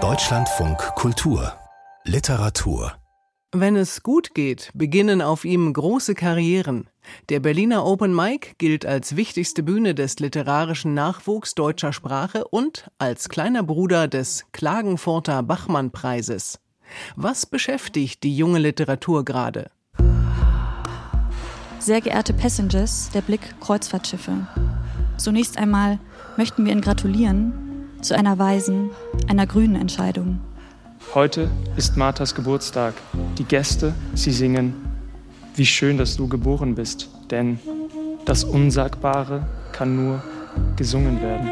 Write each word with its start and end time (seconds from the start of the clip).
Deutschlandfunk 0.00 0.78
Kultur 0.94 1.58
Literatur 2.04 2.92
wenn 3.50 3.76
es 3.76 4.02
gut 4.02 4.34
geht, 4.34 4.70
beginnen 4.74 5.22
auf 5.22 5.44
ihm 5.46 5.72
große 5.72 6.14
Karrieren. 6.14 6.90
Der 7.30 7.40
Berliner 7.40 7.84
Open 7.84 8.14
Mic 8.14 8.54
gilt 8.58 8.84
als 8.86 9.16
wichtigste 9.16 9.62
Bühne 9.62 9.94
des 9.94 10.20
literarischen 10.20 10.92
Nachwuchs 10.94 11.54
deutscher 11.54 11.92
Sprache 11.94 12.46
und 12.46 12.88
als 12.98 13.30
kleiner 13.30 13.62
Bruder 13.62 14.06
des 14.06 14.44
Klagenfurter 14.52 15.42
Bachmann-Preises. 15.42 16.60
Was 17.16 17.46
beschäftigt 17.46 18.22
die 18.22 18.36
junge 18.36 18.58
Literatur 18.58 19.24
gerade? 19.24 19.70
Sehr 21.80 22.02
geehrte 22.02 22.34
Passengers 22.34 23.10
der 23.12 23.22
Blick 23.22 23.58
Kreuzfahrtschiffe. 23.60 24.46
Zunächst 25.16 25.56
einmal 25.56 25.98
möchten 26.36 26.64
wir 26.64 26.72
Ihnen 26.72 26.82
gratulieren 26.82 27.67
zu 28.00 28.16
einer 28.16 28.38
weisen, 28.38 28.90
einer 29.28 29.46
grünen 29.46 29.76
Entscheidung. 29.76 30.40
Heute 31.14 31.50
ist 31.76 31.96
Marthas 31.96 32.34
Geburtstag. 32.34 32.94
Die 33.38 33.44
Gäste, 33.44 33.94
sie 34.14 34.32
singen, 34.32 34.74
wie 35.54 35.66
schön, 35.66 35.98
dass 35.98 36.16
du 36.16 36.28
geboren 36.28 36.74
bist, 36.74 37.08
denn 37.30 37.58
das 38.24 38.44
Unsagbare 38.44 39.46
kann 39.72 39.96
nur 39.96 40.22
gesungen 40.76 41.20
werden. 41.22 41.50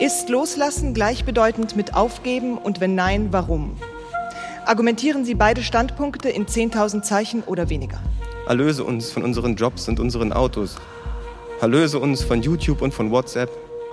Ist 0.00 0.28
Loslassen 0.28 0.94
gleichbedeutend 0.94 1.76
mit 1.76 1.94
Aufgeben 1.94 2.58
und 2.58 2.80
wenn 2.80 2.94
nein, 2.94 3.28
warum? 3.30 3.76
Argumentieren 4.66 5.24
Sie 5.24 5.34
beide 5.34 5.62
Standpunkte 5.62 6.28
in 6.28 6.46
10.000 6.46 7.02
Zeichen 7.02 7.42
oder 7.42 7.70
weniger. 7.70 7.98
Erlöse 8.46 8.84
uns 8.84 9.10
von 9.10 9.24
unseren 9.24 9.56
Jobs 9.56 9.88
und 9.88 10.00
unseren 10.00 10.32
Autos. 10.32 10.76
Erlöse 11.60 11.98
uns 11.98 12.22
von 12.22 12.42
YouTube 12.42 12.82
und 12.82 12.94
von 12.94 13.10
WhatsApp. 13.10 13.50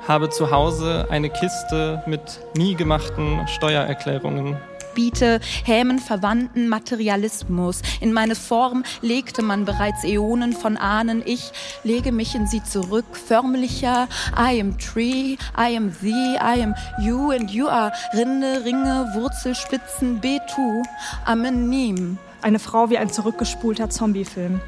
Habe 0.08 0.30
zu 0.30 0.52
Hause 0.52 1.08
eine 1.10 1.30
Kiste 1.30 2.02
mit 2.06 2.22
nie 2.56 2.76
gemachten 2.76 3.46
Steuererklärungen 3.48 4.58
biete 4.98 5.40
Hämen 5.64 6.00
verwandten 6.00 6.70
Materialismus. 6.70 7.84
In 8.02 8.14
meine 8.14 8.34
Form 8.34 8.84
legte 9.04 9.44
man 9.44 9.64
bereits 9.64 10.04
Äonen 10.04 10.54
von 10.54 10.76
Ahnen. 10.76 11.22
Ich 11.24 11.52
lege 11.84 12.12
mich 12.12 12.34
in 12.34 12.48
sie 12.48 12.64
zurück, 12.64 13.06
förmlicher. 13.12 14.08
I 14.36 14.60
am 14.60 14.76
tree, 14.80 15.38
I 15.56 15.78
am 15.78 15.94
thee, 16.02 16.36
I 16.42 16.64
am 16.64 16.74
you 17.00 17.30
and 17.30 17.52
you 17.52 17.68
are 17.68 17.92
Rinde, 18.16 18.66
Ringe, 18.66 19.12
Wurzelspitzen, 19.14 20.20
Betu, 20.20 20.82
Amenim. 21.26 22.18
Eine 22.42 22.58
Frau 22.58 22.90
wie 22.90 22.98
ein 22.98 23.12
zurückgespulter 23.12 23.92
Zombiefilm. 23.92 24.62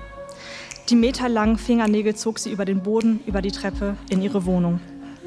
Die 0.89 0.95
meterlangen 0.95 1.57
Fingernägel 1.57 2.15
zog 2.15 2.37
sie 2.37 2.51
über 2.51 2.65
den 2.65 2.83
Boden, 2.83 3.19
über 3.25 3.41
die 3.41 3.51
Treppe, 3.51 3.95
in 4.09 4.21
ihre 4.21 4.45
Wohnung. 4.45 4.79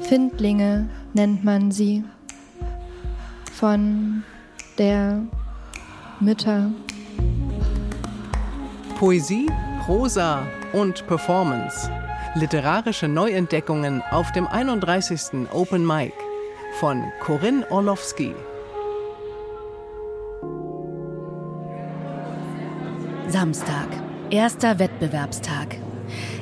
Findlinge 0.07 0.89
nennt 1.13 1.43
man 1.43 1.71
sie. 1.71 2.03
Von 3.53 4.23
der 4.77 5.21
Mütter. 6.19 6.71
Poesie, 8.99 9.47
Prosa 9.85 10.43
und 10.73 11.05
Performance. 11.07 11.89
Literarische 12.35 13.07
Neuentdeckungen 13.07 14.01
auf 14.11 14.31
dem 14.31 14.47
31. 14.47 15.47
Open 15.51 15.85
Mic 15.85 16.13
von 16.79 17.03
Corinne 17.19 17.69
Orlowski. 17.69 18.33
Samstag, 23.27 23.87
erster 24.29 24.79
Wettbewerbstag. 24.79 25.77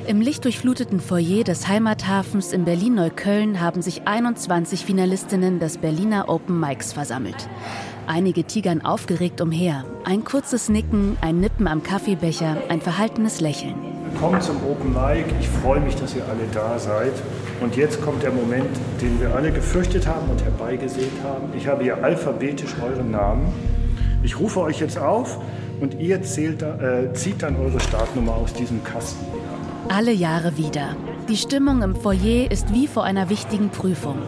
Im 0.04 0.20
lichtdurchfluteten 0.20 0.98
Foyer 0.98 1.44
des 1.44 1.68
Heimathafens 1.68 2.52
in 2.52 2.64
Berlin-Neukölln 2.64 3.60
haben 3.60 3.82
sich 3.82 4.02
21 4.04 4.84
Finalistinnen 4.84 5.60
des 5.60 5.78
Berliner 5.78 6.28
Open 6.28 6.58
Mics 6.58 6.92
versammelt. 6.92 7.48
Einige 8.08 8.42
tigern 8.42 8.84
aufgeregt 8.84 9.40
umher. 9.40 9.84
Ein 10.04 10.24
kurzes 10.24 10.68
Nicken, 10.68 11.16
ein 11.20 11.38
Nippen 11.38 11.68
am 11.68 11.84
Kaffeebecher, 11.84 12.56
ein 12.68 12.80
verhaltenes 12.80 13.40
Lächeln. 13.40 13.76
Willkommen 14.10 14.40
zum 14.40 14.56
Open 14.64 14.92
Mic. 14.92 15.26
Ich 15.40 15.48
freue 15.48 15.78
mich, 15.78 15.94
dass 15.94 16.16
ihr 16.16 16.24
alle 16.24 16.48
da 16.52 16.80
seid. 16.80 17.12
Und 17.60 17.76
jetzt 17.76 18.02
kommt 18.02 18.24
der 18.24 18.32
Moment, 18.32 18.76
den 19.00 19.20
wir 19.20 19.32
alle 19.36 19.52
gefürchtet 19.52 20.08
haben 20.08 20.28
und 20.28 20.42
herbeigesehnt 20.42 21.22
haben. 21.22 21.56
Ich 21.56 21.68
habe 21.68 21.84
hier 21.84 22.02
alphabetisch 22.02 22.74
euren 22.82 23.12
Namen. 23.12 23.52
Ich 24.24 24.38
rufe 24.38 24.60
euch 24.60 24.80
jetzt 24.80 24.98
auf 24.98 25.38
und 25.80 26.00
ihr 26.00 26.22
zählt, 26.22 26.62
äh, 26.62 27.12
zieht 27.14 27.42
dann 27.42 27.56
eure 27.56 27.78
Startnummer 27.78 28.34
aus 28.34 28.52
diesem 28.52 28.82
Kasten. 28.82 29.31
Alle 29.88 30.12
Jahre 30.12 30.56
wieder. 30.56 30.96
Die 31.28 31.36
Stimmung 31.36 31.82
im 31.82 31.94
Foyer 31.94 32.50
ist 32.50 32.72
wie 32.72 32.86
vor 32.86 33.04
einer 33.04 33.28
wichtigen 33.28 33.70
Prüfung. 33.70 34.18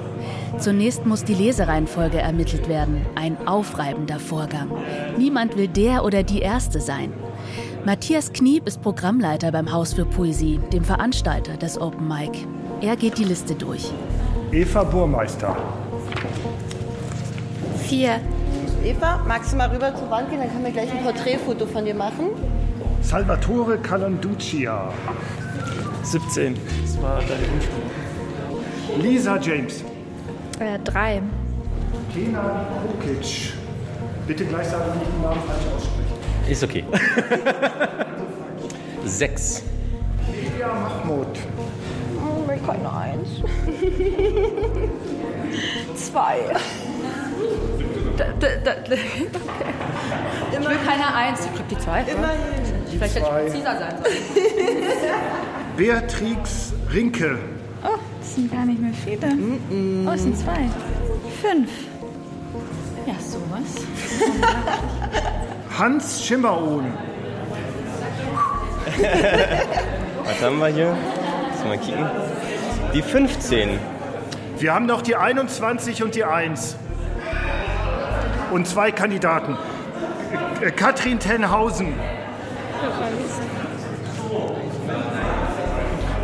Zunächst 0.58 1.06
muss 1.06 1.24
die 1.24 1.34
Lesereihenfolge 1.34 2.18
ermittelt 2.18 2.68
werden. 2.68 3.04
Ein 3.14 3.46
aufreibender 3.46 4.18
Vorgang. 4.18 4.70
Niemand 5.16 5.56
will 5.56 5.68
der 5.68 6.04
oder 6.04 6.22
die 6.22 6.40
Erste 6.40 6.80
sein. 6.80 7.12
Matthias 7.84 8.32
Kniep 8.32 8.66
ist 8.66 8.82
Programmleiter 8.82 9.52
beim 9.52 9.72
Haus 9.72 9.94
für 9.94 10.04
Poesie, 10.04 10.60
dem 10.72 10.84
Veranstalter 10.84 11.56
des 11.56 11.80
Open 11.80 12.08
Mic. 12.08 12.46
Er 12.80 12.96
geht 12.96 13.18
die 13.18 13.24
Liste 13.24 13.54
durch. 13.54 13.92
Eva 14.52 14.84
Burmeister. 14.84 15.56
Vier. 17.84 18.20
Eva, 18.84 19.22
magst 19.26 19.52
du 19.52 19.56
mal 19.56 19.68
rüber 19.68 19.94
zur 19.94 20.10
Wand 20.10 20.30
gehen? 20.30 20.40
Dann 20.40 20.50
können 20.50 20.64
wir 20.64 20.72
gleich 20.72 20.90
ein 20.92 21.02
Porträtfoto 21.02 21.66
von 21.66 21.84
dir 21.84 21.94
machen. 21.94 22.28
Salvatore 23.02 23.78
Calanduccia. 23.78 24.90
17. 26.04 26.56
Das 26.82 27.02
war 27.02 27.20
deine 27.20 27.46
Umschulung. 27.52 27.90
Lisa 29.02 29.38
James. 29.38 29.82
Äh, 30.60 30.78
drei. 30.84 31.22
Kenan 32.12 32.66
Kokic. 32.86 33.54
Bitte 34.26 34.44
gleich 34.44 34.68
sagen, 34.68 34.84
wenn 34.92 35.02
ich 35.02 35.08
den 35.08 35.22
Namen 35.22 35.40
falsch 35.46 35.64
ausspreche. 35.74 36.50
Ist 36.50 36.62
okay. 36.62 36.84
Sechs. 39.04 39.62
Lydia 40.32 40.68
Mahmoud. 40.68 41.26
Oh, 42.22 42.50
ich 42.50 42.66
keine 42.66 42.92
Eins. 42.92 43.28
Zwei. 46.10 46.36
Da, 48.16 48.24
da, 48.38 48.48
da, 48.62 48.70
okay. 48.72 49.00
Ich 50.52 50.58
will 50.68 50.76
keine 50.86 51.14
Eins, 51.14 51.44
ich 51.44 51.54
krieg 51.54 51.68
die 51.68 51.78
zwei. 51.78 52.00
Immerhin. 52.02 52.38
Vielleicht 52.86 53.16
hätte 53.16 53.26
ich 53.26 53.32
präziser 53.32 53.78
sein 53.78 53.96
sollen. 54.02 54.16
Beatrix 55.76 56.72
Rinke. 56.92 57.38
Oh, 57.82 57.98
das 58.20 58.34
sind 58.34 58.52
gar 58.52 58.64
nicht 58.64 58.80
mehr 58.80 58.92
viele. 58.92 59.34
Mm 59.34 59.60
-mm. 59.70 60.08
Oh, 60.08 60.12
es 60.12 60.22
sind 60.22 60.38
zwei. 60.38 60.70
Fünf. 61.42 61.70
Ja, 63.06 63.14
sowas. 63.18 63.84
Hans 65.78 66.24
Schimmerohn. 66.24 66.86
Was 70.24 70.42
haben 70.42 70.58
wir 70.58 70.68
hier? 70.68 70.96
Lass 71.50 71.64
mal 71.64 71.78
kicken. 71.78 72.06
Die 72.94 73.02
15. 73.02 73.80
Wir 74.58 74.72
haben 74.72 74.86
noch 74.86 75.02
die 75.02 75.16
21 75.16 76.04
und 76.04 76.14
die 76.14 76.24
1. 76.24 76.76
Und 78.52 78.68
zwei 78.68 78.92
Kandidaten. 78.92 79.58
Äh, 80.60 80.70
Katrin 80.70 81.18
Tenhausen. 81.18 81.94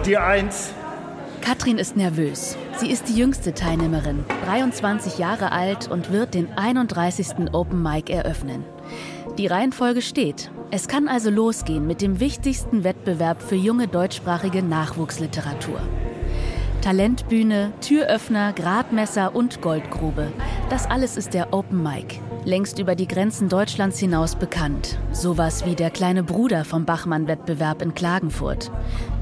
Die 0.06 0.16
1. 0.16 0.72
Katrin 1.42 1.76
ist 1.76 1.94
nervös. 1.94 2.56
Sie 2.78 2.90
ist 2.90 3.08
die 3.08 3.14
jüngste 3.14 3.52
Teilnehmerin, 3.52 4.24
23 4.46 5.18
Jahre 5.18 5.52
alt 5.52 5.90
und 5.90 6.10
wird 6.10 6.32
den 6.32 6.48
31. 6.56 7.52
Open 7.52 7.82
Mic 7.82 8.10
eröffnen. 8.10 8.64
Die 9.36 9.46
Reihenfolge 9.46 10.00
steht. 10.00 10.50
Es 10.70 10.88
kann 10.88 11.06
also 11.06 11.28
losgehen 11.28 11.86
mit 11.86 12.00
dem 12.00 12.18
wichtigsten 12.18 12.82
Wettbewerb 12.82 13.42
für 13.42 13.56
junge 13.56 13.88
deutschsprachige 13.88 14.62
Nachwuchsliteratur. 14.62 15.80
Talentbühne, 16.80 17.72
Türöffner, 17.82 18.54
Gradmesser 18.54 19.34
und 19.34 19.60
Goldgrube. 19.60 20.32
Das 20.70 20.88
alles 20.88 21.18
ist 21.18 21.34
der 21.34 21.52
Open 21.52 21.82
Mic. 21.82 22.20
Längst 22.44 22.78
über 22.78 22.94
die 22.94 23.06
Grenzen 23.06 23.50
Deutschlands 23.50 23.98
hinaus 23.98 24.34
bekannt. 24.34 24.98
Sowas 25.12 25.66
wie 25.66 25.74
der 25.74 25.90
kleine 25.90 26.22
Bruder 26.22 26.64
vom 26.64 26.86
Bachmann-Wettbewerb 26.86 27.82
in 27.82 27.94
Klagenfurt. 27.94 28.70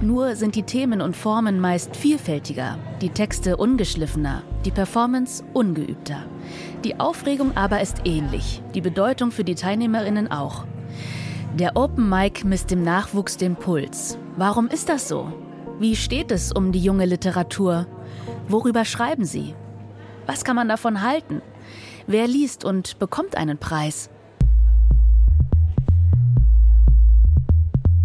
Nur 0.01 0.37
sind 0.37 0.55
die 0.55 0.63
Themen 0.63 1.01
und 1.01 1.17
Formen 1.17 1.59
meist 1.59 1.97
vielfältiger, 1.97 2.79
die 3.01 3.09
Texte 3.09 3.57
ungeschliffener, 3.57 4.45
die 4.65 4.71
Performance 4.71 5.43
ungeübter. 5.53 6.27
Die 6.85 7.01
Aufregung 7.01 7.57
aber 7.57 7.81
ist 7.81 8.03
ähnlich, 8.05 8.63
die 8.75 8.81
Bedeutung 8.81 9.33
für 9.33 9.45
die 9.45 9.57
TeilnehmerInnen 9.57 10.31
auch. 10.31 10.65
Der 11.59 11.77
Open 11.77 12.09
Mic 12.09 12.47
misst 12.47 12.71
dem 12.71 12.85
Nachwuchs 12.85 13.37
den 13.37 13.57
Puls. 13.57 14.17
Warum 14.37 14.69
ist 14.69 14.89
das 14.89 15.09
so? 15.09 15.33
Wie 15.81 15.97
steht 15.97 16.31
es 16.31 16.53
um 16.53 16.71
die 16.71 16.81
junge 16.81 17.05
Literatur? 17.05 17.89
Worüber 18.47 18.85
schreiben 18.85 19.25
sie? 19.25 19.57
Was 20.27 20.45
kann 20.45 20.55
man 20.55 20.69
davon 20.69 21.03
halten? 21.03 21.43
Wer 22.11 22.27
liest 22.27 22.65
und 22.65 22.99
bekommt 22.99 23.37
einen 23.37 23.59
Preis? 23.59 24.09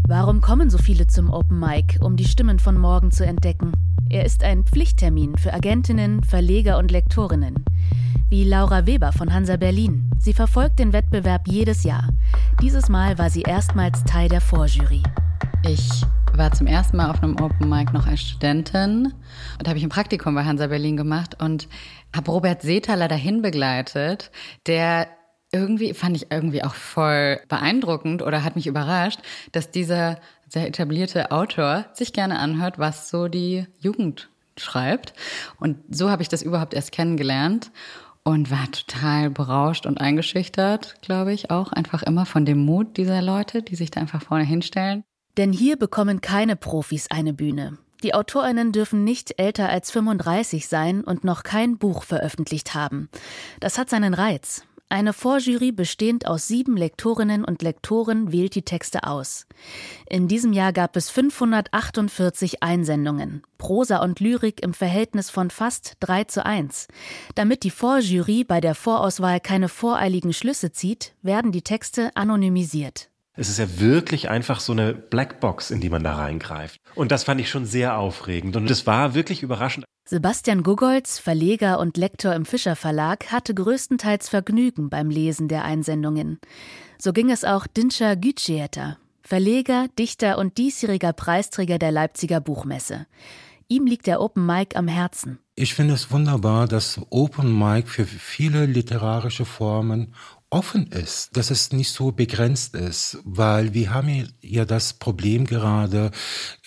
Warum 0.05 0.41
kommen 0.41 0.69
so 0.69 0.77
viele 0.77 1.07
zum 1.07 1.29
Open 1.31 1.57
Mic, 1.57 1.99
um 2.01 2.17
die 2.17 2.25
Stimmen 2.25 2.59
von 2.59 2.77
morgen 2.77 3.11
zu 3.11 3.25
entdecken? 3.25 3.71
Er 4.09 4.25
ist 4.25 4.43
ein 4.43 4.65
Pflichttermin 4.65 5.37
für 5.37 5.53
Agentinnen, 5.53 6.21
Verleger 6.25 6.79
und 6.79 6.91
Lektorinnen. 6.91 7.63
wie 8.29 8.43
Laura 8.43 8.85
Weber 8.87 9.13
von 9.13 9.31
Hansa 9.31 9.57
Berlin. 9.57 10.09
Sie 10.19 10.33
verfolgt 10.33 10.79
den 10.79 10.91
Wettbewerb 10.91 11.47
jedes 11.47 11.83
Jahr. 11.83 12.09
Dieses 12.61 12.89
Mal 12.89 13.17
war 13.19 13.29
sie 13.29 13.43
erstmals 13.43 14.03
Teil 14.05 14.27
der 14.27 14.41
Vorjury. 14.41 15.03
Ich 15.65 16.03
war 16.37 16.51
zum 16.51 16.67
ersten 16.67 16.97
Mal 16.97 17.11
auf 17.11 17.21
einem 17.21 17.39
Open 17.39 17.69
Mic 17.69 17.93
noch 17.93 18.07
als 18.07 18.21
Studentin 18.21 19.13
und 19.59 19.67
habe 19.67 19.77
ich 19.77 19.83
ein 19.83 19.89
Praktikum 19.89 20.33
bei 20.33 20.43
Hansa 20.43 20.67
Berlin 20.67 20.97
gemacht 20.97 21.41
und 21.41 21.67
habe 22.15 22.31
Robert 22.31 22.61
Seethaler 22.61 23.07
dahin 23.07 23.41
begleitet, 23.41 24.31
der 24.65 25.07
irgendwie 25.51 25.93
fand 25.93 26.15
ich 26.15 26.31
irgendwie 26.31 26.63
auch 26.63 26.73
voll 26.73 27.39
beeindruckend 27.47 28.23
oder 28.23 28.43
hat 28.43 28.55
mich 28.55 28.65
überrascht, 28.65 29.19
dass 29.51 29.69
dieser 29.69 30.19
sehr 30.49 30.67
etablierte 30.67 31.31
Autor 31.31 31.85
sich 31.93 32.13
gerne 32.13 32.39
anhört, 32.39 32.79
was 32.79 33.09
so 33.09 33.27
die 33.27 33.67
Jugend 33.79 34.29
schreibt. 34.57 35.13
Und 35.59 35.77
so 35.89 36.09
habe 36.09 36.23
ich 36.23 36.29
das 36.29 36.41
überhaupt 36.41 36.73
erst 36.73 36.91
kennengelernt 36.91 37.71
und 38.23 38.49
war 38.49 38.71
total 38.71 39.29
berauscht 39.29 39.85
und 39.85 40.01
eingeschüchtert, 40.01 40.95
glaube 41.01 41.33
ich, 41.33 41.51
auch 41.51 41.71
einfach 41.71 42.01
immer 42.01 42.25
von 42.25 42.45
dem 42.45 42.59
Mut 42.59 42.97
dieser 42.97 43.21
Leute, 43.21 43.61
die 43.61 43.75
sich 43.75 43.91
da 43.91 44.01
einfach 44.01 44.21
vorne 44.21 44.45
hinstellen. 44.45 45.03
Denn 45.37 45.51
hier 45.51 45.77
bekommen 45.77 46.21
keine 46.21 46.55
Profis 46.55 47.07
eine 47.09 47.33
Bühne. 47.33 47.77
Die 48.03 48.13
Autorinnen 48.13 48.73
dürfen 48.73 49.03
nicht 49.03 49.39
älter 49.39 49.69
als 49.69 49.89
35 49.91 50.67
sein 50.67 51.03
und 51.03 51.23
noch 51.23 51.43
kein 51.43 51.77
Buch 51.77 52.03
veröffentlicht 52.03 52.73
haben. 52.73 53.09
Das 53.61 53.77
hat 53.77 53.89
seinen 53.89 54.13
Reiz. 54.13 54.63
Eine 54.93 55.13
Vorjury 55.13 55.71
bestehend 55.71 56.27
aus 56.27 56.47
sieben 56.47 56.77
Lektorinnen 56.77 57.43
und 57.43 57.63
Lektoren 57.63 58.31
wählt 58.31 58.53
die 58.53 58.61
Texte 58.61 59.05
aus. 59.05 59.47
In 60.07 60.27
diesem 60.27 60.53
Jahr 60.53 60.71
gab 60.71 60.95
es 60.95 61.09
548 61.09 62.61
Einsendungen, 62.61 63.41
Prosa 63.57 64.03
und 64.03 64.19
Lyrik 64.19 64.61
im 64.61 64.75
Verhältnis 64.75 65.31
von 65.31 65.49
fast 65.49 65.93
3 66.01 66.25
zu 66.25 66.45
1. 66.45 66.89
Damit 67.33 67.63
die 67.63 67.71
Vorjury 67.71 68.43
bei 68.43 68.61
der 68.61 68.75
Vorauswahl 68.75 69.39
keine 69.39 69.67
voreiligen 69.67 70.31
Schlüsse 70.31 70.73
zieht, 70.73 71.15
werden 71.23 71.51
die 71.51 71.63
Texte 71.63 72.11
anonymisiert. 72.15 73.09
Es 73.35 73.49
ist 73.49 73.57
ja 73.57 73.79
wirklich 73.79 74.29
einfach 74.29 74.59
so 74.59 74.73
eine 74.73 74.93
Blackbox, 74.93 75.71
in 75.71 75.81
die 75.81 75.89
man 75.89 76.03
da 76.03 76.15
reingreift. 76.15 76.79
Und 76.93 77.11
das 77.11 77.23
fand 77.23 77.41
ich 77.41 77.49
schon 77.49 77.65
sehr 77.65 77.97
aufregend. 77.97 78.55
Und 78.55 78.69
es 78.69 78.85
war 78.85 79.15
wirklich 79.15 79.41
überraschend. 79.41 79.85
Sebastian 80.05 80.61
Gugolz, 80.61 81.17
Verleger 81.17 81.79
und 81.79 81.97
Lektor 81.97 82.35
im 82.35 82.45
Fischer 82.45 82.75
Verlag, 82.75 83.31
hatte 83.31 83.55
größtenteils 83.55 84.29
Vergnügen 84.29 84.89
beim 84.89 85.09
Lesen 85.09 85.47
der 85.47 85.63
Einsendungen. 85.63 86.39
So 86.99 87.11
ging 87.11 87.31
es 87.31 87.43
auch 87.43 87.65
Dinscher 87.65 88.15
Gütschieter, 88.15 88.97
Verleger, 89.23 89.87
Dichter 89.97 90.37
und 90.37 90.59
diesjähriger 90.59 91.13
Preisträger 91.13 91.79
der 91.79 91.91
Leipziger 91.91 92.39
Buchmesse. 92.39 93.07
Ihm 93.67 93.87
liegt 93.87 94.05
der 94.05 94.21
Open 94.21 94.45
Mic 94.45 94.75
am 94.75 94.87
Herzen. 94.87 95.39
Ich 95.55 95.73
finde 95.73 95.95
es 95.95 96.11
wunderbar, 96.11 96.67
dass 96.67 96.99
Open 97.09 97.57
Mic 97.57 97.87
für 97.87 98.05
viele 98.05 98.65
literarische 98.67 99.45
Formen 99.45 100.13
offen 100.53 100.87
ist, 100.87 101.35
dass 101.35 101.49
es 101.49 101.73
nicht 101.73 101.91
so 101.91 102.11
begrenzt 102.11 102.75
ist, 102.75 103.17
weil 103.23 103.73
wir 103.73 103.93
haben 103.93 104.29
ja 104.41 104.65
das 104.65 104.93
Problem 104.93 105.45
gerade 105.45 106.11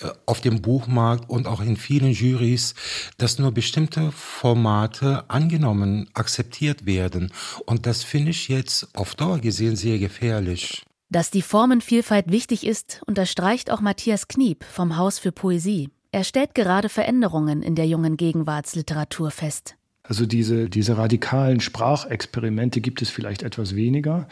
äh, 0.00 0.08
auf 0.26 0.40
dem 0.40 0.60
Buchmarkt 0.60 1.30
und 1.30 1.46
auch 1.46 1.60
in 1.60 1.76
vielen 1.76 2.10
Jurys, 2.10 2.74
dass 3.16 3.38
nur 3.38 3.52
bestimmte 3.52 4.10
Formate 4.10 5.30
angenommen, 5.30 6.10
akzeptiert 6.14 6.84
werden. 6.84 7.32
Und 7.64 7.86
das 7.86 8.02
finde 8.02 8.32
ich 8.32 8.48
jetzt 8.48 8.94
auf 8.96 9.14
Dauer 9.14 9.38
gesehen 9.38 9.76
sehr 9.76 9.98
gefährlich. 9.98 10.84
Dass 11.08 11.30
die 11.30 11.42
Formenvielfalt 11.42 12.30
wichtig 12.30 12.66
ist, 12.66 13.00
unterstreicht 13.06 13.70
auch 13.70 13.80
Matthias 13.80 14.26
Kniep 14.26 14.64
vom 14.64 14.96
Haus 14.96 15.20
für 15.20 15.30
Poesie. 15.30 15.90
Er 16.10 16.24
stellt 16.24 16.56
gerade 16.56 16.88
Veränderungen 16.88 17.62
in 17.62 17.76
der 17.76 17.86
jungen 17.86 18.16
Gegenwartsliteratur 18.16 19.30
fest. 19.30 19.76
Also 20.08 20.26
diese, 20.26 20.68
diese 20.68 20.96
radikalen 20.96 21.60
Sprachexperimente 21.60 22.80
gibt 22.80 23.02
es 23.02 23.10
vielleicht 23.10 23.42
etwas 23.42 23.74
weniger. 23.74 24.28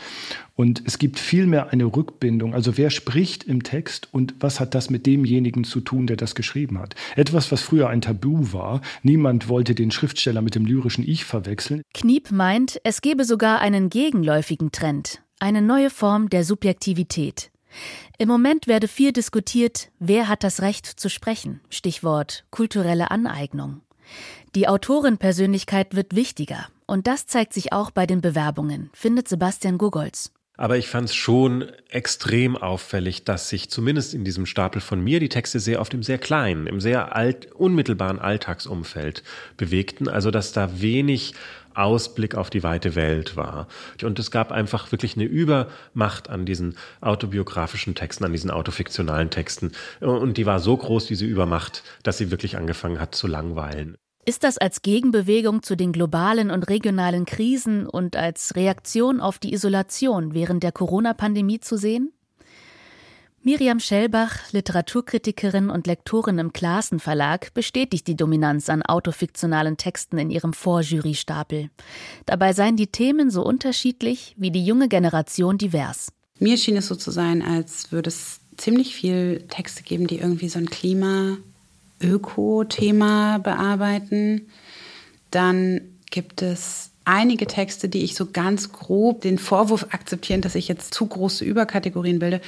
Und 0.55 0.83
es 0.87 0.99
gibt 0.99 1.19
vielmehr 1.19 1.71
eine 1.71 1.85
Rückbindung. 1.85 2.55
Also 2.55 2.77
wer 2.77 2.91
spricht 2.91 3.45
im 3.45 3.63
Text 3.63 4.09
und 4.13 4.35
was 4.41 4.61
hat 4.61 4.75
das 4.75 4.91
mit 4.91 5.07
demjenigen 5.07 5.65
zu 5.65 5.81
tun, 5.81 6.07
der 6.07 6.17
das 6.17 6.35
geschrieben 6.35 6.79
hat? 6.79 6.95
Etwas, 7.17 7.51
was 7.51 7.63
früher 7.63 7.89
ein 7.89 8.01
Tabu 8.01 8.53
war. 8.53 8.81
Niemand 9.03 9.49
wollte 9.49 9.75
den 9.75 9.91
Schriftsteller 9.91 10.43
mit 10.43 10.55
dem 10.55 10.65
lyrischen 10.65 11.07
Ich 11.07 11.25
verwechseln. 11.25 11.83
Kniep 11.93 12.31
meint, 12.31 12.81
es 12.85 13.01
gebe 13.01 13.25
sogar 13.25 13.61
einen 13.61 13.91
gegenläufigen 13.91 14.71
Trend, 14.71 15.23
eine 15.41 15.63
neue 15.63 15.91
Form 15.91 16.31
der 16.31 16.45
Subjektivität. 16.45 17.51
Im 18.19 18.29
Moment 18.29 18.69
werde 18.69 18.87
viel 18.87 19.13
diskutiert, 19.13 19.91
wer 19.99 20.29
hat 20.29 20.45
das 20.45 20.63
Recht 20.63 20.87
zu 20.87 21.11
sprechen. 21.11 21.61
Stichwort 21.69 22.45
kulturelle 22.51 23.11
Aneignung. 23.11 23.81
Die 24.55 24.69
Autorenpersönlichkeit 24.69 25.97
wird 25.97 26.15
wichtiger. 26.15 26.69
Und 26.87 27.09
das 27.09 27.27
zeigt 27.27 27.53
sich 27.53 27.73
auch 27.73 27.91
bei 27.91 28.07
den 28.07 28.21
Bewerbungen, 28.21 28.89
findet 28.93 29.27
Sebastian 29.27 29.79
Gugolz. 29.79 30.31
Aber 30.57 30.79
ich 30.79 30.87
fand 30.87 31.09
es 31.09 31.15
schon 31.17 31.65
extrem 31.89 32.57
auffällig, 32.57 33.25
dass 33.25 33.49
sich 33.49 33.69
zumindest 33.69 34.15
in 34.15 34.25
diesem 34.25 34.47
Stapel 34.47 34.81
von 34.81 35.03
mir 35.03 35.19
die 35.19 35.29
Texte 35.29 35.59
sehr 35.59 35.81
oft 35.81 35.93
im 35.93 36.05
sehr 36.05 36.19
kleinen, 36.19 36.69
im 36.69 36.81
sehr 36.81 37.17
alt, 37.17 37.51
unmittelbaren 37.51 38.21
Alltagsumfeld 38.21 39.25
bewegten. 39.57 40.09
Also 40.09 40.31
dass 40.31 40.53
da 40.53 40.81
wenig 40.81 41.35
Ausblick 41.75 42.37
auf 42.37 42.51
die 42.51 42.63
weite 42.63 42.95
Welt 42.95 43.37
war. 43.37 43.67
Und 44.05 44.21
es 44.21 44.31
gab 44.31 44.53
einfach 44.53 44.93
wirklich 44.93 45.17
eine 45.17 45.25
Übermacht 45.25 46.31
an 46.31 46.47
diesen 46.47 46.77
autobiografischen 47.01 47.97
Texten, 47.97 48.25
an 48.25 48.31
diesen 48.31 48.53
autofiktionalen 48.53 49.31
Texten. 49.31 49.73
Und 49.99 50.37
die 50.37 50.47
war 50.47 50.61
so 50.61 50.77
groß, 50.77 51.07
diese 51.07 51.25
Übermacht, 51.25 51.83
dass 52.05 52.19
sie 52.19 52.31
wirklich 52.31 52.57
angefangen 52.57 53.01
hat 53.01 53.17
zu 53.17 53.27
langweilen. 53.27 53.97
Ist 54.27 54.43
das 54.43 54.57
als 54.57 54.81
Gegenbewegung 54.81 55.63
zu 55.63 55.77
den 55.77 55.93
globalen 55.93 56.51
und 56.51 56.63
regionalen 56.71 57.27
Krisen 57.27 57.87
und 57.87 58.17
als 58.17 58.57
Reaktion 58.57 59.21
auf 59.21 59.39
die 59.39 59.53
Isolation 59.53 60.33
während 60.33 60.63
der 60.63 60.73
Corona-Pandemie 60.73 61.61
zu 61.61 61.77
sehen? 61.77 62.11
Miriam 63.43 63.81
Schellbach, 63.81 64.51
Literaturkritikerin 64.53 65.69
und 65.69 65.87
Lektorin 65.87 66.39
im 66.39 66.55
Klassen 66.55 67.01
Verlag, 67.01 67.53
bestätigt 67.53 68.07
die 68.07 68.17
Dominanz 68.17 68.71
an 68.71 68.81
autofiktionalen 68.81 69.77
Texten 69.77 70.17
in 70.17 70.31
ihrem 70.31 70.55
Vorjurystapel. 70.55 71.69
Dabei 72.25 72.55
seien 72.55 72.77
die 72.77 72.87
Themen 72.87 73.31
so 73.31 73.45
unterschiedlich 73.45 74.35
wie 74.39 74.51
die 74.51 74.65
junge 74.65 74.89
Generation 74.89 75.59
divers. 75.59 76.11
Mir 76.39 76.57
schien 76.57 76.79
es 76.79 76.87
so 76.87 76.95
zu 76.95 77.11
sein, 77.11 77.43
als 77.43 77.93
würde 77.93 78.09
es 78.09 78.41
ziemlich 78.57 78.95
viel 78.95 79.45
Texte 79.51 79.83
geben, 79.83 80.07
die 80.07 80.21
irgendwie 80.21 80.49
so 80.49 80.59
ein 80.59 80.71
Klima 80.71 81.37
Öko-Thema 82.01 83.39
bearbeiten. 83.39 84.49
Dann 85.31 85.81
gibt 86.11 86.43
es 86.43 86.91
einige 87.05 87.47
Texte, 87.47 87.89
die 87.89 88.03
ich 88.03 88.15
so 88.15 88.27
ganz 88.27 88.73
grob 88.73 89.21
den 89.21 89.39
Vorwurf 89.39 89.87
akzeptieren, 89.91 90.41
dass 90.41 90.55
ich 90.55 90.69
jetzt 90.69 90.95
zu 90.95 91.07
große 91.07 91.45
Überkategorien 91.45 92.19
bilde, 92.19 92.41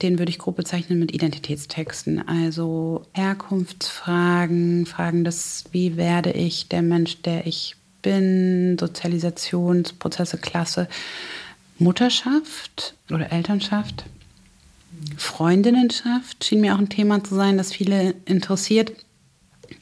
den 0.00 0.18
würde 0.18 0.30
ich 0.30 0.38
grob 0.38 0.56
bezeichnen 0.56 0.98
mit 0.98 1.12
Identitätstexten. 1.12 2.26
Also 2.28 3.02
Herkunftsfragen, 3.12 4.86
Fragen 4.86 5.24
des, 5.24 5.64
wie 5.72 5.96
werde 5.96 6.32
ich 6.32 6.68
der 6.68 6.82
Mensch, 6.82 7.22
der 7.22 7.46
ich 7.46 7.76
bin, 8.02 8.76
Sozialisationsprozesse, 8.78 10.38
Klasse, 10.38 10.88
Mutterschaft 11.78 12.94
oder 13.10 13.32
Elternschaft. 13.32 14.04
Freundinnenschaft 15.16 16.44
schien 16.44 16.60
mir 16.60 16.74
auch 16.74 16.78
ein 16.78 16.88
Thema 16.88 17.22
zu 17.22 17.34
sein, 17.34 17.56
das 17.56 17.72
viele 17.72 18.14
interessiert. 18.24 18.92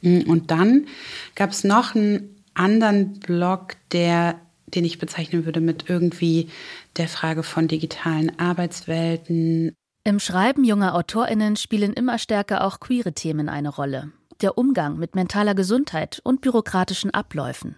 Und 0.01 0.51
dann 0.51 0.87
gab 1.35 1.51
es 1.51 1.63
noch 1.63 1.95
einen 1.95 2.43
anderen 2.53 3.19
Blog, 3.19 3.75
der, 3.91 4.39
den 4.67 4.85
ich 4.85 4.99
bezeichnen 4.99 5.45
würde 5.45 5.61
mit 5.61 5.89
irgendwie 5.89 6.49
der 6.97 7.07
Frage 7.07 7.43
von 7.43 7.67
digitalen 7.67 8.37
Arbeitswelten. 8.39 9.73
Im 10.03 10.19
Schreiben 10.19 10.63
junger 10.63 10.95
AutorInnen 10.95 11.55
spielen 11.55 11.93
immer 11.93 12.17
stärker 12.17 12.63
auch 12.63 12.79
queere 12.79 13.13
Themen 13.13 13.49
eine 13.49 13.69
Rolle. 13.69 14.11
Der 14.41 14.57
Umgang 14.57 14.97
mit 14.97 15.15
mentaler 15.15 15.55
Gesundheit 15.55 16.19
und 16.23 16.41
bürokratischen 16.41 17.11
Abläufen. 17.11 17.75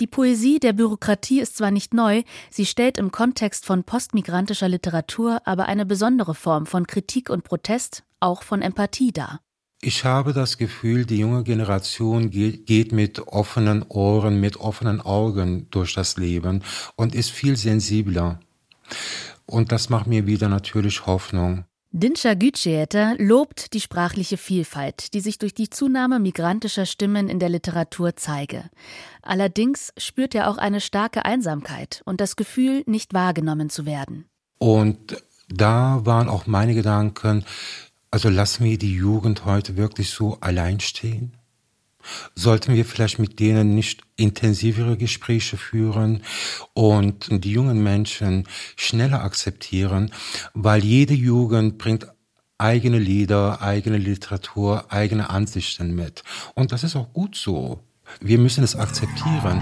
Die 0.00 0.06
Poesie 0.06 0.58
der 0.58 0.72
Bürokratie 0.72 1.40
ist 1.40 1.56
zwar 1.56 1.70
nicht 1.70 1.94
neu, 1.94 2.22
sie 2.50 2.66
stellt 2.66 2.98
im 2.98 3.12
Kontext 3.12 3.64
von 3.64 3.84
postmigrantischer 3.84 4.68
Literatur 4.68 5.40
aber 5.44 5.66
eine 5.66 5.86
besondere 5.86 6.34
Form 6.34 6.66
von 6.66 6.86
Kritik 6.86 7.30
und 7.30 7.44
Protest, 7.44 8.02
auch 8.20 8.42
von 8.42 8.62
Empathie 8.62 9.12
dar. 9.12 9.40
Ich 9.80 10.04
habe 10.04 10.32
das 10.32 10.56
Gefühl, 10.56 11.04
die 11.04 11.18
junge 11.18 11.44
Generation 11.44 12.30
geht, 12.30 12.66
geht, 12.66 12.92
mit 12.92 13.20
offenen 13.28 13.82
Ohren, 13.82 14.40
mit 14.40 14.56
offenen 14.56 15.00
Augen 15.00 15.68
durch 15.70 15.94
das 15.94 16.16
Leben 16.16 16.62
und 16.96 17.14
ist 17.14 17.30
viel 17.30 17.56
sensibler. 17.56 18.40
Und 19.46 19.72
das 19.72 19.90
macht 19.90 20.06
mir 20.06 20.26
wieder 20.26 20.48
natürlich 20.48 21.06
Hoffnung. 21.06 21.64
Dinscha 21.96 22.34
Gütschieter 22.34 23.14
lobt 23.18 23.72
die 23.72 23.80
sprachliche 23.80 24.36
Vielfalt, 24.36 25.14
die 25.14 25.20
sich 25.20 25.38
durch 25.38 25.54
die 25.54 25.70
Zunahme 25.70 26.18
migrantischer 26.18 26.86
Stimmen 26.86 27.28
in 27.28 27.38
der 27.38 27.48
Literatur 27.48 28.16
zeige. 28.16 28.64
Allerdings 29.22 29.92
spürt 29.96 30.34
er 30.34 30.50
auch 30.50 30.58
eine 30.58 30.80
starke 30.80 31.24
Einsamkeit 31.24 32.02
und 32.04 32.20
das 32.20 32.34
Gefühl, 32.34 32.82
nicht 32.86 33.14
wahrgenommen 33.14 33.70
zu 33.70 33.86
werden. 33.86 34.24
Und 34.58 35.22
da 35.48 36.00
waren 36.04 36.28
auch 36.28 36.48
meine 36.48 36.74
Gedanken, 36.74 37.44
also 38.10 38.28
lassen 38.28 38.64
wir 38.64 38.76
die 38.76 38.96
Jugend 38.96 39.44
heute 39.44 39.76
wirklich 39.76 40.10
so 40.10 40.38
allein 40.40 40.80
stehen? 40.80 41.36
Sollten 42.34 42.74
wir 42.74 42.84
vielleicht 42.84 43.18
mit 43.18 43.40
denen 43.40 43.74
nicht 43.74 44.02
intensivere 44.16 44.96
Gespräche 44.96 45.56
führen 45.56 46.22
und 46.72 47.28
die 47.44 47.50
jungen 47.50 47.82
Menschen 47.82 48.46
schneller 48.76 49.22
akzeptieren, 49.22 50.12
weil 50.54 50.84
jede 50.84 51.14
Jugend 51.14 51.78
bringt 51.78 52.06
eigene 52.58 52.98
Lieder, 52.98 53.62
eigene 53.62 53.98
Literatur, 53.98 54.86
eigene 54.92 55.30
Ansichten 55.30 55.94
mit. 55.94 56.22
Und 56.54 56.72
das 56.72 56.84
ist 56.84 56.96
auch 56.96 57.12
gut 57.12 57.36
so. 57.36 57.80
Wir 58.20 58.38
müssen 58.38 58.62
es 58.64 58.76
akzeptieren. 58.76 59.60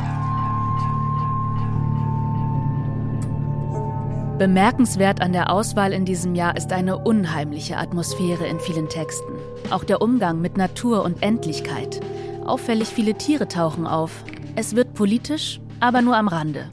Bemerkenswert 4.38 5.20
an 5.20 5.32
der 5.32 5.52
Auswahl 5.52 5.92
in 5.92 6.04
diesem 6.04 6.34
Jahr 6.34 6.56
ist 6.56 6.72
eine 6.72 6.98
unheimliche 6.98 7.76
Atmosphäre 7.76 8.46
in 8.46 8.58
vielen 8.58 8.88
Texten. 8.88 9.34
Auch 9.70 9.84
der 9.84 10.02
Umgang 10.02 10.40
mit 10.40 10.56
Natur 10.56 11.04
und 11.04 11.22
Endlichkeit. 11.22 12.00
Auffällig 12.44 12.88
viele 12.88 13.14
Tiere 13.14 13.48
tauchen 13.48 13.86
auf. 13.86 14.24
Es 14.56 14.74
wird 14.76 14.94
politisch, 14.94 15.60
aber 15.80 16.02
nur 16.02 16.16
am 16.16 16.28
Rande. 16.28 16.70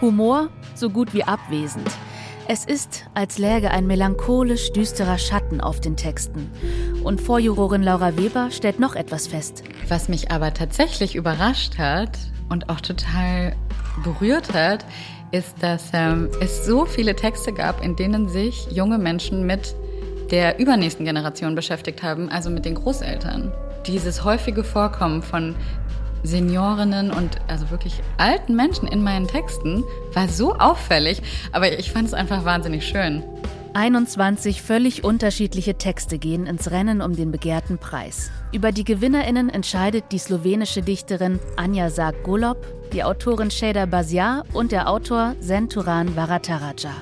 Humor 0.00 0.48
so 0.74 0.90
gut 0.90 1.14
wie 1.14 1.24
abwesend. 1.24 1.88
Es 2.48 2.64
ist, 2.64 3.06
als 3.14 3.38
läge 3.38 3.72
ein 3.72 3.88
melancholisch 3.88 4.72
düsterer 4.72 5.18
Schatten 5.18 5.60
auf 5.60 5.80
den 5.80 5.96
Texten. 5.96 6.50
Und 7.02 7.20
Vorjurorin 7.20 7.82
Laura 7.82 8.16
Weber 8.16 8.52
stellt 8.52 8.78
noch 8.78 8.94
etwas 8.94 9.26
fest. 9.26 9.64
Was 9.88 10.08
mich 10.08 10.30
aber 10.30 10.54
tatsächlich 10.54 11.16
überrascht 11.16 11.78
hat 11.78 12.16
und 12.48 12.68
auch 12.68 12.80
total 12.80 13.56
berührt 14.04 14.54
hat, 14.54 14.84
ist, 15.32 15.60
dass 15.60 15.90
ähm, 15.92 16.30
es 16.40 16.64
so 16.64 16.84
viele 16.84 17.16
Texte 17.16 17.52
gab, 17.52 17.82
in 17.82 17.96
denen 17.96 18.28
sich 18.28 18.68
junge 18.70 18.98
Menschen 18.98 19.44
mit 19.44 19.74
der 20.30 20.60
übernächsten 20.60 21.04
Generation 21.04 21.56
beschäftigt 21.56 22.02
haben, 22.04 22.28
also 22.28 22.50
mit 22.50 22.64
den 22.64 22.76
Großeltern. 22.76 23.52
Dieses 23.86 24.24
häufige 24.24 24.64
Vorkommen 24.64 25.22
von 25.22 25.54
Seniorinnen 26.24 27.12
und 27.12 27.36
also 27.46 27.70
wirklich 27.70 28.00
alten 28.18 28.56
Menschen 28.56 28.88
in 28.88 29.02
meinen 29.02 29.28
Texten 29.28 29.84
war 30.12 30.28
so 30.28 30.54
auffällig, 30.54 31.22
aber 31.52 31.78
ich 31.78 31.92
fand 31.92 32.08
es 32.08 32.14
einfach 32.14 32.44
wahnsinnig 32.44 32.86
schön. 32.86 33.22
21 33.74 34.62
völlig 34.62 35.04
unterschiedliche 35.04 35.76
Texte 35.76 36.18
gehen 36.18 36.46
ins 36.46 36.70
Rennen 36.70 37.02
um 37.02 37.14
den 37.14 37.30
begehrten 37.30 37.78
Preis. 37.78 38.30
Über 38.50 38.72
die 38.72 38.84
GewinnerInnen 38.84 39.50
entscheidet 39.50 40.04
die 40.12 40.18
slowenische 40.18 40.80
Dichterin 40.80 41.38
Anja 41.56 41.90
Sarg-Golob, 41.90 42.56
die 42.92 43.04
Autorin 43.04 43.50
Shada 43.50 43.86
Baziar 43.86 44.44
und 44.54 44.72
der 44.72 44.88
Autor 44.88 45.36
Senturan 45.40 46.16
Varataraja. 46.16 46.92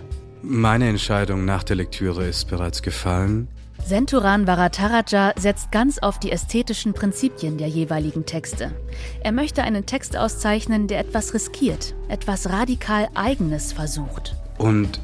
Meine 0.43 0.89
Entscheidung 0.89 1.45
nach 1.45 1.63
der 1.63 1.77
Lektüre 1.77 2.27
ist 2.27 2.51
bereits 2.51 2.83
gefallen. 2.83 3.49
Senturan 3.87 4.47
Varataraja 4.47 5.35
setzt 5.37 5.71
ganz 5.71 5.99
auf 5.99 6.19
die 6.19 6.33
ästhetischen 6.33 6.95
Prinzipien 6.95 7.59
der 7.59 7.69
jeweiligen 7.69 8.25
Texte. 8.25 8.75
Er 9.23 9.31
möchte 9.31 9.63
einen 9.63 9.85
Text 9.85 10.17
auszeichnen, 10.17 10.87
der 10.87 11.01
etwas 11.01 11.35
riskiert, 11.35 11.95
etwas 12.09 12.49
radikal 12.49 13.11
Eigenes 13.15 13.75
versucht. 13.75 14.37
Und 14.57 15.03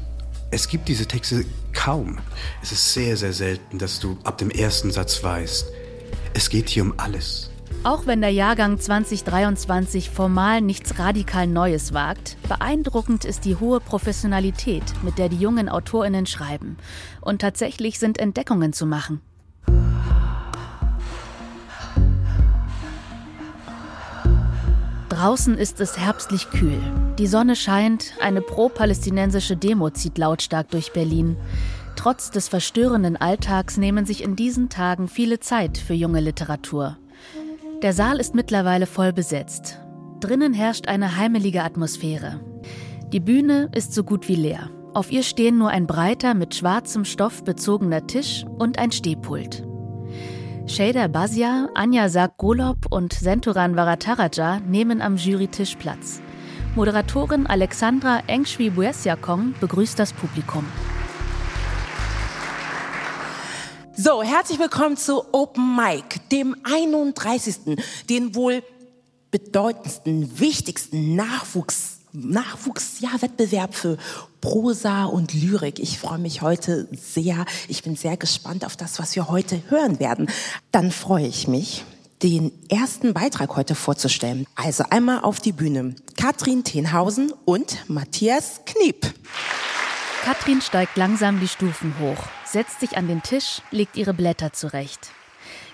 es 0.49 0.67
gibt 0.67 0.87
diese 0.87 1.05
Texte 1.05 1.45
kaum. 1.73 2.17
Es 2.63 2.71
ist 2.71 2.91
sehr, 2.91 3.17
sehr 3.17 3.33
selten, 3.33 3.77
dass 3.77 3.99
du 3.99 4.17
ab 4.23 4.39
dem 4.39 4.49
ersten 4.49 4.89
Satz 4.89 5.23
weißt, 5.23 5.67
es 6.33 6.49
geht 6.49 6.67
hier 6.67 6.81
um 6.81 6.95
alles. 6.97 7.50
Auch 7.83 8.05
wenn 8.05 8.21
der 8.21 8.29
Jahrgang 8.29 8.79
2023 8.79 10.11
formal 10.11 10.61
nichts 10.61 10.99
radikal 10.99 11.47
Neues 11.47 11.95
wagt, 11.95 12.37
beeindruckend 12.47 13.25
ist 13.25 13.43
die 13.43 13.55
hohe 13.55 13.79
Professionalität, 13.79 14.83
mit 15.01 15.17
der 15.17 15.29
die 15.29 15.37
jungen 15.37 15.67
Autorinnen 15.67 16.27
schreiben. 16.27 16.77
Und 17.21 17.41
tatsächlich 17.41 17.97
sind 17.97 18.19
Entdeckungen 18.19 18.71
zu 18.71 18.85
machen. 18.85 19.19
Draußen 25.09 25.57
ist 25.57 25.81
es 25.81 25.97
herbstlich 25.97 26.51
kühl. 26.51 26.79
Die 27.17 27.27
Sonne 27.27 27.55
scheint, 27.55 28.13
eine 28.21 28.41
pro-palästinensische 28.41 29.57
Demo 29.57 29.89
zieht 29.89 30.19
lautstark 30.19 30.69
durch 30.69 30.93
Berlin. 30.93 31.35
Trotz 31.95 32.29
des 32.29 32.47
verstörenden 32.47 33.17
Alltags 33.17 33.77
nehmen 33.77 34.05
sich 34.05 34.23
in 34.23 34.35
diesen 34.35 34.69
Tagen 34.69 35.07
viele 35.07 35.39
Zeit 35.39 35.79
für 35.79 35.93
junge 35.95 36.19
Literatur. 36.19 36.97
Der 37.81 37.93
Saal 37.93 38.19
ist 38.19 38.35
mittlerweile 38.35 38.85
voll 38.85 39.11
besetzt. 39.11 39.79
Drinnen 40.19 40.53
herrscht 40.53 40.87
eine 40.87 41.17
heimelige 41.17 41.63
Atmosphäre. 41.63 42.39
Die 43.11 43.19
Bühne 43.19 43.71
ist 43.73 43.95
so 43.95 44.03
gut 44.03 44.27
wie 44.27 44.35
leer. 44.35 44.69
Auf 44.93 45.11
ihr 45.11 45.23
stehen 45.23 45.57
nur 45.57 45.69
ein 45.69 45.87
breiter, 45.87 46.35
mit 46.35 46.53
schwarzem 46.53 47.05
Stoff 47.05 47.43
bezogener 47.43 48.05
Tisch 48.05 48.45
und 48.59 48.77
ein 48.77 48.91
Stehpult. 48.91 49.65
Shader 50.67 51.07
Bazia, 51.07 51.69
Anja 51.73 52.07
Sarg-Golob 52.07 52.85
und 52.91 53.13
Senturan 53.13 53.75
Varataraja 53.75 54.59
nehmen 54.59 55.01
am 55.01 55.15
Jurytisch 55.15 55.75
Platz. 55.75 56.21
Moderatorin 56.75 57.47
Alexandra 57.47 58.21
Engshwi-Buesiakong 58.27 59.55
begrüßt 59.59 59.97
das 59.97 60.13
Publikum. 60.13 60.65
So, 64.03 64.23
herzlich 64.23 64.57
willkommen 64.57 64.97
zu 64.97 65.31
Open 65.31 65.75
Mic, 65.75 66.21
dem 66.31 66.55
31. 66.63 67.77
den 68.09 68.33
wohl 68.33 68.63
bedeutendsten, 69.29 70.39
wichtigsten 70.39 71.15
Nachwuchs 71.15 71.99
Nachwuchsjahrwettbewerb 72.11 73.75
für 73.75 73.97
Prosa 74.41 75.05
und 75.05 75.35
Lyrik. 75.35 75.77
Ich 75.77 75.99
freue 75.99 76.17
mich 76.17 76.41
heute 76.41 76.87
sehr. 76.93 77.45
Ich 77.67 77.83
bin 77.83 77.95
sehr 77.95 78.17
gespannt 78.17 78.65
auf 78.65 78.75
das, 78.75 78.97
was 78.97 79.15
wir 79.15 79.29
heute 79.29 79.61
hören 79.69 79.99
werden. 79.99 80.31
Dann 80.71 80.89
freue 80.91 81.27
ich 81.27 81.47
mich, 81.47 81.85
den 82.23 82.51
ersten 82.69 83.13
Beitrag 83.13 83.55
heute 83.55 83.75
vorzustellen. 83.75 84.47
Also 84.55 84.83
einmal 84.89 85.19
auf 85.19 85.39
die 85.39 85.51
Bühne. 85.51 85.95
Katrin 86.17 86.63
Tenhausen 86.63 87.33
und 87.45 87.87
Matthias 87.87 88.61
Kniep. 88.65 89.13
Katrin 90.23 90.61
steigt 90.61 90.97
langsam 90.97 91.39
die 91.39 91.47
Stufen 91.47 91.93
hoch, 91.99 92.17
setzt 92.51 92.79
sich 92.79 92.97
an 92.97 93.07
den 93.07 93.23
Tisch, 93.23 93.61
legt 93.71 93.97
ihre 93.97 94.13
Blätter 94.13 94.53
zurecht. 94.53 95.11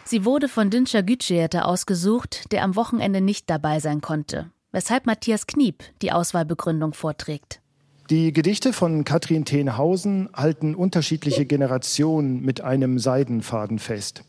Sie 0.03 0.24
wurde 0.24 0.48
von 0.48 0.69
Dinscher 0.69 1.03
Gütscherte 1.03 1.65
ausgesucht, 1.65 2.51
der 2.51 2.63
am 2.63 2.75
Wochenende 2.75 3.19
nicht 3.19 3.50
dabei 3.50 3.79
sein 3.79 4.00
konnte, 4.00 4.51
weshalb 4.72 5.05
Matthias 5.05 5.48
Kniep 5.48 5.84
die 6.01 6.12
Auswahlbegründung 6.12 6.93
vorträgt. 6.93 7.60
Die 8.10 8.31
Gedichte 8.31 8.72
von 8.72 9.03
Katrin 9.03 9.43
Tenhausen 9.43 10.29
halten 10.34 10.75
unterschiedliche 10.75 11.46
Generationen 11.46 12.41
mit 12.41 12.62
einem 12.62 13.00
Seidenfaden 13.00 13.79
fest. 13.79 14.24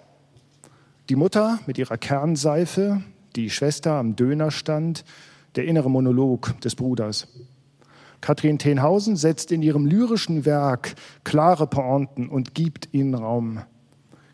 Die 1.09 1.15
Mutter 1.15 1.61
mit 1.67 1.79
ihrer 1.79 1.97
Kernseife, 1.97 3.03
die 3.37 3.51
Schwester 3.51 3.93
am 3.93 4.17
Dönerstand, 4.17 5.05
der 5.55 5.65
innere 5.65 5.91
Monolog 5.91 6.61
des 6.61 6.75
Bruders. 6.75 7.29
Katrin 8.21 8.59
Tenhausen 8.59 9.17
setzt 9.17 9.53
in 9.53 9.63
ihrem 9.63 9.87
lyrischen 9.87 10.45
Werk 10.45 10.95
klare 11.25 11.67
Pointen 11.67 12.29
und 12.29 12.55
gibt 12.55 12.89
ihnen 12.93 13.15
Raum. 13.15 13.63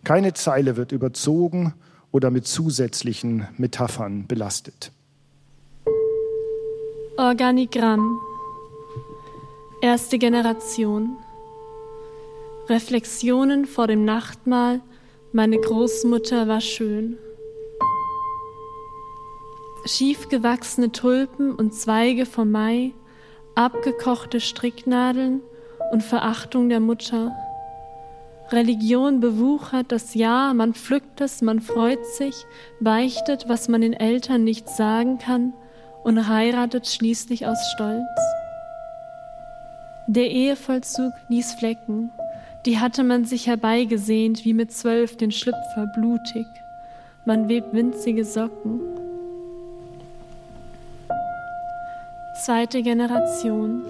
Keine 0.04 0.34
Zeile 0.34 0.76
wird 0.76 0.92
überzogen 0.92 1.74
oder 2.12 2.30
mit 2.30 2.46
zusätzlichen 2.46 3.48
Metaphern 3.56 4.26
belastet. 4.26 4.92
Organigramm. 7.16 8.18
Erste 9.80 10.18
Generation. 10.18 11.16
Reflexionen 12.68 13.66
vor 13.66 13.86
dem 13.86 14.04
Nachtmahl. 14.04 14.80
Meine 15.32 15.58
Großmutter 15.58 16.48
war 16.48 16.60
schön. 16.60 17.18
Schiefgewachsene 19.86 20.92
Tulpen 20.92 21.54
und 21.54 21.74
Zweige 21.74 22.24
vom 22.24 22.50
Mai 22.50 22.92
abgekochte 23.54 24.40
Stricknadeln 24.40 25.40
und 25.92 26.02
Verachtung 26.02 26.68
der 26.68 26.80
Mutter. 26.80 27.34
Religion 28.50 29.20
bewuchert 29.20 29.90
das 29.90 30.14
Jahr, 30.14 30.54
man 30.54 30.74
pflückt 30.74 31.20
es, 31.20 31.40
man 31.40 31.60
freut 31.60 32.04
sich, 32.04 32.34
beichtet, 32.80 33.48
was 33.48 33.68
man 33.68 33.80
den 33.80 33.94
Eltern 33.94 34.44
nicht 34.44 34.68
sagen 34.68 35.18
kann 35.18 35.54
und 36.02 36.28
heiratet 36.28 36.86
schließlich 36.86 37.46
aus 37.46 37.58
Stolz. 37.74 38.04
Der 40.06 40.30
Ehevollzug 40.30 41.12
ließ 41.28 41.54
Flecken, 41.54 42.10
die 42.66 42.78
hatte 42.78 43.04
man 43.04 43.24
sich 43.24 43.46
herbeigesehnt, 43.46 44.44
wie 44.44 44.52
mit 44.52 44.72
zwölf 44.72 45.16
den 45.16 45.30
Schlüpfer 45.30 45.86
blutig. 45.94 46.46
Man 47.24 47.48
webt 47.48 47.72
winzige 47.72 48.24
Socken, 48.24 48.80
Zweite 52.42 52.82
Generation. 52.82 53.84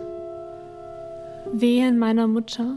Wehen 1.51 1.99
meiner 1.99 2.27
Mutter. 2.27 2.77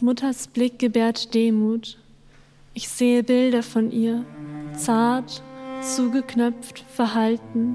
Mutters 0.00 0.46
Blick 0.46 0.78
gebärt 0.78 1.34
Demut. 1.34 1.98
Ich 2.74 2.88
sehe 2.88 3.24
Bilder 3.24 3.64
von 3.64 3.90
ihr, 3.90 4.24
zart, 4.76 5.42
zugeknöpft, 5.82 6.78
verhalten. 6.78 7.74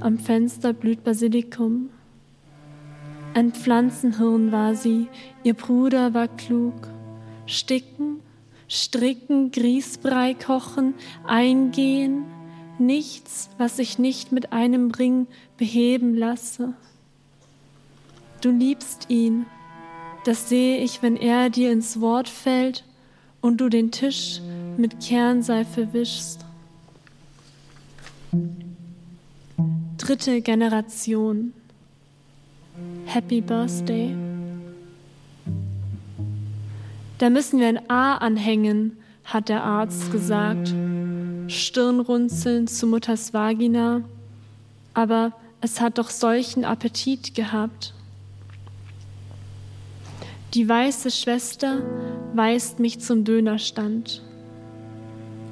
Am 0.00 0.18
Fenster 0.18 0.72
blüht 0.72 1.04
Basilikum. 1.04 1.90
Ein 3.32 3.52
Pflanzenhirn 3.52 4.50
war 4.50 4.74
sie, 4.74 5.06
ihr 5.44 5.54
Bruder 5.54 6.14
war 6.14 6.26
klug. 6.26 6.88
Sticken, 7.46 8.20
stricken, 8.68 9.52
Grießbrei 9.52 10.34
kochen, 10.34 10.94
eingehen, 11.26 12.24
nichts, 12.78 13.50
was 13.58 13.78
ich 13.78 13.98
nicht 13.98 14.32
mit 14.32 14.52
einem 14.52 14.90
Ring 14.90 15.26
beheben 15.56 16.14
lasse. 16.14 16.74
Du 18.40 18.50
liebst 18.50 19.06
ihn, 19.08 19.46
das 20.24 20.48
sehe 20.48 20.78
ich, 20.78 21.02
wenn 21.02 21.16
er 21.16 21.50
dir 21.50 21.72
ins 21.72 22.00
Wort 22.00 22.28
fällt 22.28 22.84
und 23.40 23.60
du 23.60 23.68
den 23.68 23.90
Tisch 23.90 24.40
mit 24.76 25.00
Kernseife 25.00 25.92
wischst. 25.92 26.44
Dritte 29.98 30.40
Generation. 30.40 31.52
Happy 33.06 33.40
Birthday. 33.40 34.14
Da 37.18 37.30
müssen 37.30 37.60
wir 37.60 37.68
ein 37.68 37.90
A 37.90 38.16
anhängen, 38.16 38.96
hat 39.24 39.48
der 39.48 39.62
Arzt 39.62 40.10
gesagt. 40.10 40.74
Stirnrunzeln 41.46 42.66
zu 42.66 42.86
Mutters 42.86 43.34
Vagina. 43.34 44.02
Aber 44.94 45.32
es 45.60 45.80
hat 45.80 45.98
doch 45.98 46.10
solchen 46.10 46.64
Appetit 46.64 47.34
gehabt. 47.34 47.94
Die 50.54 50.68
weiße 50.68 51.10
Schwester 51.10 51.82
weist 52.34 52.78
mich 52.78 53.00
zum 53.00 53.24
Dönerstand. 53.24 54.22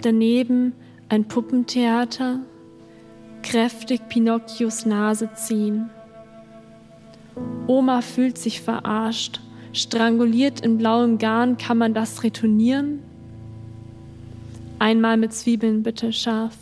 Daneben 0.03 0.73
ein 1.09 1.27
Puppentheater, 1.27 2.41
kräftig 3.43 4.09
Pinocchios 4.09 4.87
Nase 4.87 5.31
ziehen. 5.35 5.91
Oma 7.67 8.01
fühlt 8.01 8.39
sich 8.39 8.61
verarscht. 8.61 9.41
Stranguliert 9.73 10.61
in 10.61 10.79
blauem 10.79 11.19
Garn 11.19 11.57
kann 11.57 11.79
man 11.79 11.95
das 11.95 12.23
retournieren? 12.23 13.01
Einmal 14.83 15.17
mit 15.17 15.33
Zwiebeln 15.33 15.85
bitte 15.85 16.13
scharf. 16.13 16.57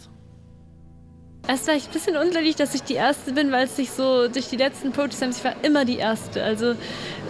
Es 1.49 1.67
war 1.67 1.73
ein 1.73 1.81
bisschen 1.91 2.19
unglücklich, 2.19 2.55
dass 2.55 2.75
ich 2.75 2.83
die 2.83 2.93
Erste 2.93 3.33
bin, 3.33 3.50
weil 3.50 3.65
es 3.65 3.77
sich 3.77 3.91
so 3.91 4.29
durch 4.29 4.50
die 4.50 4.59
letzten 4.59 4.93
Poetry 4.93 5.17
Slams, 5.17 5.39
ich 5.39 5.45
war 5.45 5.55
immer 5.65 5.87
die 5.87 5.97
Erste. 5.97 6.45
Also 6.45 6.75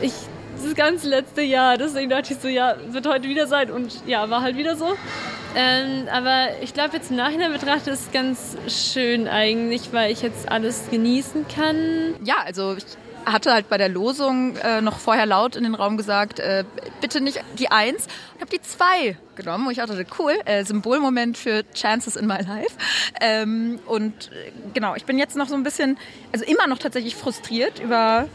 ich, 0.02 0.12
das 0.60 0.74
ganze 0.74 1.08
letzte 1.08 1.42
Jahr, 1.42 1.78
deswegen 1.78 2.10
dachte 2.10 2.32
ich 2.32 2.40
so, 2.40 2.48
ja, 2.48 2.74
wird 2.88 3.06
heute 3.06 3.28
wieder 3.28 3.46
sein 3.46 3.70
und 3.70 4.02
ja, 4.04 4.28
war 4.30 4.42
halt 4.42 4.56
wieder 4.56 4.74
so. 4.74 4.96
Ähm, 5.54 6.08
aber 6.10 6.60
ich 6.60 6.74
glaube, 6.74 6.96
jetzt 6.96 7.12
im 7.12 7.18
Nachhinein 7.18 7.52
betrachtet 7.52 7.94
ist 7.94 8.06
es 8.08 8.12
ganz 8.12 8.56
schön 8.66 9.28
eigentlich, 9.28 9.92
weil 9.92 10.10
ich 10.10 10.22
jetzt 10.22 10.50
alles 10.50 10.90
genießen 10.90 11.46
kann. 11.46 12.16
Ja, 12.24 12.38
also 12.44 12.74
ich 12.76 12.84
hatte 13.26 13.52
halt 13.52 13.68
bei 13.68 13.78
der 13.78 13.88
Losung 13.88 14.56
äh, 14.56 14.80
noch 14.80 14.98
vorher 14.98 15.26
laut 15.26 15.56
in 15.56 15.64
den 15.64 15.74
Raum 15.74 15.96
gesagt, 15.96 16.40
äh, 16.40 16.64
bitte 17.00 17.20
nicht 17.20 17.40
die 17.58 17.70
Eins. 17.70 18.06
Ich 18.36 18.40
habe 18.40 18.50
die 18.50 18.60
Zwei 18.62 19.16
genommen 19.36 19.66
und 19.66 19.72
ich 19.72 19.78
dachte, 19.78 20.04
cool, 20.18 20.34
äh, 20.44 20.64
Symbolmoment 20.64 21.36
für 21.38 21.64
Chances 21.74 22.16
in 22.16 22.26
my 22.26 22.38
life. 22.42 22.76
Ähm, 23.20 23.78
und 23.86 24.30
äh, 24.32 24.52
genau, 24.74 24.94
ich 24.94 25.04
bin 25.04 25.18
jetzt 25.18 25.36
noch 25.36 25.48
so 25.48 25.54
ein 25.54 25.62
bisschen, 25.62 25.98
also 26.32 26.44
immer 26.44 26.66
noch 26.66 26.78
tatsächlich 26.78 27.16
frustriert 27.16 27.78
über 27.78 28.28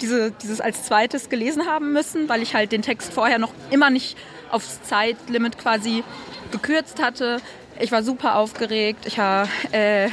diese, 0.00 0.30
dieses 0.30 0.60
als 0.60 0.84
zweites 0.84 1.28
gelesen 1.28 1.66
haben 1.66 1.92
müssen, 1.92 2.28
weil 2.28 2.42
ich 2.42 2.54
halt 2.54 2.72
den 2.72 2.82
Text 2.82 3.12
vorher 3.12 3.38
noch 3.38 3.52
immer 3.70 3.90
nicht 3.90 4.16
aufs 4.50 4.82
Zeitlimit 4.82 5.58
quasi 5.58 6.02
gekürzt 6.50 7.02
hatte. 7.02 7.38
Ich 7.78 7.92
war 7.92 8.02
super 8.02 8.36
aufgeregt. 8.36 9.06
Ich 9.06 9.18
war, 9.18 9.48
äh, 9.72 10.08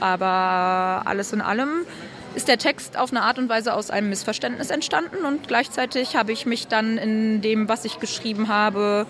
aber 0.00 1.02
alles 1.04 1.32
in 1.32 1.40
allem 1.40 1.86
ist 2.34 2.48
der 2.48 2.58
Text 2.58 2.96
auf 2.96 3.10
eine 3.10 3.22
Art 3.22 3.38
und 3.38 3.48
Weise 3.48 3.74
aus 3.74 3.90
einem 3.90 4.08
Missverständnis 4.08 4.70
entstanden 4.70 5.24
und 5.24 5.48
gleichzeitig 5.48 6.16
habe 6.16 6.32
ich 6.32 6.46
mich 6.46 6.66
dann 6.66 6.98
in 6.98 7.40
dem, 7.42 7.68
was 7.68 7.84
ich 7.84 8.00
geschrieben 8.00 8.48
habe, 8.48 9.06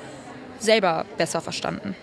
selber 0.58 1.04
besser 1.18 1.40
verstanden. 1.40 1.94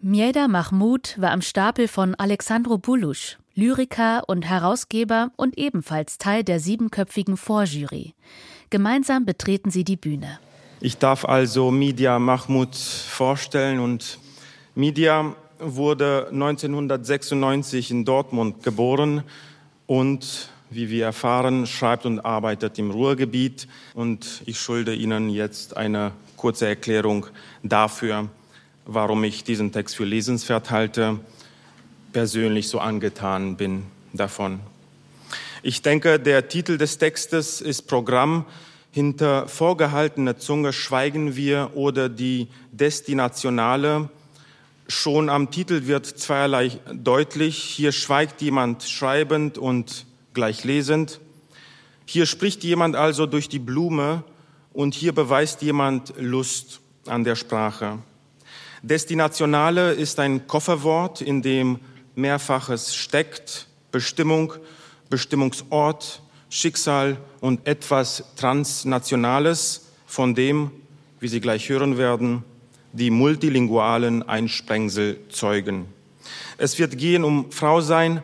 Mieda 0.00 0.48
Mahmoud 0.48 1.16
war 1.18 1.30
am 1.30 1.42
Stapel 1.42 1.86
von 1.86 2.14
Alexandro 2.14 2.78
Bulusch, 2.78 3.38
Lyriker 3.54 4.22
und 4.28 4.48
Herausgeber 4.48 5.30
und 5.36 5.58
ebenfalls 5.58 6.18
Teil 6.18 6.42
der 6.44 6.60
siebenköpfigen 6.60 7.36
Vorjury. 7.36 8.14
Gemeinsam 8.70 9.26
betreten 9.26 9.70
sie 9.70 9.84
die 9.84 9.96
Bühne. 9.96 10.38
Ich 10.80 10.96
darf 10.96 11.26
also 11.26 11.70
Midia 11.70 12.18
Mahmoud 12.18 12.74
vorstellen 12.74 13.80
und 13.80 14.18
Midia 14.74 15.34
wurde 15.58 16.28
1996 16.32 17.90
in 17.90 18.04
Dortmund 18.06 18.62
geboren 18.62 19.22
und 19.86 20.48
wie 20.70 20.88
wir 20.88 21.04
erfahren, 21.04 21.66
schreibt 21.66 22.06
und 22.06 22.20
arbeitet 22.20 22.78
im 22.78 22.90
Ruhrgebiet. 22.90 23.66
Und 23.94 24.42
ich 24.46 24.58
schulde 24.58 24.94
Ihnen 24.94 25.28
jetzt 25.28 25.76
eine 25.76 26.12
kurze 26.36 26.66
Erklärung 26.68 27.26
dafür, 27.62 28.28
warum 28.86 29.24
ich 29.24 29.44
diesen 29.44 29.72
Text 29.72 29.96
für 29.96 30.04
lesenswert 30.04 30.70
halte, 30.70 31.18
persönlich 32.12 32.68
so 32.68 32.78
angetan 32.78 33.56
bin 33.56 33.84
davon. 34.12 34.60
Ich 35.62 35.82
denke, 35.82 36.18
der 36.18 36.48
Titel 36.48 36.78
des 36.78 36.98
Textes 36.98 37.60
ist 37.60 37.82
Programm. 37.82 38.46
Hinter 38.92 39.46
vorgehaltener 39.46 40.38
Zunge 40.38 40.72
schweigen 40.72 41.36
wir 41.36 41.72
oder 41.74 42.08
die 42.08 42.48
Destinationale. 42.72 44.08
Schon 44.88 45.28
am 45.28 45.50
Titel 45.50 45.86
wird 45.86 46.06
zweierlei 46.06 46.72
deutlich. 46.92 47.58
Hier 47.58 47.92
schweigt 47.92 48.40
jemand 48.42 48.82
schreibend 48.82 49.58
und 49.58 50.06
gleich 50.34 50.64
lesend. 50.64 51.20
Hier 52.06 52.26
spricht 52.26 52.64
jemand 52.64 52.96
also 52.96 53.26
durch 53.26 53.48
die 53.48 53.58
Blume 53.58 54.24
und 54.72 54.94
hier 54.94 55.12
beweist 55.12 55.62
jemand 55.62 56.14
Lust 56.18 56.80
an 57.06 57.24
der 57.24 57.36
Sprache. 57.36 57.98
Destinationale 58.82 59.92
ist 59.92 60.18
ein 60.20 60.46
Kofferwort, 60.46 61.20
in 61.20 61.42
dem 61.42 61.78
mehrfaches 62.14 62.94
steckt, 62.94 63.66
Bestimmung, 63.92 64.54
Bestimmungsort, 65.08 66.22
Schicksal 66.48 67.16
und 67.40 67.66
etwas 67.66 68.24
Transnationales, 68.36 69.86
von 70.10 70.34
dem, 70.34 70.72
wie 71.20 71.28
Sie 71.28 71.40
gleich 71.40 71.68
hören 71.68 71.96
werden, 71.96 72.42
die 72.92 73.10
multilingualen 73.10 74.24
Einsprengsel 74.24 75.20
zeugen. 75.28 75.86
Es 76.58 76.78
wird 76.80 76.98
gehen 76.98 77.22
um 77.22 77.52
Frau 77.52 77.80
sein, 77.80 78.22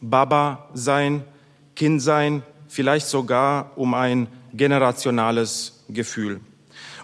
Baba 0.00 0.68
sein, 0.74 1.24
Kind 1.74 2.02
sein, 2.02 2.42
vielleicht 2.68 3.06
sogar 3.06 3.72
um 3.76 3.94
ein 3.94 4.28
generationales 4.52 5.84
Gefühl. 5.88 6.40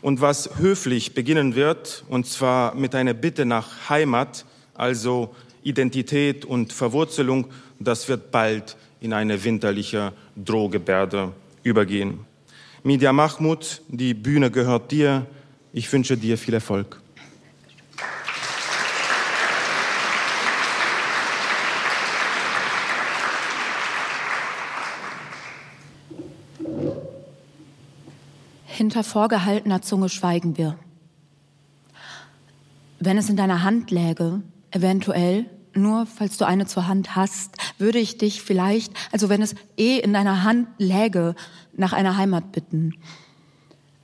Und 0.02 0.20
was 0.20 0.58
höflich 0.58 1.14
beginnen 1.14 1.54
wird, 1.54 2.04
und 2.08 2.26
zwar 2.26 2.74
mit 2.74 2.94
einer 2.94 3.14
Bitte 3.14 3.44
nach 3.44 3.90
Heimat, 3.90 4.46
also 4.74 5.34
Identität 5.62 6.44
und 6.44 6.72
Verwurzelung, 6.72 7.46
das 7.78 8.08
wird 8.08 8.30
bald 8.30 8.76
in 9.00 9.12
eine 9.12 9.44
winterliche 9.44 10.12
Drohgebärde 10.36 11.32
übergehen. 11.62 12.20
Media 12.82 13.12
Mahmoud, 13.12 13.82
die 13.88 14.14
Bühne 14.14 14.50
gehört 14.50 14.90
dir. 14.90 15.26
Ich 15.72 15.92
wünsche 15.92 16.16
dir 16.16 16.38
viel 16.38 16.54
Erfolg. 16.54 17.00
Hinter 28.80 29.04
vorgehaltener 29.04 29.82
Zunge 29.82 30.08
schweigen 30.08 30.56
wir. 30.56 30.78
Wenn 32.98 33.18
es 33.18 33.28
in 33.28 33.36
deiner 33.36 33.62
Hand 33.62 33.90
läge, 33.90 34.40
eventuell, 34.70 35.44
nur 35.74 36.06
falls 36.06 36.38
du 36.38 36.46
eine 36.46 36.64
zur 36.64 36.88
Hand 36.88 37.14
hast, 37.14 37.58
würde 37.76 37.98
ich 37.98 38.16
dich 38.16 38.40
vielleicht, 38.40 38.94
also 39.12 39.28
wenn 39.28 39.42
es 39.42 39.54
eh 39.76 39.98
in 39.98 40.14
deiner 40.14 40.44
Hand 40.44 40.66
läge, 40.78 41.34
nach 41.74 41.92
einer 41.92 42.16
Heimat 42.16 42.52
bitten 42.52 42.94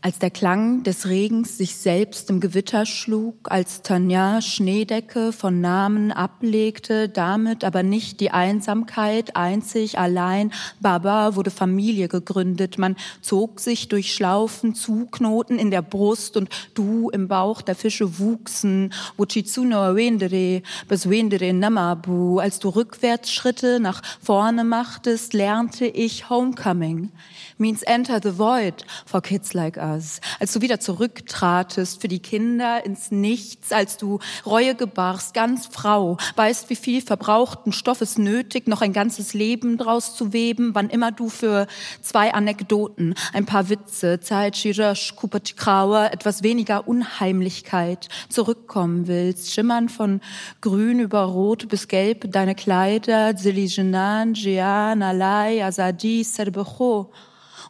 als 0.06 0.20
der 0.20 0.30
Klang 0.30 0.84
des 0.84 1.08
Regens 1.08 1.58
sich 1.58 1.74
selbst 1.74 2.30
im 2.30 2.38
Gewitter 2.38 2.86
schlug, 2.86 3.50
als 3.50 3.82
Tanja 3.82 4.40
Schneedecke 4.40 5.32
von 5.32 5.60
Namen 5.60 6.12
ablegte, 6.12 7.08
damit 7.08 7.64
aber 7.64 7.82
nicht 7.82 8.20
die 8.20 8.30
Einsamkeit, 8.30 9.34
einzig, 9.34 9.98
allein. 9.98 10.52
Baba 10.78 11.34
wurde 11.34 11.50
Familie 11.50 12.06
gegründet, 12.06 12.78
man 12.78 12.94
zog 13.20 13.58
sich 13.58 13.88
durch 13.88 14.14
Schlaufen, 14.14 14.76
Zuknoten 14.76 15.58
in 15.58 15.72
der 15.72 15.82
Brust 15.82 16.36
und 16.36 16.50
du 16.74 17.10
im 17.10 17.26
Bauch 17.26 17.60
der 17.60 17.74
Fische 17.74 18.20
wuchsen. 18.20 18.92
Wuchitsuno 19.16 19.96
Wendere, 19.96 20.62
bis 20.86 21.10
Wendere 21.10 21.52
Namabu. 21.52 22.38
Als 22.38 22.60
du 22.60 22.68
Rückwärtsschritte 22.68 23.80
nach 23.80 24.02
vorne 24.22 24.62
machtest, 24.62 25.32
lernte 25.32 25.84
ich 25.84 26.30
Homecoming. 26.30 27.10
Means 27.58 27.82
enter 27.84 28.20
the 28.22 28.36
void 28.36 28.84
for 29.06 29.22
kids 29.22 29.54
like 29.54 29.78
us. 29.78 30.20
Als 30.38 30.52
du 30.52 30.60
wieder 30.60 30.78
zurücktratest 30.78 32.02
für 32.02 32.08
die 32.08 32.18
Kinder 32.18 32.84
ins 32.84 33.10
Nichts, 33.10 33.72
als 33.72 33.96
du 33.96 34.18
Reue 34.44 34.74
gebarst, 34.74 35.32
ganz 35.32 35.66
Frau, 35.66 36.18
weißt, 36.34 36.68
wie 36.68 36.76
viel 36.76 37.00
verbrauchten 37.00 37.72
Stoff 37.72 38.02
es 38.02 38.18
nötig, 38.18 38.68
noch 38.68 38.82
ein 38.82 38.92
ganzes 38.92 39.32
Leben 39.32 39.78
draus 39.78 40.14
zu 40.14 40.34
weben, 40.34 40.74
wann 40.74 40.90
immer 40.90 41.12
du 41.12 41.30
für 41.30 41.66
zwei 42.02 42.34
Anekdoten, 42.34 43.14
ein 43.32 43.46
paar 43.46 43.70
Witze, 43.70 44.20
Zeit, 44.20 44.58
Shirash, 44.58 45.16
Kupachikrawa, 45.16 46.08
etwas 46.08 46.42
weniger 46.42 46.86
Unheimlichkeit 46.86 48.08
zurückkommen 48.28 49.06
willst, 49.06 49.54
schimmern 49.54 49.88
von 49.88 50.20
grün 50.60 51.00
über 51.00 51.22
rot 51.22 51.68
bis 51.68 51.88
gelb 51.88 52.30
deine 52.32 52.54
Kleider, 52.54 53.34
Zilijinan, 53.34 54.34
Jian, 54.34 55.02
Alai, 55.02 55.64
Azadi, 55.64 56.22
Serbecho 56.22 57.10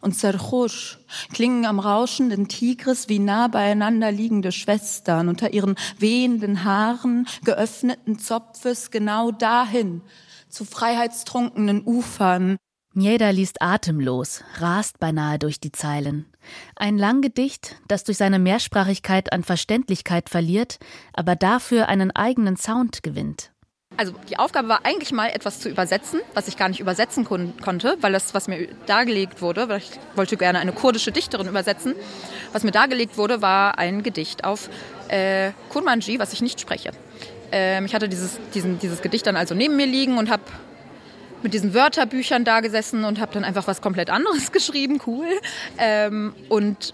und 0.01 0.15
Serchosh 0.15 0.99
klingen 1.33 1.65
am 1.65 1.79
rauschenden 1.79 2.47
Tigris 2.47 3.09
wie 3.09 3.19
nah 3.19 3.47
beieinander 3.47 4.11
liegende 4.11 4.51
Schwestern 4.51 5.29
unter 5.29 5.53
ihren 5.53 5.75
wehenden 5.97 6.63
Haaren, 6.63 7.27
geöffneten 7.43 8.19
Zopfes 8.19 8.91
genau 8.91 9.31
dahin, 9.31 10.01
zu 10.49 10.65
freiheitstrunkenen 10.65 11.83
Ufern. 11.85 12.57
Jeder 12.93 13.31
liest 13.31 13.61
atemlos, 13.61 14.43
rast 14.55 14.99
beinahe 14.99 15.37
durch 15.37 15.59
die 15.59 15.71
Zeilen. 15.71 16.25
Ein 16.75 16.97
Langgedicht, 16.97 17.75
das 17.87 18.03
durch 18.03 18.17
seine 18.17 18.39
Mehrsprachigkeit 18.39 19.31
an 19.31 19.43
Verständlichkeit 19.43 20.29
verliert, 20.29 20.79
aber 21.13 21.35
dafür 21.35 21.89
einen 21.89 22.09
eigenen 22.09 22.57
Sound 22.57 23.03
gewinnt. 23.03 23.51
Also 23.97 24.13
die 24.29 24.37
Aufgabe 24.37 24.67
war 24.67 24.85
eigentlich 24.85 25.11
mal 25.11 25.29
etwas 25.29 25.59
zu 25.59 25.69
übersetzen, 25.69 26.21
was 26.35 26.47
ich 26.47 26.55
gar 26.55 26.69
nicht 26.69 26.79
übersetzen 26.79 27.25
kon 27.25 27.53
konnte, 27.63 27.97
weil 28.01 28.13
das, 28.13 28.35
was 28.35 28.47
mir 28.47 28.67
dargelegt 28.85 29.41
wurde, 29.41 29.69
weil 29.69 29.79
ich 29.79 29.89
wollte 30.15 30.37
gerne 30.37 30.59
eine 30.59 30.71
kurdische 30.71 31.11
Dichterin 31.11 31.47
übersetzen, 31.47 31.95
was 32.53 32.63
mir 32.63 32.71
dargelegt 32.71 33.17
wurde, 33.17 33.41
war 33.41 33.79
ein 33.79 34.03
Gedicht 34.03 34.43
auf 34.43 34.69
äh, 35.07 35.51
Kurmanji, 35.69 36.19
was 36.19 36.31
ich 36.31 36.41
nicht 36.41 36.61
spreche. 36.61 36.91
Ähm, 37.51 37.85
ich 37.85 37.95
hatte 37.95 38.07
dieses, 38.07 38.39
diesen, 38.53 38.77
dieses 38.77 39.01
Gedicht 39.01 39.25
dann 39.25 39.35
also 39.35 39.55
neben 39.55 39.75
mir 39.75 39.87
liegen 39.87 40.17
und 40.17 40.29
habe 40.29 40.43
mit 41.41 41.53
diesen 41.53 41.73
Wörterbüchern 41.73 42.43
da 42.43 42.59
gesessen 42.59 43.03
und 43.03 43.19
habe 43.19 43.33
dann 43.33 43.43
einfach 43.43 43.67
was 43.67 43.81
komplett 43.81 44.09
anderes 44.09 44.51
geschrieben, 44.51 45.01
cool. 45.07 45.27
Ähm, 45.77 46.35
und 46.49 46.93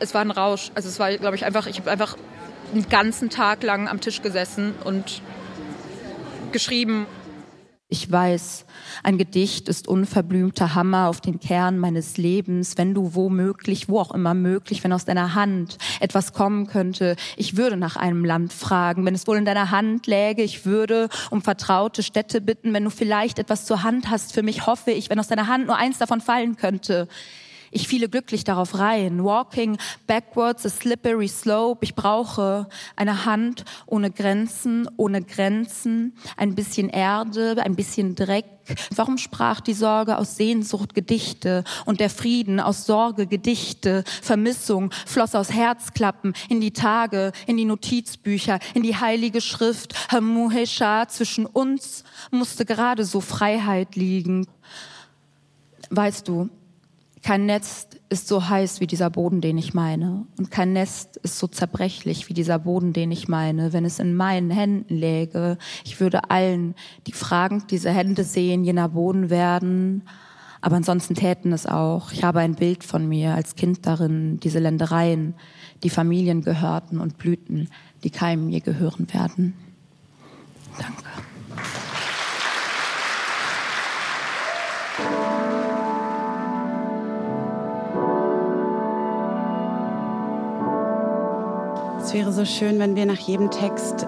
es 0.00 0.12
war 0.12 0.20
ein 0.20 0.30
Rausch. 0.30 0.70
Also 0.74 0.88
es 0.88 0.98
war, 0.98 1.14
glaube 1.16 1.36
ich, 1.36 1.44
einfach, 1.44 1.66
ich 1.66 1.78
habe 1.78 1.90
einfach 1.90 2.16
einen 2.74 2.88
ganzen 2.88 3.30
Tag 3.30 3.62
lang 3.62 3.88
am 3.88 4.00
Tisch 4.00 4.22
gesessen 4.22 4.74
und 4.84 5.22
geschrieben. 6.56 7.06
Ich 7.90 8.10
weiß, 8.10 8.64
ein 9.02 9.18
Gedicht 9.18 9.68
ist 9.68 9.86
unverblümter 9.86 10.74
Hammer 10.74 11.08
auf 11.08 11.20
den 11.20 11.38
Kern 11.38 11.78
meines 11.78 12.16
Lebens, 12.16 12.78
wenn 12.78 12.94
du 12.94 13.14
womöglich, 13.14 13.90
wo 13.90 14.00
auch 14.00 14.10
immer 14.10 14.32
möglich, 14.32 14.82
wenn 14.82 14.94
aus 14.94 15.04
deiner 15.04 15.34
Hand 15.34 15.76
etwas 16.00 16.32
kommen 16.32 16.66
könnte. 16.66 17.16
Ich 17.36 17.58
würde 17.58 17.76
nach 17.76 17.96
einem 17.96 18.24
Land 18.24 18.54
fragen, 18.54 19.04
wenn 19.04 19.14
es 19.14 19.26
wohl 19.26 19.36
in 19.36 19.44
deiner 19.44 19.70
Hand 19.70 20.06
läge. 20.06 20.42
Ich 20.42 20.64
würde 20.64 21.10
um 21.28 21.42
vertraute 21.42 22.02
Städte 22.02 22.40
bitten, 22.40 22.72
wenn 22.72 22.84
du 22.84 22.90
vielleicht 22.90 23.38
etwas 23.38 23.66
zur 23.66 23.82
Hand 23.82 24.08
hast. 24.08 24.32
Für 24.32 24.42
mich 24.42 24.66
hoffe 24.66 24.92
ich, 24.92 25.10
wenn 25.10 25.20
aus 25.20 25.28
deiner 25.28 25.46
Hand 25.46 25.66
nur 25.66 25.76
eins 25.76 25.98
davon 25.98 26.22
fallen 26.22 26.56
könnte. 26.56 27.06
Ich 27.70 27.88
fiele 27.88 28.08
glücklich 28.08 28.44
darauf 28.44 28.78
rein. 28.78 29.24
Walking 29.24 29.78
backwards, 30.06 30.64
a 30.66 30.68
slippery 30.68 31.28
slope. 31.28 31.84
Ich 31.84 31.94
brauche 31.94 32.68
eine 32.94 33.24
Hand 33.24 33.64
ohne 33.86 34.10
Grenzen, 34.10 34.88
ohne 34.96 35.22
Grenzen, 35.22 36.16
ein 36.36 36.54
bisschen 36.54 36.88
Erde, 36.88 37.56
ein 37.62 37.74
bisschen 37.74 38.14
Dreck. 38.14 38.46
Warum 38.94 39.18
sprach 39.18 39.60
die 39.60 39.74
Sorge 39.74 40.18
aus 40.18 40.36
Sehnsucht 40.36 40.94
Gedichte 40.94 41.64
und 41.84 42.00
der 42.00 42.10
Frieden 42.10 42.60
aus 42.60 42.86
Sorge 42.86 43.26
Gedichte? 43.26 44.04
Vermissung 44.22 44.90
floss 45.06 45.34
aus 45.34 45.52
Herzklappen 45.52 46.34
in 46.48 46.60
die 46.60 46.72
Tage, 46.72 47.32
in 47.46 47.56
die 47.56 47.64
Notizbücher, 47.64 48.58
in 48.74 48.82
die 48.82 48.96
heilige 48.96 49.40
Schrift. 49.40 49.94
Hamuhesha 50.10 51.08
zwischen 51.08 51.46
uns 51.46 52.04
musste 52.30 52.64
gerade 52.64 53.04
so 53.04 53.20
Freiheit 53.20 53.94
liegen. 53.96 54.46
Weißt 55.90 56.26
du, 56.26 56.48
kein 57.26 57.44
Netz 57.44 57.88
ist 58.08 58.28
so 58.28 58.48
heiß 58.48 58.78
wie 58.78 58.86
dieser 58.86 59.10
Boden, 59.10 59.40
den 59.40 59.58
ich 59.58 59.74
meine. 59.74 60.26
Und 60.38 60.52
kein 60.52 60.72
Nest 60.72 61.16
ist 61.16 61.40
so 61.40 61.48
zerbrechlich 61.48 62.28
wie 62.28 62.34
dieser 62.34 62.60
Boden, 62.60 62.92
den 62.92 63.10
ich 63.10 63.26
meine. 63.26 63.72
Wenn 63.72 63.84
es 63.84 63.98
in 63.98 64.14
meinen 64.14 64.52
Händen 64.52 64.94
läge, 64.94 65.58
ich 65.84 65.98
würde 65.98 66.30
allen, 66.30 66.76
die 67.08 67.12
fragend 67.12 67.72
diese 67.72 67.90
Hände 67.90 68.22
sehen, 68.22 68.62
jener 68.62 68.88
Boden 68.90 69.28
werden. 69.28 70.02
Aber 70.60 70.76
ansonsten 70.76 71.16
täten 71.16 71.52
es 71.52 71.66
auch. 71.66 72.12
Ich 72.12 72.22
habe 72.22 72.38
ein 72.38 72.54
Bild 72.54 72.84
von 72.84 73.08
mir 73.08 73.34
als 73.34 73.56
Kind 73.56 73.86
darin, 73.86 74.38
diese 74.38 74.60
Ländereien, 74.60 75.34
die 75.82 75.90
Familien 75.90 76.42
gehörten 76.42 77.00
und 77.00 77.18
blühten, 77.18 77.70
die 78.04 78.10
keinem 78.10 78.50
je 78.50 78.60
gehören 78.60 79.12
werden. 79.12 79.54
Danke. 80.78 81.02
Wäre 92.16 92.32
so 92.32 92.46
schön, 92.46 92.78
wenn 92.78 92.96
wir 92.96 93.04
nach 93.04 93.18
jedem 93.18 93.50
Text 93.50 94.06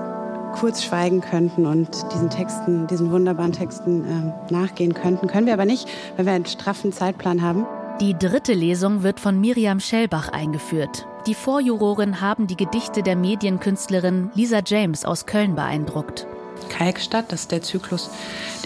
kurz 0.54 0.82
schweigen 0.82 1.20
könnten 1.20 1.66
und 1.66 1.90
diesen 2.14 2.30
Texten, 2.30 2.86
diesen 2.86 3.10
wunderbaren 3.10 3.52
Texten 3.52 4.02
äh, 4.02 4.50
nachgehen 4.50 4.94
könnten. 4.94 5.26
Können 5.26 5.46
wir 5.46 5.52
aber 5.52 5.66
nicht, 5.66 5.86
weil 6.16 6.24
wir 6.24 6.32
einen 6.32 6.46
straffen 6.46 6.90
Zeitplan 6.90 7.42
haben. 7.42 7.66
Die 8.00 8.18
dritte 8.18 8.54
Lesung 8.54 9.02
wird 9.02 9.20
von 9.20 9.38
Miriam 9.38 9.78
Schellbach 9.78 10.30
eingeführt. 10.30 11.06
Die 11.26 11.34
Vorjuroren 11.34 12.22
haben 12.22 12.46
die 12.46 12.56
Gedichte 12.56 13.02
der 13.02 13.14
Medienkünstlerin 13.14 14.30
Lisa 14.32 14.60
James 14.64 15.04
aus 15.04 15.26
Köln 15.26 15.54
beeindruckt. 15.54 16.26
Kalkstadt, 16.70 17.30
das 17.30 17.42
ist 17.42 17.52
der 17.52 17.60
Zyklus, 17.60 18.08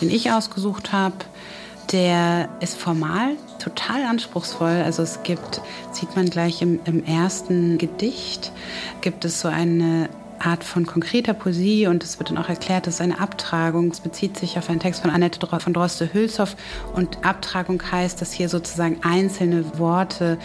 den 0.00 0.08
ich 0.08 0.30
ausgesucht 0.30 0.92
habe. 0.92 1.16
Der 1.90 2.48
ist 2.60 2.76
formal 2.76 3.32
total 3.62 4.04
anspruchsvoll. 4.04 4.82
Also 4.84 5.02
es 5.02 5.22
gibt, 5.22 5.60
sieht 5.92 6.14
man 6.16 6.26
gleich 6.28 6.62
im, 6.62 6.80
im 6.84 7.04
ersten 7.04 7.78
Gedicht, 7.78 8.52
gibt 9.00 9.24
es 9.24 9.40
so 9.40 9.48
eine 9.48 10.08
Art 10.38 10.64
von 10.64 10.86
konkreter 10.86 11.34
Poesie 11.34 11.86
und 11.86 12.02
es 12.02 12.18
wird 12.18 12.30
dann 12.30 12.38
auch 12.38 12.48
erklärt, 12.48 12.86
das 12.86 12.94
ist 12.94 13.00
eine 13.00 13.20
Abtragung. 13.20 13.90
Es 13.90 14.00
bezieht 14.00 14.36
sich 14.36 14.58
auf 14.58 14.68
einen 14.68 14.80
Text 14.80 15.02
von 15.02 15.10
Annette 15.10 15.46
von 15.46 15.72
Droste-Hülshoff 15.72 16.56
und 16.94 17.24
Abtragung 17.24 17.80
heißt, 17.90 18.20
dass 18.20 18.32
hier 18.32 18.48
sozusagen 18.48 18.98
einzelne 19.02 19.78
Worte 19.78 20.38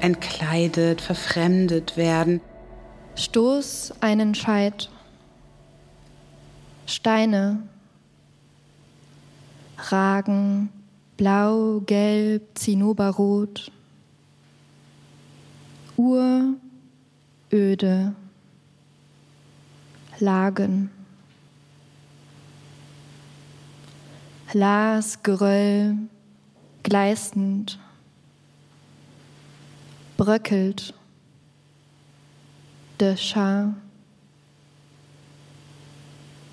entkleidet, 0.00 1.00
verfremdet 1.00 1.96
werden. 1.96 2.40
Stoß 3.16 3.94
einen 4.00 4.34
Scheit. 4.34 4.90
Steine 6.86 7.62
ragen 9.90 10.70
blau, 11.18 11.82
gelb, 11.84 12.42
zinnoberrot. 12.54 13.70
Ur, 15.98 16.54
öde, 17.52 18.14
Lagen. 20.20 20.90
Las, 24.52 25.22
Geröll, 25.22 25.96
gleißend, 26.82 27.78
bröckelt, 30.16 30.94
de 32.98 33.16
Schar, 33.16 33.74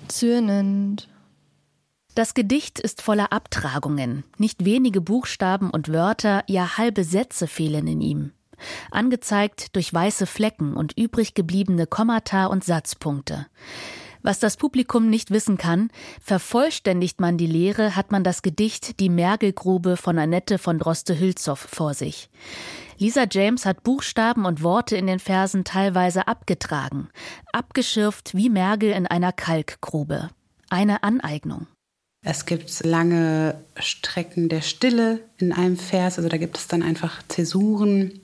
zürnend, 0.08 1.08
das 2.16 2.32
Gedicht 2.32 2.78
ist 2.78 3.02
voller 3.02 3.30
Abtragungen. 3.30 4.24
Nicht 4.38 4.64
wenige 4.64 5.02
Buchstaben 5.02 5.70
und 5.70 5.92
Wörter, 5.92 6.44
ja 6.48 6.78
halbe 6.78 7.04
Sätze 7.04 7.46
fehlen 7.46 7.86
in 7.86 8.00
ihm. 8.00 8.32
Angezeigt 8.90 9.76
durch 9.76 9.92
weiße 9.92 10.24
Flecken 10.24 10.74
und 10.74 10.96
übrig 10.96 11.34
gebliebene 11.34 11.86
Kommata 11.86 12.46
und 12.46 12.64
Satzpunkte. 12.64 13.46
Was 14.22 14.38
das 14.38 14.56
Publikum 14.56 15.10
nicht 15.10 15.30
wissen 15.30 15.58
kann, 15.58 15.90
vervollständigt 16.22 17.20
man 17.20 17.36
die 17.36 17.46
Lehre, 17.46 17.94
hat 17.94 18.10
man 18.12 18.24
das 18.24 18.40
Gedicht 18.40 18.98
Die 18.98 19.10
Mergelgrube 19.10 19.98
von 19.98 20.18
Annette 20.18 20.56
von 20.56 20.78
Droste-Hülshoff 20.78 21.68
vor 21.70 21.92
sich. 21.92 22.30
Lisa 22.96 23.26
James 23.30 23.66
hat 23.66 23.82
Buchstaben 23.82 24.46
und 24.46 24.62
Worte 24.62 24.96
in 24.96 25.06
den 25.06 25.18
Versen 25.18 25.64
teilweise 25.64 26.26
abgetragen, 26.26 27.10
abgeschürft 27.52 28.34
wie 28.34 28.48
Mergel 28.48 28.92
in 28.92 29.06
einer 29.06 29.32
Kalkgrube. 29.32 30.30
Eine 30.70 31.02
Aneignung. 31.02 31.66
Es 32.28 32.44
gibt 32.44 32.84
lange 32.84 33.54
Strecken 33.78 34.48
der 34.48 34.60
Stille 34.60 35.20
in 35.38 35.52
einem 35.52 35.76
Vers, 35.76 36.18
also 36.18 36.28
da 36.28 36.38
gibt 36.38 36.58
es 36.58 36.66
dann 36.66 36.82
einfach 36.82 37.22
Zäsuren. 37.28 38.18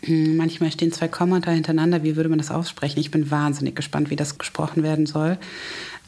Hm, 0.00 0.36
manchmal 0.36 0.72
stehen 0.72 0.90
zwei 0.90 1.06
Kommata 1.06 1.52
hintereinander. 1.52 2.02
Wie 2.02 2.16
würde 2.16 2.28
man 2.28 2.38
das 2.38 2.50
aussprechen? 2.50 2.98
Ich 2.98 3.12
bin 3.12 3.30
wahnsinnig 3.30 3.76
gespannt, 3.76 4.10
wie 4.10 4.16
das 4.16 4.38
gesprochen 4.38 4.82
werden 4.82 5.06
soll. 5.06 5.38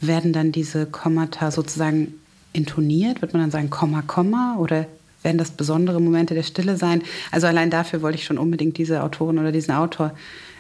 Werden 0.00 0.33
dann 0.33 0.50
diese 0.50 0.87
Kommata 0.87 1.53
sozusagen 1.53 2.14
intoniert? 2.53 3.22
Wird 3.22 3.33
man 3.33 3.42
dann 3.42 3.53
sagen 3.53 3.70
Komma, 3.70 4.03
Komma? 4.03 4.57
Oder 4.59 4.88
werden 5.22 5.38
das 5.38 5.53
besondere 5.53 6.00
Momente 6.00 6.35
der 6.35 6.42
Stille 6.42 6.77
sein. 6.77 7.05
Also 7.31 7.46
allein 7.46 7.70
dafür 7.70 8.03
wollte 8.03 8.18
ich 8.18 8.24
schon 8.24 8.38
unbedingt 8.38 8.77
diese 8.77 9.05
Autorin 9.05 9.38
oder 9.38 9.53
diesen 9.53 9.72
Autor 9.72 10.16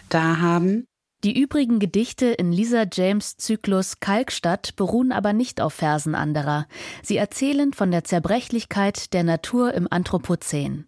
da 0.08 0.38
haben. 0.38 0.86
Die 1.24 1.40
übrigen 1.40 1.78
Gedichte 1.78 2.26
in 2.26 2.52
Lisa 2.52 2.84
James 2.92 3.38
Zyklus 3.38 3.98
Kalkstadt 3.98 4.76
beruhen 4.76 5.10
aber 5.10 5.32
nicht 5.32 5.62
auf 5.62 5.72
Versen 5.72 6.14
anderer. 6.14 6.66
Sie 7.02 7.16
erzählen 7.16 7.72
von 7.72 7.90
der 7.90 8.04
Zerbrechlichkeit 8.04 9.14
der 9.14 9.22
Natur 9.24 9.72
im 9.72 9.88
Anthropozän. 9.90 10.84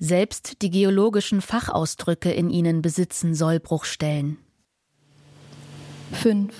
Selbst 0.00 0.62
die 0.62 0.70
geologischen 0.70 1.42
Fachausdrücke 1.42 2.32
in 2.32 2.48
ihnen 2.48 2.80
besitzen 2.80 3.34
Sollbruchstellen. 3.34 4.38
5. 6.12 6.54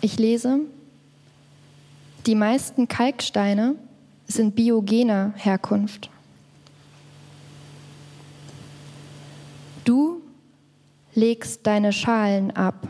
Ich 0.00 0.18
lese, 0.18 0.60
die 2.24 2.34
meisten 2.34 2.88
Kalksteine 2.88 3.74
sind 4.26 4.54
biogener 4.54 5.34
Herkunft. 5.36 6.08
Du 9.84 10.22
legst 11.14 11.66
deine 11.66 11.92
Schalen 11.92 12.50
ab. 12.52 12.88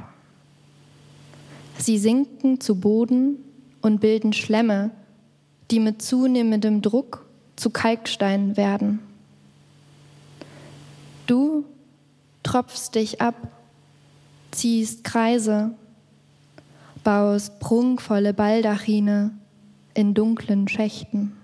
Sie 1.78 1.98
sinken 1.98 2.61
zu 2.61 2.76
Boden 2.76 3.37
und 3.80 4.00
bilden 4.00 4.33
Schlemme, 4.33 4.90
die 5.70 5.80
mit 5.80 6.02
zunehmendem 6.02 6.83
Druck 6.83 7.26
zu 7.56 7.70
Kalksteinen 7.70 8.56
werden. 8.56 9.00
Du 11.26 11.64
tropfst 12.42 12.94
dich 12.94 13.20
ab, 13.20 13.37
ziehst 14.50 15.04
Kreise, 15.04 15.72
baust 17.04 17.61
prunkvolle 17.61 18.35
Baldachine 18.35 19.30
in 19.94 20.12
dunklen 20.14 20.68
Schächten. 20.68 21.37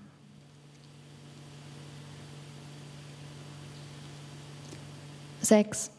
Sechs 5.41 5.91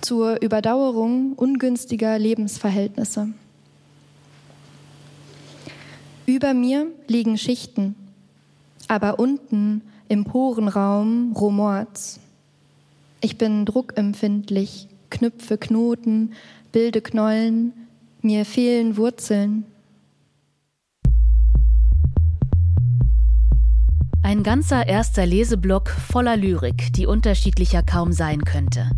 zur 0.00 0.40
Überdauerung 0.42 1.34
ungünstiger 1.34 2.18
Lebensverhältnisse. 2.18 3.28
Über 6.26 6.54
mir 6.54 6.86
liegen 7.08 7.38
Schichten, 7.38 7.96
aber 8.88 9.18
unten 9.18 9.82
im 10.08 10.24
Porenraum 10.24 11.32
rumort's. 11.32 12.20
Ich 13.20 13.36
bin 13.36 13.64
druckempfindlich, 13.64 14.88
knüpfe 15.10 15.58
Knoten, 15.58 16.32
bilde 16.72 17.00
Knollen, 17.00 17.72
mir 18.22 18.44
fehlen 18.44 18.96
Wurzeln. 18.96 19.64
Ein 24.22 24.42
ganzer 24.42 24.86
erster 24.86 25.24
Leseblock 25.24 25.88
voller 25.88 26.36
Lyrik, 26.36 26.92
die 26.92 27.06
unterschiedlicher 27.06 27.82
kaum 27.82 28.12
sein 28.12 28.42
könnte. 28.44 28.90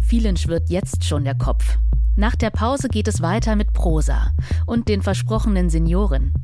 Vielen 0.00 0.36
schwirrt 0.36 0.68
jetzt 0.68 1.04
schon 1.04 1.22
der 1.22 1.36
Kopf. 1.36 1.78
Nach 2.16 2.34
der 2.34 2.50
Pause 2.50 2.88
geht 2.88 3.06
es 3.06 3.22
weiter 3.22 3.54
mit 3.54 3.72
Prosa 3.72 4.32
und 4.66 4.88
den 4.88 5.00
versprochenen 5.00 5.70
Senioren. 5.70 6.34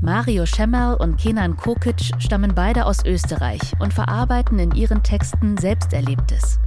Mario 0.00 0.46
Schemmerl 0.46 0.96
und 0.96 1.18
Kenan 1.18 1.56
Kokic 1.56 2.10
stammen 2.18 2.54
beide 2.56 2.86
aus 2.86 3.04
Österreich 3.04 3.60
und 3.78 3.94
verarbeiten 3.94 4.58
in 4.58 4.72
ihren 4.72 5.04
Texten 5.04 5.56
Selbsterlebtes. 5.56 6.58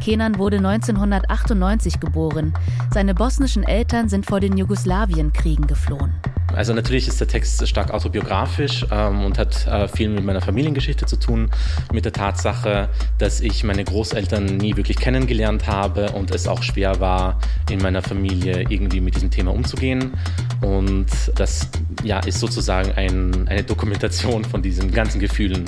Kenan 0.00 0.38
wurde 0.38 0.56
1998 0.56 2.00
geboren. 2.00 2.54
Seine 2.92 3.14
bosnischen 3.14 3.62
Eltern 3.62 4.08
sind 4.08 4.26
vor 4.26 4.40
den 4.40 4.56
Jugoslawienkriegen 4.56 5.68
geflohen. 5.68 6.14
Also 6.54 6.74
natürlich 6.74 7.08
ist 7.08 7.20
der 7.20 7.28
Text 7.28 7.66
stark 7.66 7.92
autobiografisch 7.92 8.84
ähm, 8.90 9.24
und 9.24 9.38
hat 9.38 9.66
äh, 9.66 9.88
viel 9.88 10.08
mit 10.08 10.24
meiner 10.24 10.40
Familiengeschichte 10.40 11.06
zu 11.06 11.16
tun, 11.16 11.50
mit 11.92 12.04
der 12.04 12.12
Tatsache, 12.12 12.88
dass 13.18 13.40
ich 13.40 13.64
meine 13.64 13.84
Großeltern 13.84 14.44
nie 14.44 14.76
wirklich 14.76 14.98
kennengelernt 14.98 15.66
habe 15.66 16.10
und 16.12 16.30
es 16.34 16.48
auch 16.48 16.62
schwer 16.62 17.00
war, 17.00 17.38
in 17.70 17.80
meiner 17.80 18.02
Familie 18.02 18.64
irgendwie 18.68 19.00
mit 19.00 19.14
diesem 19.14 19.30
Thema 19.30 19.52
umzugehen. 19.52 20.12
Und 20.60 21.06
das 21.36 21.68
ja, 22.02 22.20
ist 22.20 22.40
sozusagen 22.40 22.92
ein, 22.92 23.48
eine 23.48 23.62
Dokumentation 23.62 24.44
von 24.44 24.62
diesen 24.62 24.90
ganzen 24.90 25.20
Gefühlen. 25.20 25.64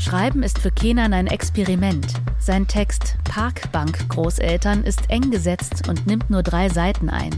Schreiben 0.00 0.42
ist 0.44 0.60
für 0.60 0.70
Kenan 0.70 1.12
ein 1.12 1.26
Experiment. 1.26 2.06
Sein 2.38 2.68
Text 2.68 3.16
Parkbank 3.24 4.08
Großeltern 4.08 4.84
ist 4.84 5.10
eng 5.10 5.30
gesetzt 5.30 5.88
und 5.88 6.06
nimmt 6.06 6.30
nur 6.30 6.42
drei 6.42 6.68
Seiten 6.68 7.10
ein. 7.10 7.30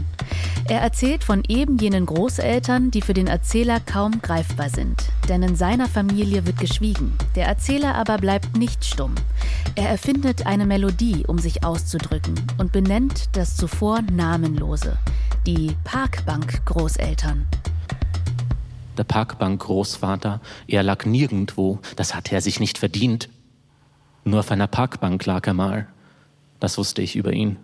Er 0.69 0.79
erzählt 0.79 1.23
von 1.23 1.43
eben 1.47 1.77
jenen 1.77 2.05
Großeltern, 2.05 2.80
die 2.89 3.01
für 3.01 3.13
den 3.13 3.27
Erzähler 3.27 3.79
kaum 3.79 4.21
greifbar 4.21 4.69
sind. 4.69 5.03
Denn 5.29 5.43
in 5.43 5.55
seiner 5.55 5.87
Familie 5.87 6.47
wird 6.47 6.57
geschwiegen. 6.57 7.13
Der 7.35 7.45
Erzähler 7.45 7.93
aber 7.93 8.17
bleibt 8.17 8.57
nicht 8.57 8.83
stumm. 8.83 9.13
Er 9.75 9.89
erfindet 9.89 10.47
eine 10.47 10.65
Melodie, 10.65 11.25
um 11.27 11.37
sich 11.37 11.63
auszudrücken 11.63 12.33
und 12.57 12.71
benennt 12.71 13.29
das 13.33 13.55
zuvor 13.55 14.01
Namenlose. 14.01 14.97
Die 15.45 15.75
Parkbank 15.83 16.65
Großeltern 16.65 17.45
der 18.97 19.05
Parkbank-Großvater, 19.05 20.41
er 20.67 20.83
lag 20.83 21.05
nirgendwo, 21.05 21.79
das 21.95 22.13
hatte 22.13 22.35
er 22.35 22.41
sich 22.41 22.59
nicht 22.59 22.77
verdient. 22.77 23.29
Nur 24.23 24.41
auf 24.41 24.51
einer 24.51 24.67
Parkbank 24.67 25.25
lag 25.25 25.47
er 25.47 25.55
mal. 25.55 25.87
Das 26.59 26.77
wusste 26.77 27.01
ich 27.01 27.15
über 27.15 27.33
ihn. 27.33 27.57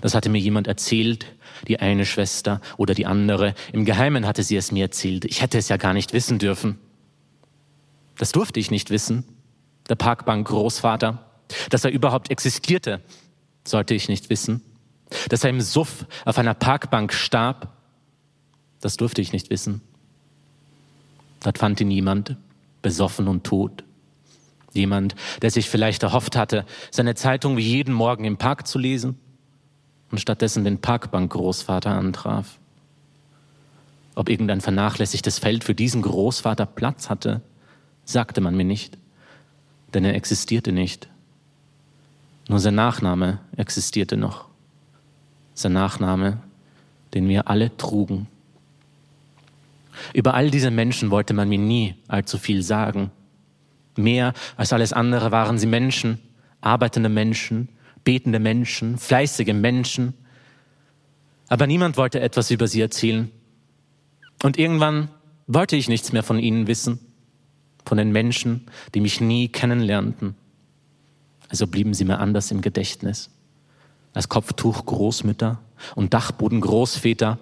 Das 0.00 0.14
hatte 0.14 0.30
mir 0.30 0.40
jemand 0.40 0.66
erzählt, 0.66 1.26
die 1.68 1.80
eine 1.80 2.06
Schwester 2.06 2.60
oder 2.76 2.94
die 2.94 3.06
andere. 3.06 3.54
Im 3.72 3.84
Geheimen 3.84 4.26
hatte 4.26 4.42
sie 4.42 4.56
es 4.56 4.72
mir 4.72 4.84
erzählt. 4.84 5.24
Ich 5.24 5.42
hätte 5.42 5.58
es 5.58 5.68
ja 5.68 5.76
gar 5.76 5.92
nicht 5.92 6.12
wissen 6.12 6.38
dürfen. 6.38 6.78
Das 8.18 8.32
durfte 8.32 8.60
ich 8.60 8.70
nicht 8.70 8.90
wissen. 8.90 9.24
Der 9.88 9.96
Parkbank-Großvater. 9.96 11.24
Dass 11.70 11.84
er 11.84 11.90
überhaupt 11.90 12.30
existierte, 12.30 13.00
sollte 13.66 13.94
ich 13.94 14.08
nicht 14.08 14.30
wissen. 14.30 14.62
Dass 15.28 15.44
er 15.44 15.50
im 15.50 15.60
Suff 15.60 16.06
auf 16.24 16.38
einer 16.38 16.54
Parkbank 16.54 17.12
starb, 17.12 17.76
das 18.80 18.96
durfte 18.96 19.20
ich 19.20 19.32
nicht 19.32 19.50
wissen. 19.50 19.82
Dort 21.40 21.58
fand 21.58 21.80
ihn 21.80 21.88
niemand, 21.88 22.36
besoffen 22.80 23.28
und 23.28 23.44
tot. 23.44 23.84
Jemand, 24.72 25.14
der 25.42 25.50
sich 25.50 25.68
vielleicht 25.68 26.02
erhofft 26.02 26.36
hatte, 26.36 26.64
seine 26.90 27.14
Zeitung 27.14 27.56
wie 27.56 27.62
jeden 27.62 27.92
Morgen 27.92 28.24
im 28.24 28.38
Park 28.38 28.66
zu 28.66 28.78
lesen 28.78 29.18
und 30.12 30.18
stattdessen 30.18 30.62
den 30.62 30.78
Parkbank-Großvater 30.78 31.90
antraf. 31.90 32.58
Ob 34.14 34.28
irgendein 34.28 34.60
vernachlässigtes 34.60 35.38
Feld 35.38 35.64
für 35.64 35.74
diesen 35.74 36.02
Großvater 36.02 36.66
Platz 36.66 37.08
hatte, 37.08 37.40
sagte 38.04 38.42
man 38.42 38.54
mir 38.54 38.64
nicht, 38.64 38.98
denn 39.94 40.04
er 40.04 40.14
existierte 40.14 40.70
nicht. 40.70 41.08
Nur 42.48 42.60
sein 42.60 42.74
Nachname 42.74 43.38
existierte 43.56 44.18
noch. 44.18 44.48
Sein 45.54 45.72
Nachname, 45.72 46.38
den 47.14 47.28
wir 47.28 47.48
alle 47.48 47.74
trugen. 47.76 48.26
Über 50.12 50.34
all 50.34 50.50
diese 50.50 50.70
Menschen 50.70 51.10
wollte 51.10 51.32
man 51.32 51.48
mir 51.48 51.58
nie 51.58 51.94
allzu 52.08 52.36
viel 52.36 52.62
sagen. 52.62 53.10
Mehr 53.96 54.34
als 54.56 54.72
alles 54.74 54.92
andere 54.92 55.30
waren 55.30 55.58
sie 55.58 55.66
Menschen, 55.66 56.18
arbeitende 56.60 57.08
Menschen, 57.08 57.68
betende 58.04 58.38
Menschen, 58.38 58.98
fleißige 58.98 59.54
Menschen. 59.54 60.14
Aber 61.48 61.66
niemand 61.66 61.96
wollte 61.96 62.20
etwas 62.20 62.50
über 62.50 62.66
sie 62.66 62.80
erzählen. 62.80 63.30
Und 64.42 64.58
irgendwann 64.58 65.08
wollte 65.46 65.76
ich 65.76 65.88
nichts 65.88 66.12
mehr 66.12 66.22
von 66.22 66.38
ihnen 66.38 66.66
wissen, 66.66 66.98
von 67.84 67.98
den 67.98 68.12
Menschen, 68.12 68.66
die 68.94 69.00
mich 69.00 69.20
nie 69.20 69.48
kennenlernten. 69.48 70.34
Also 71.48 71.66
blieben 71.66 71.94
sie 71.94 72.04
mir 72.04 72.18
anders 72.18 72.50
im 72.50 72.60
Gedächtnis. 72.60 73.30
Als 74.14 74.28
Kopftuch 74.28 74.84
Großmütter 74.86 75.60
und 75.94 76.14
Dachboden 76.14 76.60
Großväter, 76.60 77.38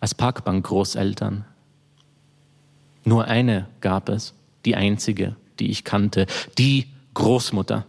als 0.00 0.14
Parkbank 0.14 0.66
Großeltern. 0.66 1.44
Nur 3.04 3.26
eine 3.26 3.68
gab 3.80 4.08
es, 4.08 4.34
die 4.64 4.76
einzige, 4.76 5.36
die 5.58 5.70
ich 5.70 5.84
kannte, 5.84 6.26
die 6.58 6.86
Großmutter. 7.14 7.86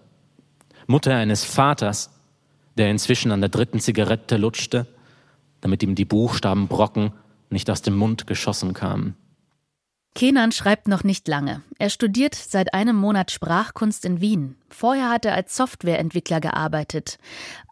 Mutter 0.88 1.15
eines 1.15 1.43
Vaters, 1.46 2.10
der 2.78 2.89
inzwischen 2.89 3.32
an 3.32 3.41
der 3.41 3.50
dritten 3.50 3.80
Zigarette 3.80 4.38
lutschte, 4.38 4.88
damit 5.62 5.84
ihm 5.84 5.96
die 5.96 6.06
Buchstabenbrocken 6.06 7.13
nicht 7.50 7.69
aus 7.69 7.82
dem 7.82 7.96
Mund 7.96 8.28
geschossen 8.28 8.74
kamen. 8.74 9.15
Kenan 10.15 10.52
schreibt 10.52 10.88
noch 10.88 11.04
nicht 11.04 11.28
lange. 11.28 11.63
Er 11.80 11.89
studiert 11.89 12.36
seit 12.36 12.76
einem 12.76 12.96
Monat 12.96 13.32
Sprachkunst 13.32 14.06
in 14.06 14.22
Wien. 14.22 14.58
Vorher 14.69 15.10
hat 15.10 15.26
er 15.26 15.34
als 15.34 15.58
Softwareentwickler 15.58 16.39
gearbeitet. 16.39 17.17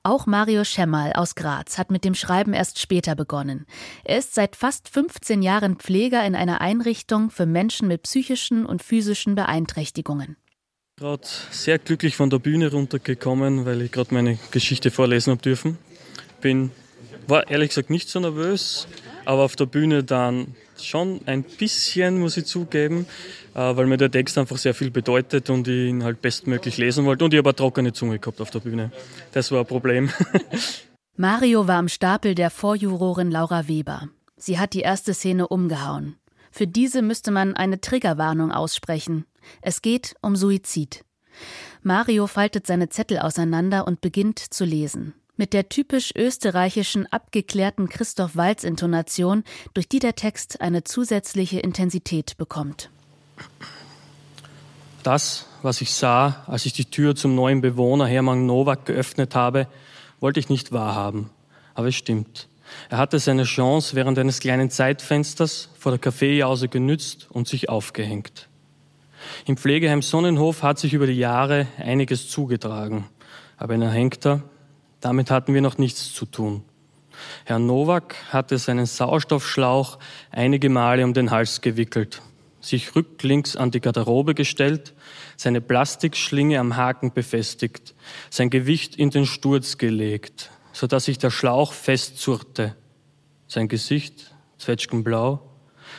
Auch 0.02 0.26
Mario 0.26 0.64
Schemmal 0.64 1.14
aus 1.14 1.36
Graz 1.36 1.78
hat 1.78 1.92
mit 1.92 2.04
dem 2.04 2.16
Schreiben 2.16 2.54
erst 2.54 2.80
später 2.80 3.14
begonnen. 3.14 3.68
Er 4.04 4.18
ist 4.18 4.34
seit 4.34 4.56
fast 4.56 4.90
15 4.90 5.44
Jahren 5.44 5.76
Pfleger 5.76 6.26
in 6.26 6.36
einer 6.36 6.62
Einrichtung 6.62 7.30
für 7.30 7.46
Menschen 7.46 7.88
mit 7.88 8.04
psychischen 8.04 8.66
und 8.66 8.82
physischen 8.82 9.36
Beeinträchtigungen. 9.36 10.36
Gerade 11.02 11.28
sehr 11.50 11.80
glücklich 11.80 12.16
von 12.16 12.30
der 12.30 12.38
Bühne 12.38 12.70
runtergekommen, 12.70 13.66
weil 13.66 13.82
ich 13.82 13.92
gerade 13.92 14.14
meine 14.14 14.38
Geschichte 14.52 14.92
vorlesen 14.92 15.32
habe 15.32 15.42
dürfen. 15.42 15.80
Bin, 16.42 16.70
war 17.26 17.50
ehrlich 17.50 17.70
gesagt 17.70 17.90
nicht 17.90 18.08
so 18.08 18.20
nervös, 18.20 18.88
aber 19.26 19.42
auf 19.42 19.56
der 19.56 19.66
Bühne 19.66 20.04
dann 20.04 20.54
schon 20.80 21.22
ein 21.26 21.42
bisschen, 21.42 22.20
muss 22.20 22.38
ich 22.38 22.46
zugeben, 22.46 23.08
äh, 23.56 23.76
weil 23.76 23.88
mir 23.88 23.98
der 23.98 24.12
Text 24.12 24.38
einfach 24.38 24.58
sehr 24.60 24.76
viel 24.76 24.92
bedeutet 24.92 25.50
und 25.50 25.68
ich 25.68 25.90
ihn 25.90 26.04
halt 26.04 26.22
bestmöglich 26.22 26.78
lesen 26.78 27.04
wollte. 27.06 27.26
Und 27.26 27.34
ich 27.34 27.40
habe 27.40 27.50
eine 27.50 27.56
trockene 27.56 27.94
Zunge 27.94 28.20
gehabt 28.20 28.40
auf 28.40 28.52
der 28.52 28.60
Bühne. 28.60 28.92
Das 29.32 29.52
war 29.52 29.62
ein 29.62 29.66
Problem. 29.66 30.12
Mario 31.18 31.68
war 31.68 31.80
am 31.80 31.90
Stapel 31.90 32.36
der 32.36 32.52
Vorjurorin 32.52 33.32
Laura 33.32 33.68
Weber. 33.68 34.10
Sie 34.38 34.60
hat 34.60 34.74
die 34.74 34.82
erste 34.82 35.16
Szene 35.16 35.48
umgehauen. 35.48 36.18
Für 36.52 36.68
diese 36.68 37.02
müsste 37.02 37.32
man 37.32 37.56
eine 37.56 37.82
Triggerwarnung 37.82 38.52
aussprechen. 38.52 39.26
Es 39.62 39.82
geht 39.82 40.16
um 40.22 40.36
Suizid. 40.36 41.06
Mario 41.82 42.28
faltet 42.28 42.68
seine 42.68 42.90
Zettel 42.90 43.20
auseinander 43.20 43.88
und 43.88 44.02
beginnt 44.02 44.40
zu 44.40 44.66
lesen. 44.66 45.14
Mit 45.38 45.54
der 45.54 45.70
typisch 45.70 46.14
österreichischen, 46.16 47.08
abgeklärten 47.12 47.90
Christoph 47.90 48.36
Walz-Intonation, 48.36 49.44
durch 49.74 49.90
die 49.90 50.00
der 50.00 50.14
Text 50.14 50.62
eine 50.62 50.84
zusätzliche 50.84 51.60
Intensität 51.60 52.38
bekommt. 52.38 52.92
Das, 55.02 55.48
was 55.64 55.82
ich 55.82 55.94
sah, 55.96 56.44
als 56.46 56.68
ich 56.68 56.74
die 56.74 56.86
Tür 56.86 57.16
zum 57.16 57.34
neuen 57.34 57.62
Bewohner 57.62 58.06
Hermann 58.06 58.46
Nowak 58.46 58.86
geöffnet 58.86 59.34
habe, 59.34 59.68
wollte 60.20 60.40
ich 60.40 60.50
nicht 60.50 60.72
wahrhaben. 60.72 61.32
Aber 61.74 61.88
es 61.88 61.96
stimmt. 61.96 62.48
Er 62.90 62.98
hatte 62.98 63.20
seine 63.20 63.44
Chance 63.44 63.96
während 63.96 64.18
eines 64.20 64.40
kleinen 64.40 64.70
Zeitfensters 64.70 65.70
vor 65.78 65.92
der 65.92 66.00
Kaffeejause 66.00 66.68
genützt 66.68 67.28
und 67.32 67.48
sich 67.48 67.70
aufgehängt. 67.70 68.48
Im 69.46 69.58
Pflegeheim 69.58 70.02
Sonnenhof 70.02 70.64
hat 70.64 70.80
sich 70.80 70.94
über 70.94 71.08
die 71.08 71.18
Jahre 71.18 71.68
einiges 71.78 72.30
zugetragen. 72.30 73.06
Aber 73.58 73.76
in 73.76 73.82
Erhängter, 73.82 74.42
damit 75.00 75.32
hatten 75.32 75.54
wir 75.54 75.62
noch 75.62 75.78
nichts 75.78 76.14
zu 76.14 76.26
tun. 76.26 76.64
Herr 77.46 77.60
Nowak 77.60 78.16
hatte 78.30 78.58
seinen 78.58 78.86
Sauerstoffschlauch 78.86 80.00
einige 80.32 80.70
Male 80.70 81.04
um 81.04 81.14
den 81.14 81.32
Hals 81.32 81.62
gewickelt, 81.62 82.22
sich 82.62 82.96
rücklings 82.96 83.56
an 83.56 83.72
die 83.72 83.82
Garderobe 83.82 84.34
gestellt, 84.34 84.94
seine 85.38 85.62
Plastikschlinge 85.62 86.60
am 86.60 86.78
Haken 86.78 87.14
befestigt, 87.14 87.94
sein 88.30 88.50
Gewicht 88.50 88.96
in 88.96 89.10
den 89.10 89.26
Sturz 89.26 89.78
gelegt, 89.78 90.52
so 90.74 90.88
dass 90.88 91.06
sich 91.06 91.18
der 91.18 91.32
Schlauch 91.32 91.74
festzurrte. 91.74 92.76
Sein 93.48 93.68
Gesicht 93.68 94.34
zwetschgenblau, 94.58 95.42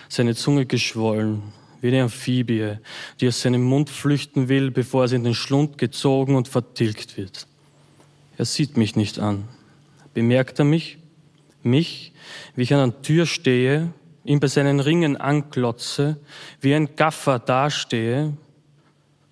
seine 0.09 0.35
Zunge 0.35 0.67
geschwollen, 0.67 1.43
wie 1.81 1.89
eine 1.89 2.05
Amphibie, 2.05 2.77
die 3.21 3.29
aus 3.29 3.43
seinem 3.43 3.63
Mund 3.63 3.91
flüchten 3.91 4.49
will, 4.49 4.71
bevor 4.71 5.09
sie 5.09 5.17
in 5.17 5.25
den 5.25 5.35
Schlund 5.35 5.79
gezogen 5.79 6.37
und 6.37 6.49
vertilgt 6.49 7.17
wird. 7.17 7.47
Er 8.39 8.45
sieht 8.45 8.77
mich 8.77 8.97
nicht 8.97 9.19
an. 9.19 9.49
Bemerkt 10.15 10.59
er 10.59 10.65
mich? 10.65 10.99
Mich, 11.63 12.13
wie 12.55 12.63
ich 12.63 12.75
an 12.75 12.91
der 12.91 13.03
Tür 13.03 13.27
stehe, 13.27 13.93
ihn 14.25 14.41
bei 14.41 14.47
seinen 14.47 14.81
Ringen 14.81 15.17
anklotze, 15.17 16.19
wie 16.61 16.75
ein 16.75 16.97
Gaffer 16.97 17.39
dastehe? 17.39 18.37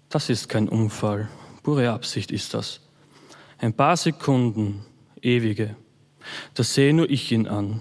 Das 0.09 0.29
ist 0.29 0.49
kein 0.49 0.69
Unfall. 0.69 1.29
Pure 1.63 1.91
Absicht 1.91 2.33
ist 2.33 2.55
das. 2.55 2.81
Ein 3.59 3.75
paar 3.75 3.97
Sekunden, 3.97 4.85
ewige. 5.23 5.77
Da 6.55 6.63
sehe 6.63 6.95
nur 6.95 7.09
ich 7.09 7.33
ihn 7.33 7.47
an, 7.47 7.81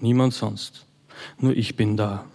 niemand 0.00 0.34
sonst. 0.34 0.86
Nur 1.38 1.56
ich 1.56 1.76
bin 1.76 1.96
da. 1.96 2.26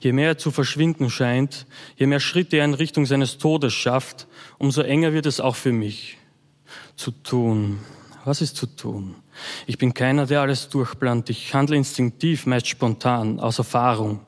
Je 0.00 0.12
mehr 0.12 0.28
er 0.28 0.38
zu 0.38 0.50
verschwinden 0.50 1.10
scheint, 1.10 1.66
je 1.96 2.06
mehr 2.06 2.20
Schritte 2.20 2.56
er 2.56 2.64
in 2.64 2.74
Richtung 2.74 3.06
seines 3.06 3.38
Todes 3.38 3.72
schafft, 3.72 4.26
umso 4.58 4.82
enger 4.82 5.12
wird 5.12 5.26
es 5.26 5.40
auch 5.40 5.56
für 5.56 5.72
mich. 5.72 6.18
Zu 6.96 7.10
tun. 7.10 7.80
Was 8.24 8.42
ist 8.42 8.56
zu 8.56 8.66
tun? 8.66 9.14
Ich 9.66 9.78
bin 9.78 9.94
keiner, 9.94 10.26
der 10.26 10.42
alles 10.42 10.68
durchplant. 10.68 11.30
Ich 11.30 11.54
handle 11.54 11.76
instinktiv, 11.76 12.46
meist 12.46 12.68
spontan, 12.68 13.40
aus 13.40 13.58
Erfahrung. 13.58 14.20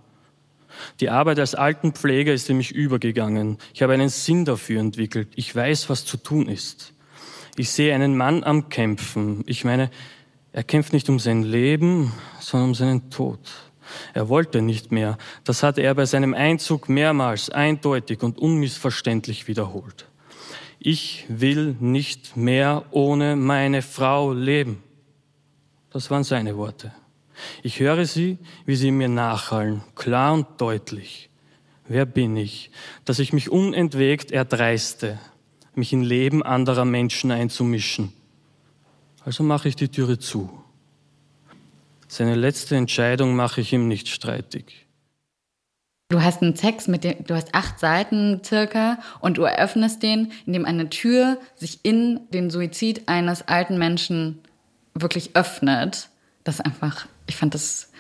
Die 1.01 1.11
Arbeit 1.11 1.39
als 1.39 1.55
Altenpfleger 1.55 2.33
ist 2.33 2.49
in 2.49 2.57
mich 2.57 2.73
übergegangen. 2.73 3.59
Ich 3.75 3.83
habe 3.83 3.93
einen 3.93 4.09
Sinn 4.09 4.45
dafür 4.45 4.81
entwickelt. 4.81 5.29
Ich 5.37 5.55
weiß, 5.55 5.91
was 5.91 6.05
zu 6.05 6.17
tun 6.17 6.49
ist. 6.49 6.95
Ich 7.57 7.71
sehe 7.71 7.95
einen 7.95 8.17
Mann 8.17 8.45
am 8.45 8.71
Kämpfen. 8.71 9.43
Ich 9.47 9.65
meine, 9.65 9.91
er 10.53 10.65
kämpft 10.65 10.93
nicht 10.93 11.09
um 11.09 11.19
sein 11.19 11.43
Leben, 11.43 12.13
sondern 12.41 12.71
um 12.71 12.75
seinen 12.75 13.11
Tod. 13.11 13.41
Er 14.15 14.29
wollte 14.29 14.63
nicht 14.63 14.91
mehr. 14.91 15.19
Das 15.45 15.63
hatte 15.63 15.83
er 15.83 15.95
bei 15.95 16.07
seinem 16.07 16.33
Einzug 16.35 16.89
mehrmals 16.89 17.51
eindeutig 17.51 18.23
und 18.23 18.39
unmissverständlich 18.39 19.49
wiederholt. 19.49 20.07
Ich 20.79 21.27
will 21.29 21.77
nicht 21.79 22.37
mehr 22.37 22.85
ohne 22.91 23.37
meine 23.37 23.83
Frau 23.83 24.33
leben. 24.33 24.83
Das 25.91 26.11
waren 26.11 26.25
seine 26.25 26.57
Worte. 26.57 26.93
Ich 27.63 27.81
höre 27.81 28.05
sie, 28.07 28.39
wie 28.67 28.77
sie 28.77 28.91
mir 28.91 29.09
nachhallen, 29.09 29.83
klar 29.95 30.33
und 30.33 30.47
deutlich. 30.61 31.29
Wer 31.87 32.07
bin 32.07 32.37
ich, 32.37 32.71
dass 33.05 33.19
ich 33.19 33.33
mich 33.33 33.51
unentwegt 33.51 34.31
erdreiste, 34.31 35.19
mich 35.77 35.93
in 35.93 36.03
Leben 36.03 36.43
anderer 36.43 36.85
Menschen 36.85 37.31
einzumischen? 37.31 38.13
Also 39.25 39.43
mache 39.43 39.69
ich 39.69 39.77
die 39.77 39.89
Türe 39.89 40.19
zu. 40.19 40.51
Seine 42.09 42.35
letzte 42.35 42.77
Entscheidung 42.77 43.37
mache 43.37 43.61
ich 43.61 43.73
ihm 43.73 43.89
nicht 43.89 44.09
streitig. 44.09 44.87
Du 46.11 46.23
hast 46.23 46.43
einen 46.43 46.55
Text 46.55 46.89
mit 46.89 47.05
dem, 47.05 47.25
du 47.25 47.35
hast 47.35 47.55
acht 47.55 47.81
Seiten 47.81 48.43
circa 48.45 48.99
und 49.21 49.39
du 49.39 49.45
eröffnest 49.45 50.03
den, 50.03 50.31
indem 50.45 50.67
eine 50.67 50.91
Tür 50.91 51.39
sich 51.55 51.81
in 51.85 52.21
den 52.35 52.51
Suizid 52.51 53.09
eines 53.09 53.49
alten 53.49 53.79
Menschen 53.79 54.43
wirklich 54.93 55.37
öffnet. 55.37 56.11
Das 56.45 56.57
ist 56.57 56.67
einfach, 56.67 57.07
ich 57.27 57.37
fand 57.37 57.55
das 57.55 57.91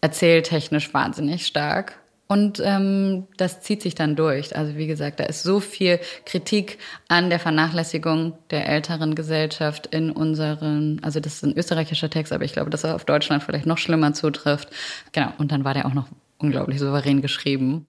erzähltechnisch 0.00 0.94
wahnsinnig 0.94 1.46
stark. 1.46 1.98
Und 2.26 2.60
ähm, 2.64 3.26
das 3.36 3.60
zieht 3.60 3.82
sich 3.82 3.94
dann 3.94 4.16
durch. 4.16 4.56
Also 4.56 4.76
wie 4.76 4.86
gesagt, 4.86 5.20
da 5.20 5.24
ist 5.24 5.42
so 5.42 5.60
viel 5.60 6.00
Kritik 6.24 6.78
an 7.08 7.28
der 7.28 7.38
Vernachlässigung 7.38 8.32
der 8.50 8.66
älteren 8.68 9.14
Gesellschaft 9.14 9.86
in 9.88 10.10
unseren, 10.10 11.00
also 11.02 11.20
das 11.20 11.34
ist 11.34 11.44
ein 11.44 11.56
österreichischer 11.56 12.08
Text, 12.08 12.32
aber 12.32 12.44
ich 12.44 12.54
glaube, 12.54 12.70
dass 12.70 12.84
er 12.84 12.94
auf 12.94 13.04
Deutschland 13.04 13.42
vielleicht 13.42 13.66
noch 13.66 13.78
schlimmer 13.78 14.14
zutrifft. 14.14 14.70
Genau, 15.12 15.32
und 15.36 15.52
dann 15.52 15.64
war 15.64 15.74
der 15.74 15.84
auch 15.84 15.94
noch 15.94 16.08
unglaublich 16.38 16.78
souverän 16.78 17.20
geschrieben. 17.20 17.86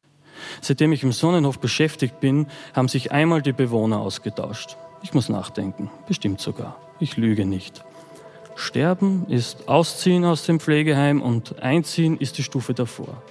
Seitdem 0.62 0.92
ich 0.92 1.04
im 1.04 1.14
Sonnenhof 1.14 1.60
beschäftigt 1.60 2.20
bin, 2.20 2.48
haben 2.74 2.90
sich 2.90 3.14
einmal 3.14 3.42
die 3.42 3.54
Bewohner 3.54 4.00
ausgetauscht. 4.00 4.76
Ich 5.02 5.14
muss 5.14 5.30
nachdenken, 5.30 5.90
bestimmt 6.08 6.42
sogar. 6.42 6.78
Ich 7.00 7.16
lüge 7.16 7.46
nicht. 7.46 7.84
Sterben 8.56 9.26
ist 9.30 9.68
Ausziehen 9.68 10.26
aus 10.26 10.44
dem 10.44 10.60
Pflegeheim 10.60 11.22
und 11.22 11.62
Einziehen 11.62 12.18
ist 12.18 12.38
die 12.38 12.44
Stufe 12.44 12.74
davor. 12.74 13.22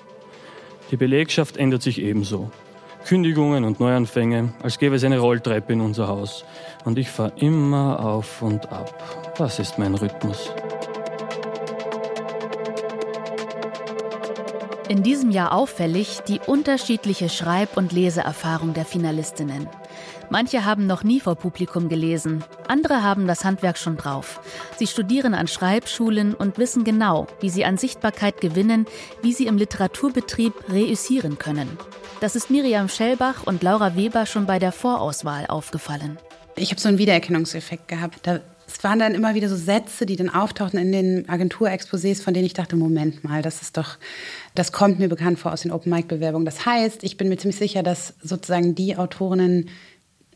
Die 0.91 0.97
Belegschaft 0.97 1.57
ändert 1.57 1.83
sich 1.83 2.01
ebenso. 2.01 2.51
Kündigungen 3.07 3.65
und 3.65 3.81
Neuanfänge, 3.81 4.55
als 4.63 4.79
gäbe 4.79 4.97
es 4.97 5.05
eine 5.05 5.19
Rolltreppe 5.19 5.75
in 5.75 5.81
unser 5.81 6.09
Haus. 6.09 6.45
Und 6.85 6.99
ich 6.99 7.11
fahre 7.11 7.33
immer 7.37 8.01
auf 8.01 8.41
und 8.41 8.73
ab. 8.73 9.35
Das 9.37 9.59
ist 9.59 9.79
mein 9.79 9.95
Rhythmus. 9.95 10.51
In 14.89 15.03
diesem 15.03 15.31
Jahr 15.31 15.53
auffällig 15.53 16.21
die 16.29 16.41
unterschiedliche 16.47 17.29
Schreib- 17.29 17.77
und 17.77 17.93
Leseerfahrung 17.93 18.75
der 18.75 18.85
Finalistinnen. 18.85 19.69
Manche 20.31 20.65
haben 20.65 20.87
noch 20.87 21.05
nie 21.05 21.21
vor 21.21 21.37
Publikum 21.37 21.89
gelesen, 21.89 22.45
andere 22.69 23.03
haben 23.03 23.27
das 23.27 23.45
Handwerk 23.45 23.79
schon 23.79 23.97
drauf. 23.97 24.41
Sie 24.77 24.87
studieren 24.87 25.35
an 25.35 25.47
Schreibschulen 25.47 26.35
und 26.35 26.59
wissen 26.59 26.83
genau, 26.83 27.27
wie 27.41 27.51
sie 27.51 27.65
an 27.65 27.77
Sichtbarkeit 27.77 28.41
gewinnen, 28.41 28.87
wie 29.23 29.33
sie 29.33 29.47
im 29.47 29.57
Literaturbetrieb 29.57 30.53
reüssieren 30.69 31.39
können. 31.39 31.69
Das 32.21 32.35
ist 32.35 32.51
Miriam 32.51 32.89
Schellbach 32.89 33.47
und 33.47 33.63
Laura 33.63 33.97
Weber 33.97 34.27
schon 34.27 34.47
bei 34.47 34.59
der 34.59 34.73
Vorauswahl 34.73 35.47
aufgefallen. 35.47 36.19
Ich 36.57 36.71
habe 36.71 36.81
so 36.81 36.89
einen 36.89 36.99
Wiedererkennungseffekt 36.99 37.89
gehabt. 37.89 38.27
Da 38.27 38.41
es 38.67 38.83
waren 38.83 38.99
dann 38.99 39.15
immer 39.15 39.35
wieder 39.35 39.49
so 39.49 39.57
Sätze, 39.57 40.07
die 40.07 40.17
dann 40.17 40.31
auftauchten 40.31 40.79
in 40.81 40.91
den 40.91 41.29
Agenturexposés, 41.29 42.23
von 42.23 42.35
denen 42.35 42.47
ich 42.47 42.55
dachte, 42.55 42.77
Moment 42.77 43.23
mal, 43.23 43.43
das 43.43 43.63
ist 43.63 43.77
doch, 43.77 43.99
das 44.55 44.73
kommt 44.73 44.99
mir 44.99 45.09
bekannt 45.09 45.39
vor 45.39 45.53
aus 45.53 45.63
den 45.63 45.71
Open-Mic-Bewerbungen. 45.71 46.47
Das 46.47 46.65
heißt, 46.65 47.05
ich 47.05 47.17
bin 47.17 47.29
mir 47.29 47.37
ziemlich 47.37 47.59
sicher, 47.59 47.83
dass 47.83 48.15
sozusagen 48.23 48.75
die 48.75 48.97
Autorinnen, 48.97 49.69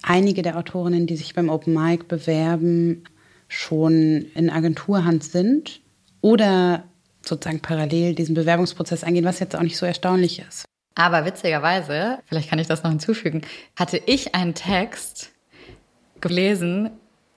einige 0.02 0.42
der 0.42 0.56
Autorinnen, 0.56 1.06
die 1.06 1.16
sich 1.16 1.34
beim 1.34 1.48
Open 1.48 1.74
Mic 1.74 2.04
bewerben, 2.06 3.04
schon 3.48 4.26
in 4.34 4.50
Agenturhand 4.50 5.24
sind 5.24 5.80
oder 6.20 6.84
sozusagen 7.22 7.60
parallel 7.60 8.14
diesen 8.14 8.34
Bewerbungsprozess 8.34 9.04
eingehen, 9.04 9.24
was 9.24 9.40
jetzt 9.40 9.56
auch 9.56 9.62
nicht 9.62 9.76
so 9.76 9.86
erstaunlich 9.86 10.40
ist. 10.40 10.64
Aber 10.94 11.24
witzigerweise, 11.24 12.18
vielleicht 12.26 12.50
kann 12.50 12.58
ich 12.58 12.66
das 12.66 12.82
noch 12.82 12.90
hinzufügen, 12.90 13.42
hatte 13.76 14.00
ich 14.06 14.34
einen 14.34 14.54
Text 14.54 15.30
gelesen, 16.20 16.90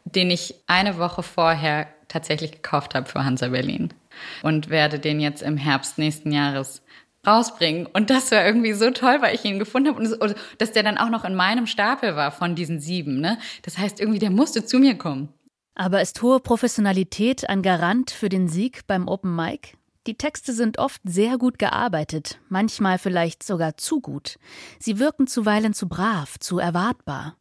den 0.05 0.31
ich 0.31 0.55
eine 0.67 0.97
Woche 0.97 1.21
vorher 1.23 1.87
tatsächlich 2.07 2.51
gekauft 2.51 2.95
habe 2.95 3.07
für 3.07 3.23
Hansa 3.23 3.49
Berlin 3.49 3.93
und 4.41 4.69
werde 4.69 4.99
den 4.99 5.19
jetzt 5.19 5.41
im 5.41 5.57
Herbst 5.57 5.97
nächsten 5.97 6.31
Jahres 6.31 6.81
rausbringen. 7.25 7.85
Und 7.85 8.09
das 8.09 8.31
war 8.31 8.43
irgendwie 8.43 8.73
so 8.73 8.89
toll, 8.89 9.17
weil 9.21 9.35
ich 9.35 9.45
ihn 9.45 9.59
gefunden 9.59 9.89
habe 9.89 9.99
und, 9.99 10.11
und 10.21 10.35
dass 10.57 10.71
der 10.71 10.83
dann 10.83 10.97
auch 10.97 11.09
noch 11.09 11.23
in 11.23 11.35
meinem 11.35 11.67
Stapel 11.67 12.15
war 12.15 12.31
von 12.31 12.55
diesen 12.55 12.79
sieben. 12.79 13.21
Ne? 13.21 13.37
Das 13.61 13.77
heißt, 13.77 13.99
irgendwie, 13.99 14.19
der 14.19 14.31
musste 14.31 14.65
zu 14.65 14.79
mir 14.79 14.97
kommen. 14.97 15.29
Aber 15.75 16.01
ist 16.01 16.21
hohe 16.21 16.39
Professionalität 16.39 17.49
ein 17.49 17.61
Garant 17.61 18.11
für 18.11 18.29
den 18.29 18.47
Sieg 18.47 18.85
beim 18.87 19.07
Open 19.07 19.35
Mic? 19.35 19.77
Die 20.07 20.17
Texte 20.17 20.53
sind 20.53 20.79
oft 20.79 20.99
sehr 21.03 21.37
gut 21.37 21.59
gearbeitet, 21.59 22.39
manchmal 22.49 22.97
vielleicht 22.97 23.43
sogar 23.43 23.77
zu 23.77 24.01
gut. 24.01 24.39
Sie 24.79 24.97
wirken 24.97 25.27
zuweilen 25.27 25.73
zu 25.73 25.87
brav, 25.87 26.39
zu 26.39 26.57
erwartbar. 26.57 27.37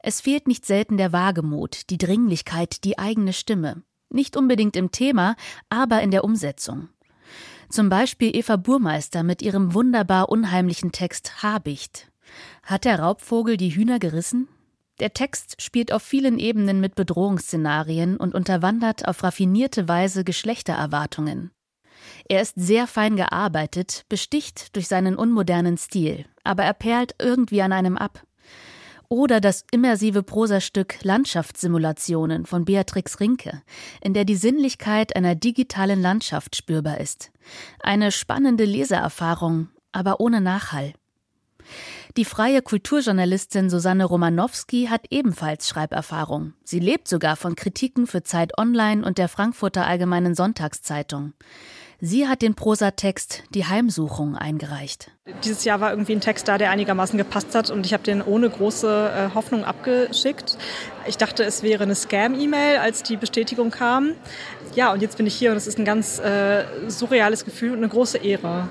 Es 0.00 0.20
fehlt 0.20 0.48
nicht 0.48 0.66
selten 0.66 0.96
der 0.96 1.12
Wagemut, 1.12 1.90
die 1.90 1.98
Dringlichkeit, 1.98 2.82
die 2.82 2.98
eigene 2.98 3.32
Stimme. 3.32 3.84
Nicht 4.10 4.36
unbedingt 4.36 4.76
im 4.76 4.90
Thema, 4.90 5.36
aber 5.68 6.02
in 6.02 6.10
der 6.10 6.24
Umsetzung. 6.24 6.88
Zum 7.70 7.88
Beispiel 7.88 8.36
Eva 8.36 8.56
Burmeister 8.56 9.22
mit 9.22 9.40
ihrem 9.40 9.72
wunderbar 9.72 10.28
unheimlichen 10.28 10.92
Text 10.92 11.42
Habicht. 11.42 12.10
Hat 12.64 12.84
der 12.84 12.98
Raubvogel 12.98 13.56
die 13.56 13.74
Hühner 13.74 13.98
gerissen? 13.98 14.48
Der 15.00 15.14
Text 15.14 15.60
spielt 15.60 15.92
auf 15.92 16.02
vielen 16.02 16.38
Ebenen 16.38 16.80
mit 16.80 16.94
Bedrohungsszenarien 16.94 18.16
und 18.16 18.34
unterwandert 18.34 19.08
auf 19.08 19.22
raffinierte 19.22 19.88
Weise 19.88 20.24
Geschlechtererwartungen. 20.24 21.50
Er 22.28 22.42
ist 22.42 22.54
sehr 22.56 22.86
fein 22.86 23.16
gearbeitet, 23.16 24.04
besticht 24.08 24.74
durch 24.76 24.88
seinen 24.88 25.16
unmodernen 25.16 25.76
Stil, 25.76 26.26
aber 26.44 26.64
er 26.64 26.74
perlt 26.74 27.14
irgendwie 27.20 27.62
an 27.62 27.72
einem 27.72 27.96
ab. 27.96 28.22
Oder 29.08 29.40
das 29.40 29.66
immersive 29.70 30.22
Prosastück 30.22 31.02
Landschaftssimulationen 31.02 32.46
von 32.46 32.64
Beatrix 32.64 33.20
Rinke, 33.20 33.62
in 34.00 34.14
der 34.14 34.24
die 34.24 34.36
Sinnlichkeit 34.36 35.14
einer 35.16 35.34
digitalen 35.34 36.00
Landschaft 36.00 36.56
spürbar 36.56 36.98
ist. 36.98 37.30
Eine 37.80 38.10
spannende 38.10 38.64
Leseerfahrung, 38.64 39.68
aber 39.92 40.20
ohne 40.20 40.40
Nachhall. 40.40 40.94
Die 42.18 42.26
freie 42.26 42.60
Kulturjournalistin 42.60 43.70
Susanne 43.70 44.04
Romanowski 44.04 44.88
hat 44.90 45.06
ebenfalls 45.08 45.66
Schreiberfahrung. 45.66 46.52
Sie 46.62 46.78
lebt 46.78 47.08
sogar 47.08 47.36
von 47.36 47.56
Kritiken 47.56 48.06
für 48.06 48.22
Zeit 48.22 48.58
Online 48.58 49.02
und 49.02 49.16
der 49.16 49.28
Frankfurter 49.28 49.86
Allgemeinen 49.86 50.34
Sonntagszeitung. 50.34 51.32
Sie 52.02 52.28
hat 52.28 52.42
den 52.42 52.54
Prosatext 52.54 53.44
Die 53.54 53.64
Heimsuchung 53.64 54.36
eingereicht. 54.36 55.10
Dieses 55.42 55.64
Jahr 55.64 55.80
war 55.80 55.90
irgendwie 55.90 56.12
ein 56.12 56.20
Text 56.20 56.48
da, 56.48 56.58
der 56.58 56.70
einigermaßen 56.70 57.16
gepasst 57.16 57.54
hat 57.54 57.70
und 57.70 57.86
ich 57.86 57.94
habe 57.94 58.02
den 58.02 58.20
ohne 58.20 58.50
große 58.50 59.30
äh, 59.30 59.34
Hoffnung 59.34 59.64
abgeschickt. 59.64 60.58
Ich 61.06 61.16
dachte, 61.16 61.44
es 61.44 61.62
wäre 61.62 61.84
eine 61.84 61.94
Scam-E-Mail, 61.94 62.76
als 62.76 63.02
die 63.02 63.16
Bestätigung 63.16 63.70
kam. 63.70 64.12
Ja, 64.74 64.92
und 64.92 65.00
jetzt 65.00 65.16
bin 65.16 65.26
ich 65.26 65.34
hier 65.34 65.52
und 65.52 65.56
es 65.56 65.66
ist 65.66 65.78
ein 65.78 65.86
ganz 65.86 66.18
äh, 66.18 66.64
surreales 66.88 67.46
Gefühl 67.46 67.70
und 67.70 67.78
eine 67.78 67.88
große 67.88 68.18
Ehre. 68.18 68.68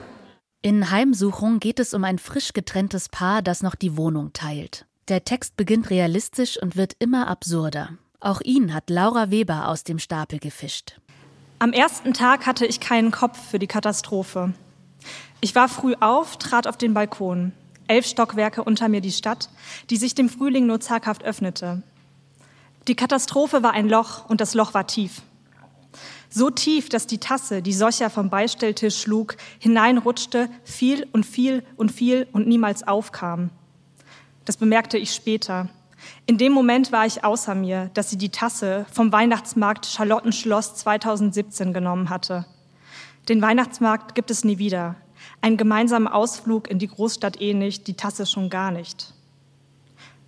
In 0.63 0.91
Heimsuchung 0.91 1.59
geht 1.59 1.79
es 1.79 1.95
um 1.95 2.03
ein 2.03 2.19
frisch 2.19 2.53
getrenntes 2.53 3.09
Paar, 3.09 3.41
das 3.41 3.63
noch 3.63 3.73
die 3.73 3.97
Wohnung 3.97 4.31
teilt. 4.31 4.85
Der 5.07 5.25
Text 5.25 5.57
beginnt 5.57 5.89
realistisch 5.89 6.61
und 6.61 6.75
wird 6.75 6.95
immer 6.99 7.27
absurder. 7.27 7.97
Auch 8.19 8.41
ihn 8.41 8.71
hat 8.71 8.91
Laura 8.91 9.31
Weber 9.31 9.67
aus 9.69 9.83
dem 9.83 9.97
Stapel 9.97 10.37
gefischt. 10.37 11.01
Am 11.57 11.73
ersten 11.73 12.13
Tag 12.13 12.45
hatte 12.45 12.67
ich 12.67 12.79
keinen 12.79 13.09
Kopf 13.09 13.39
für 13.49 13.57
die 13.57 13.65
Katastrophe. 13.65 14.53
Ich 15.41 15.55
war 15.55 15.67
früh 15.67 15.95
auf, 15.99 16.37
trat 16.37 16.67
auf 16.67 16.77
den 16.77 16.93
Balkon. 16.93 17.53
Elf 17.87 18.05
Stockwerke 18.05 18.63
unter 18.63 18.87
mir 18.87 19.01
die 19.01 19.11
Stadt, 19.11 19.49
die 19.89 19.97
sich 19.97 20.13
dem 20.13 20.29
Frühling 20.29 20.67
nur 20.67 20.79
zaghaft 20.79 21.23
öffnete. 21.23 21.81
Die 22.87 22.95
Katastrophe 22.95 23.63
war 23.63 23.71
ein 23.71 23.89
Loch 23.89 24.29
und 24.29 24.41
das 24.41 24.53
Loch 24.53 24.75
war 24.75 24.85
tief. 24.85 25.23
So 26.33 26.49
tief, 26.49 26.87
dass 26.87 27.07
die 27.07 27.17
Tasse, 27.17 27.61
die 27.61 27.73
Socher 27.73 28.09
vom 28.09 28.29
Beistelltisch 28.29 29.01
schlug, 29.01 29.35
hineinrutschte, 29.59 30.49
fiel 30.63 31.05
und 31.11 31.25
fiel 31.25 31.61
und 31.75 31.91
fiel 31.91 32.25
und 32.31 32.47
niemals 32.47 32.87
aufkam. 32.87 33.49
Das 34.45 34.55
bemerkte 34.55 34.97
ich 34.97 35.13
später. 35.13 35.67
In 36.25 36.37
dem 36.37 36.53
Moment 36.53 36.93
war 36.93 37.05
ich 37.05 37.25
außer 37.25 37.53
mir, 37.53 37.91
dass 37.95 38.09
sie 38.09 38.17
die 38.17 38.29
Tasse 38.29 38.85
vom 38.93 39.11
Weihnachtsmarkt 39.11 39.85
Charlottenschloss 39.85 40.75
2017 40.75 41.73
genommen 41.73 42.09
hatte. 42.09 42.45
Den 43.27 43.41
Weihnachtsmarkt 43.41 44.15
gibt 44.15 44.31
es 44.31 44.45
nie 44.45 44.57
wieder. 44.57 44.95
Ein 45.41 45.57
gemeinsamer 45.57 46.15
Ausflug 46.15 46.71
in 46.71 46.79
die 46.79 46.87
Großstadt 46.87 47.41
eh 47.41 47.53
nicht, 47.53 47.87
die 47.87 47.95
Tasse 47.95 48.25
schon 48.25 48.49
gar 48.49 48.71
nicht. 48.71 49.13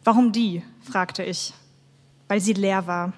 Warum 0.04 0.34
die? 0.34 0.64
fragte 0.82 1.24
ich. 1.24 1.54
Weil 2.28 2.42
sie 2.42 2.54
leer 2.54 2.88
war. 2.88 3.14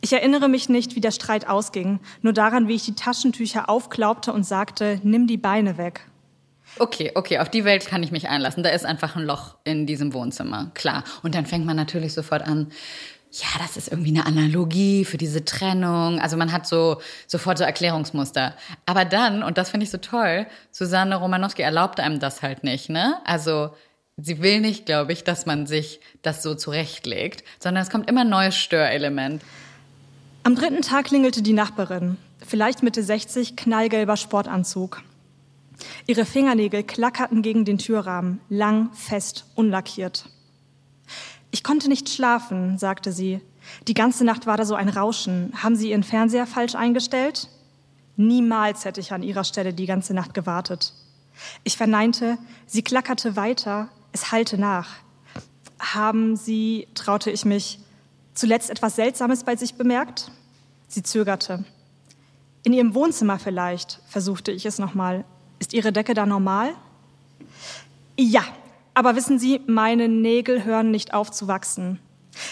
Ich 0.00 0.12
erinnere 0.12 0.48
mich 0.48 0.68
nicht, 0.68 0.96
wie 0.96 1.00
der 1.00 1.10
Streit 1.10 1.48
ausging, 1.48 2.00
nur 2.20 2.32
daran, 2.32 2.68
wie 2.68 2.74
ich 2.74 2.84
die 2.84 2.94
Taschentücher 2.94 3.68
aufklaubte 3.68 4.32
und 4.32 4.44
sagte, 4.44 5.00
nimm 5.02 5.26
die 5.26 5.36
Beine 5.36 5.78
weg. 5.78 6.06
Okay, 6.78 7.12
okay, 7.14 7.38
auf 7.38 7.50
die 7.50 7.64
Welt 7.64 7.86
kann 7.86 8.02
ich 8.02 8.12
mich 8.12 8.28
einlassen. 8.28 8.62
Da 8.62 8.70
ist 8.70 8.86
einfach 8.86 9.16
ein 9.16 9.24
Loch 9.24 9.56
in 9.64 9.86
diesem 9.86 10.14
Wohnzimmer, 10.14 10.70
klar. 10.74 11.04
Und 11.22 11.34
dann 11.34 11.44
fängt 11.44 11.66
man 11.66 11.76
natürlich 11.76 12.14
sofort 12.14 12.42
an, 12.42 12.72
ja, 13.30 13.46
das 13.58 13.76
ist 13.78 13.88
irgendwie 13.88 14.10
eine 14.10 14.26
Analogie 14.26 15.06
für 15.06 15.16
diese 15.16 15.44
Trennung. 15.44 16.20
Also 16.20 16.36
man 16.36 16.52
hat 16.52 16.66
so 16.66 17.00
sofort 17.26 17.56
so 17.56 17.64
Erklärungsmuster. 17.64 18.54
Aber 18.84 19.06
dann, 19.06 19.42
und 19.42 19.56
das 19.56 19.70
finde 19.70 19.84
ich 19.84 19.90
so 19.90 19.98
toll, 19.98 20.46
Susanne 20.70 21.16
Romanowski 21.16 21.62
erlaubt 21.62 21.98
einem 21.98 22.20
das 22.20 22.42
halt 22.42 22.62
nicht, 22.62 22.90
ne? 22.90 23.16
Also 23.24 23.70
sie 24.22 24.40
will 24.40 24.60
nicht, 24.60 24.86
glaube 24.86 25.12
ich, 25.12 25.24
dass 25.24 25.46
man 25.46 25.66
sich 25.66 26.00
das 26.22 26.42
so 26.42 26.54
zurechtlegt, 26.54 27.44
sondern 27.58 27.82
es 27.82 27.90
kommt 27.90 28.08
immer 28.08 28.22
ein 28.22 28.28
neues 28.30 28.56
Störelement. 28.56 29.42
Am 30.44 30.54
dritten 30.54 30.82
Tag 30.82 31.06
klingelte 31.06 31.42
die 31.42 31.52
Nachbarin, 31.52 32.16
vielleicht 32.44 32.82
Mitte 32.82 33.02
60, 33.02 33.56
knallgelber 33.56 34.16
Sportanzug. 34.16 35.02
Ihre 36.06 36.24
Fingernägel 36.24 36.84
klackerten 36.84 37.42
gegen 37.42 37.64
den 37.64 37.78
Türrahmen, 37.78 38.40
lang, 38.48 38.92
fest, 38.92 39.46
unlackiert. 39.54 40.26
Ich 41.50 41.64
konnte 41.64 41.88
nicht 41.88 42.08
schlafen, 42.08 42.78
sagte 42.78 43.12
sie. 43.12 43.40
Die 43.86 43.94
ganze 43.94 44.24
Nacht 44.24 44.46
war 44.46 44.56
da 44.56 44.64
so 44.64 44.74
ein 44.74 44.88
Rauschen. 44.88 45.52
Haben 45.62 45.76
Sie 45.76 45.90
Ihren 45.90 46.02
Fernseher 46.02 46.46
falsch 46.46 46.74
eingestellt? 46.74 47.48
Niemals 48.16 48.84
hätte 48.84 49.00
ich 49.00 49.12
an 49.12 49.22
Ihrer 49.22 49.44
Stelle 49.44 49.72
die 49.72 49.86
ganze 49.86 50.14
Nacht 50.14 50.34
gewartet. 50.34 50.92
Ich 51.64 51.76
verneinte, 51.76 52.38
sie 52.66 52.82
klackerte 52.82 53.36
weiter, 53.36 53.88
es 54.12 54.32
hallte 54.32 54.58
nach. 54.58 54.96
Haben 55.78 56.36
Sie, 56.36 56.86
traute 56.94 57.30
ich 57.30 57.44
mich, 57.44 57.80
zuletzt 58.34 58.70
etwas 58.70 58.96
Seltsames 58.96 59.44
bei 59.44 59.56
sich 59.56 59.74
bemerkt? 59.74 60.30
Sie 60.88 61.02
zögerte. 61.02 61.64
In 62.62 62.72
Ihrem 62.72 62.94
Wohnzimmer 62.94 63.38
vielleicht, 63.38 64.00
versuchte 64.06 64.52
ich 64.52 64.66
es 64.66 64.78
nochmal. 64.78 65.24
Ist 65.58 65.72
Ihre 65.72 65.92
Decke 65.92 66.14
da 66.14 66.26
normal? 66.26 66.74
Ja, 68.16 68.42
aber 68.94 69.16
wissen 69.16 69.38
Sie, 69.38 69.60
meine 69.66 70.08
Nägel 70.08 70.64
hören 70.64 70.90
nicht 70.90 71.14
auf 71.14 71.30
zu 71.30 71.48
wachsen. 71.48 71.98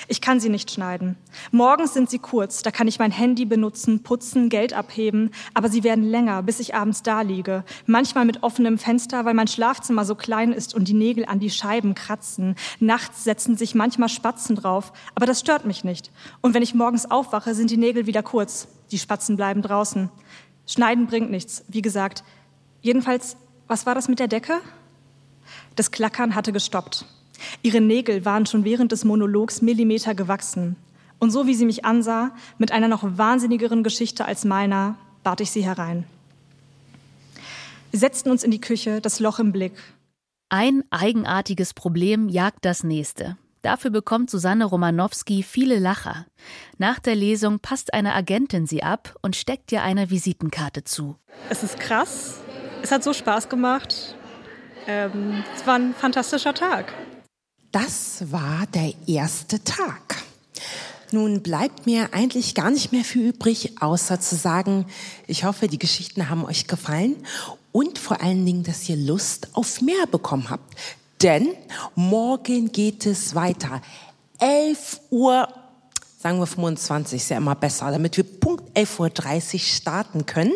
Ich 0.08 0.20
kann 0.20 0.40
sie 0.40 0.48
nicht 0.48 0.70
schneiden. 0.70 1.16
Morgens 1.52 1.94
sind 1.94 2.10
sie 2.10 2.18
kurz, 2.18 2.62
da 2.62 2.70
kann 2.70 2.88
ich 2.88 2.98
mein 2.98 3.10
Handy 3.10 3.44
benutzen, 3.44 4.02
putzen, 4.02 4.48
Geld 4.48 4.72
abheben, 4.72 5.30
aber 5.54 5.68
sie 5.68 5.84
werden 5.84 6.04
länger, 6.04 6.42
bis 6.42 6.60
ich 6.60 6.74
abends 6.74 7.02
da 7.02 7.22
liege. 7.22 7.64
Manchmal 7.86 8.24
mit 8.24 8.42
offenem 8.42 8.78
Fenster, 8.78 9.24
weil 9.24 9.34
mein 9.34 9.48
Schlafzimmer 9.48 10.04
so 10.04 10.14
klein 10.14 10.52
ist 10.52 10.74
und 10.74 10.88
die 10.88 10.94
Nägel 10.94 11.24
an 11.24 11.40
die 11.40 11.50
Scheiben 11.50 11.94
kratzen. 11.94 12.56
Nachts 12.78 13.24
setzen 13.24 13.56
sich 13.56 13.74
manchmal 13.74 14.08
Spatzen 14.08 14.56
drauf, 14.56 14.92
aber 15.14 15.26
das 15.26 15.40
stört 15.40 15.64
mich 15.64 15.84
nicht. 15.84 16.10
Und 16.40 16.54
wenn 16.54 16.62
ich 16.62 16.74
morgens 16.74 17.10
aufwache, 17.10 17.54
sind 17.54 17.70
die 17.70 17.76
Nägel 17.76 18.06
wieder 18.06 18.22
kurz. 18.22 18.68
Die 18.90 18.98
Spatzen 18.98 19.36
bleiben 19.36 19.62
draußen. 19.62 20.10
Schneiden 20.66 21.06
bringt 21.06 21.30
nichts. 21.30 21.64
Wie 21.68 21.82
gesagt, 21.82 22.22
Jedenfalls, 22.82 23.36
was 23.68 23.86
war 23.86 23.94
das 23.94 24.08
mit 24.08 24.18
der 24.18 24.28
Decke? 24.28 24.60
Das 25.76 25.90
Klackern 25.90 26.34
hatte 26.34 26.52
gestoppt. 26.52 27.04
Ihre 27.62 27.80
Nägel 27.80 28.24
waren 28.24 28.46
schon 28.46 28.64
während 28.64 28.92
des 28.92 29.04
Monologs 29.04 29.62
Millimeter 29.62 30.14
gewachsen. 30.14 30.76
Und 31.18 31.30
so 31.30 31.46
wie 31.46 31.54
sie 31.54 31.66
mich 31.66 31.84
ansah, 31.84 32.32
mit 32.58 32.72
einer 32.72 32.88
noch 32.88 33.02
wahnsinnigeren 33.04 33.82
Geschichte 33.82 34.24
als 34.24 34.44
meiner, 34.44 34.96
bat 35.22 35.40
ich 35.40 35.50
sie 35.50 35.64
herein. 35.64 36.04
Wir 37.90 38.00
setzten 38.00 38.30
uns 38.30 38.44
in 38.44 38.50
die 38.50 38.60
Küche, 38.60 39.00
das 39.00 39.20
Loch 39.20 39.38
im 39.38 39.52
Blick. 39.52 39.72
Ein 40.48 40.82
eigenartiges 40.90 41.74
Problem 41.74 42.28
jagt 42.28 42.64
das 42.64 42.84
nächste. 42.84 43.36
Dafür 43.62 43.90
bekommt 43.90 44.30
Susanne 44.30 44.64
Romanowski 44.64 45.42
viele 45.42 45.78
Lacher. 45.78 46.26
Nach 46.78 46.98
der 46.98 47.14
Lesung 47.14 47.60
passt 47.60 47.92
eine 47.92 48.14
Agentin 48.14 48.66
sie 48.66 48.82
ab 48.82 49.16
und 49.20 49.36
steckt 49.36 49.70
ihr 49.70 49.82
eine 49.82 50.10
Visitenkarte 50.10 50.84
zu. 50.84 51.16
Es 51.50 51.62
ist 51.62 51.78
krass, 51.78 52.38
es 52.82 52.90
hat 52.90 53.04
so 53.04 53.12
Spaß 53.12 53.48
gemacht. 53.50 54.14
Ähm, 54.86 55.44
es 55.54 55.66
war 55.66 55.74
ein 55.74 55.94
fantastischer 55.94 56.54
Tag. 56.54 56.92
Das 57.72 58.32
war 58.32 58.66
der 58.74 58.92
erste 59.06 59.62
Tag. 59.62 60.24
Nun 61.12 61.40
bleibt 61.40 61.86
mir 61.86 62.12
eigentlich 62.12 62.54
gar 62.54 62.70
nicht 62.70 62.90
mehr 62.90 63.04
viel 63.04 63.28
übrig, 63.28 63.80
außer 63.80 64.20
zu 64.20 64.34
sagen, 64.34 64.86
ich 65.26 65.44
hoffe, 65.44 65.68
die 65.68 65.78
Geschichten 65.78 66.28
haben 66.28 66.44
euch 66.44 66.66
gefallen 66.66 67.16
und 67.72 67.98
vor 67.98 68.22
allen 68.22 68.44
Dingen, 68.44 68.64
dass 68.64 68.88
ihr 68.88 68.96
Lust 68.96 69.48
auf 69.52 69.80
mehr 69.80 70.06
bekommen 70.10 70.50
habt. 70.50 70.74
Denn 71.22 71.48
morgen 71.94 72.72
geht 72.72 73.06
es 73.06 73.34
weiter. 73.34 73.82
11 74.38 75.00
Uhr 75.10 75.48
sagen 76.20 76.38
wir 76.38 76.46
25, 76.46 77.20
ist 77.20 77.30
ja 77.30 77.38
immer 77.38 77.54
besser, 77.54 77.90
damit 77.90 78.16
wir 78.16 78.24
Punkt 78.24 78.76
11.30 78.76 79.54
Uhr 79.54 79.60
starten 79.60 80.26
können. 80.26 80.52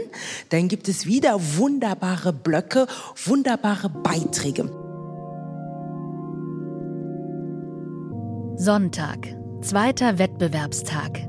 Dann 0.50 0.68
gibt 0.68 0.88
es 0.88 1.06
wieder 1.06 1.38
wunderbare 1.56 2.32
Blöcke, 2.32 2.86
wunderbare 3.24 3.88
Beiträge. 3.88 4.83
Sonntag, 8.56 9.34
Zweiter 9.62 10.20
Wettbewerbstag. 10.20 11.26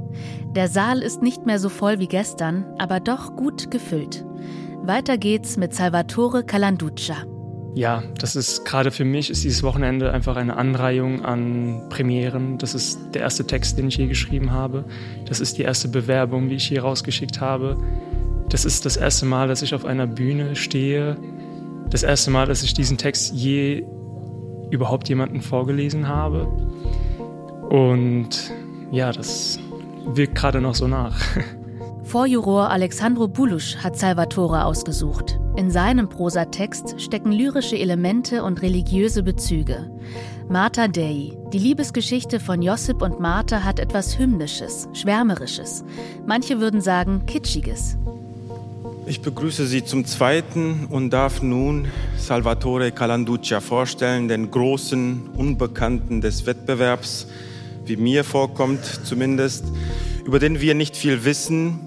Der 0.56 0.68
Saal 0.68 1.00
ist 1.00 1.24
nicht 1.24 1.48
mehr 1.48 1.58
so 1.58 1.70
voll 1.70 1.98
wie 1.98 2.08
gestern, 2.08 2.66
aber 2.78 3.00
doch 3.00 3.36
gut 3.36 3.72
gefüllt. 3.72 4.24
Weiter 4.84 5.18
geht's 5.18 5.58
mit 5.58 5.74
Salvatore 5.74 6.44
Calanduccia. 6.44 7.16
Ja, 7.74 8.04
das 8.20 8.36
ist 8.36 8.64
gerade 8.64 8.92
für 8.92 9.06
mich 9.06 9.32
ist 9.32 9.44
dieses 9.44 9.64
Wochenende 9.64 10.12
einfach 10.12 10.36
eine 10.36 10.56
Anreihung 10.56 11.26
an 11.26 11.90
Premieren. 11.90 12.60
Das 12.60 12.76
ist 12.76 13.00
der 13.16 13.24
erste 13.24 13.48
Text, 13.48 13.80
den 13.80 13.88
ich 13.88 13.98
je 13.98 14.06
geschrieben 14.06 14.52
habe. 14.52 14.86
Das 15.26 15.40
ist 15.40 15.58
die 15.58 15.64
erste 15.64 15.88
Bewerbung, 15.88 16.50
die 16.50 16.56
ich 16.56 16.70
je 16.70 16.78
rausgeschickt 16.78 17.42
habe. 17.42 17.78
Das 18.50 18.66
ist 18.66 18.86
das 18.86 18.98
erste 18.98 19.26
Mal, 19.26 19.48
dass 19.48 19.64
ich 19.64 19.74
auf 19.74 19.84
einer 19.84 20.06
Bühne 20.06 20.56
stehe. 20.56 21.18
Das 21.90 22.04
erste 22.04 22.30
Mal, 22.30 22.46
dass 22.46 22.62
ich 22.62 22.76
diesen 22.76 23.00
Text 23.00 23.34
je 23.34 23.84
überhaupt 24.70 25.10
jemanden 25.10 25.42
vorgelesen 25.42 26.08
habe. 26.08 26.48
Und 27.76 28.54
ja, 28.92 29.12
das 29.12 29.60
wirkt 30.06 30.36
gerade 30.36 30.62
noch 30.62 30.76
so 30.76 30.88
nach. 30.88 31.20
Vorjuror 32.04 32.70
Alexandro 32.70 33.28
Bulusch 33.28 33.76
hat 33.76 33.98
Salvatore 33.98 34.64
ausgesucht. 34.64 35.38
In 35.58 35.70
seinem 35.70 36.08
Prosatext 36.08 37.02
stecken 37.02 37.34
lyrische 37.34 37.78
Elemente 37.78 38.44
und 38.44 38.62
religiöse 38.62 39.24
Bezüge. 39.24 39.92
Martha 40.48 40.88
Dei, 40.88 41.34
die 41.52 41.60
Liebesgeschichte 41.60 42.40
von 42.40 42.62
Josip 42.62 43.02
und 43.02 43.20
Martha, 43.20 43.66
hat 43.66 43.82
etwas 43.82 44.18
Hymnisches, 44.18 44.88
Schwärmerisches. 44.94 45.84
Manche 46.26 46.62
würden 46.62 46.80
sagen 46.80 47.26
Kitschiges. 47.26 47.98
Ich 49.06 49.20
begrüße 49.22 49.68
Sie 49.68 49.84
zum 49.84 50.06
zweiten 50.06 50.88
und 50.90 51.10
darf 51.10 51.42
nun 51.42 51.90
Salvatore 52.18 52.94
Calanduccia 52.94 53.60
vorstellen, 53.60 54.30
den 54.30 54.50
großen 54.50 55.32
Unbekannten 55.36 56.22
des 56.22 56.46
Wettbewerbs, 56.46 57.28
wie 57.88 57.98
mir 57.98 58.24
vorkommt 58.24 58.86
zumindest, 59.04 59.66
über 60.26 60.40
den 60.40 60.62
wir 60.62 60.76
nicht 60.76 60.96
viel 60.98 61.26
wissen. 61.26 61.80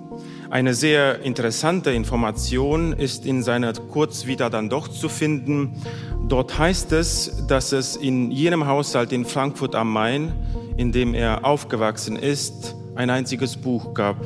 Eine 0.50 0.74
sehr 0.74 1.20
interessante 1.22 1.90
Information 1.90 2.92
ist 2.92 3.26
in 3.26 3.42
seiner 3.42 3.72
Kurzvita 3.72 4.48
dann 4.48 4.68
doch 4.68 4.88
zu 4.88 5.08
finden. 5.08 5.82
Dort 6.28 6.58
heißt 6.58 6.92
es, 6.92 7.46
dass 7.46 7.72
es 7.72 7.96
in 7.96 8.30
jenem 8.30 8.66
Haushalt 8.66 9.12
in 9.12 9.24
Frankfurt 9.24 9.74
am 9.74 9.92
Main, 9.92 10.32
in 10.76 10.92
dem 10.92 11.14
er 11.14 11.44
aufgewachsen 11.44 12.16
ist, 12.16 12.74
ein 12.94 13.10
einziges 13.10 13.56
Buch 13.56 13.94
gab. 13.94 14.16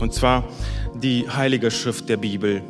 Und 0.00 0.14
zwar 0.14 0.44
die 0.94 1.28
Heilige 1.28 1.70
Schrift 1.70 2.08
der 2.08 2.16
Bibel. 2.16 2.62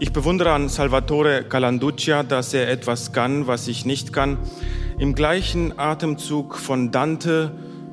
Ich 0.00 0.12
bewundere 0.12 0.52
an 0.52 0.68
Salvatore 0.68 1.42
Calanduccia, 1.42 2.22
dass 2.22 2.54
er 2.54 2.70
etwas 2.70 3.12
kann, 3.12 3.46
was 3.46 3.66
ich 3.66 3.84
nicht 3.84 4.12
kann. 4.12 4.38
Im 4.98 5.14
gleichen 5.14 5.78
Atemzug 5.78 6.56
von 6.56 6.90
Dante 6.90 7.52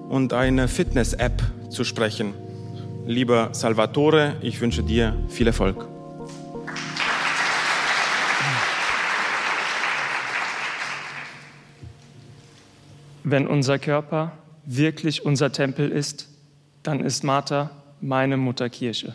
und 0.10 0.34
einer 0.34 0.68
Fitness-App 0.68 1.44
zu 1.70 1.84
sprechen. 1.84 2.34
Lieber 3.06 3.50
Salvatore, 3.52 4.38
ich 4.42 4.60
wünsche 4.60 4.82
dir 4.82 5.16
viel 5.30 5.46
Erfolg. 5.46 5.88
Wenn 13.24 13.46
unser 13.46 13.78
Körper 13.78 14.32
wirklich 14.66 15.24
unser 15.26 15.52
Tempel 15.52 15.92
ist, 15.92 16.28
dann 16.82 17.02
ist 17.02 17.24
Martha 17.24 17.70
meine 18.02 18.36
Mutterkirche. 18.36 19.14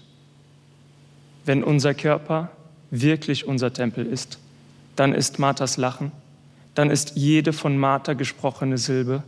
Wenn 1.45 1.64
unser 1.64 1.95
Körper 1.95 2.53
wirklich 2.93 3.49
unser 3.49 3.72
Tempel 3.72 4.07
ist, 4.07 4.38
dann 4.95 5.12
ist 5.12 5.41
Marthas 5.41 5.76
Lachen, 5.76 6.12
dann 6.80 6.90
ist 6.90 7.12
jede 7.14 7.52
von 7.52 7.76
Martha 7.76 8.14
gesprochene 8.14 8.78
Silbe 8.78 9.22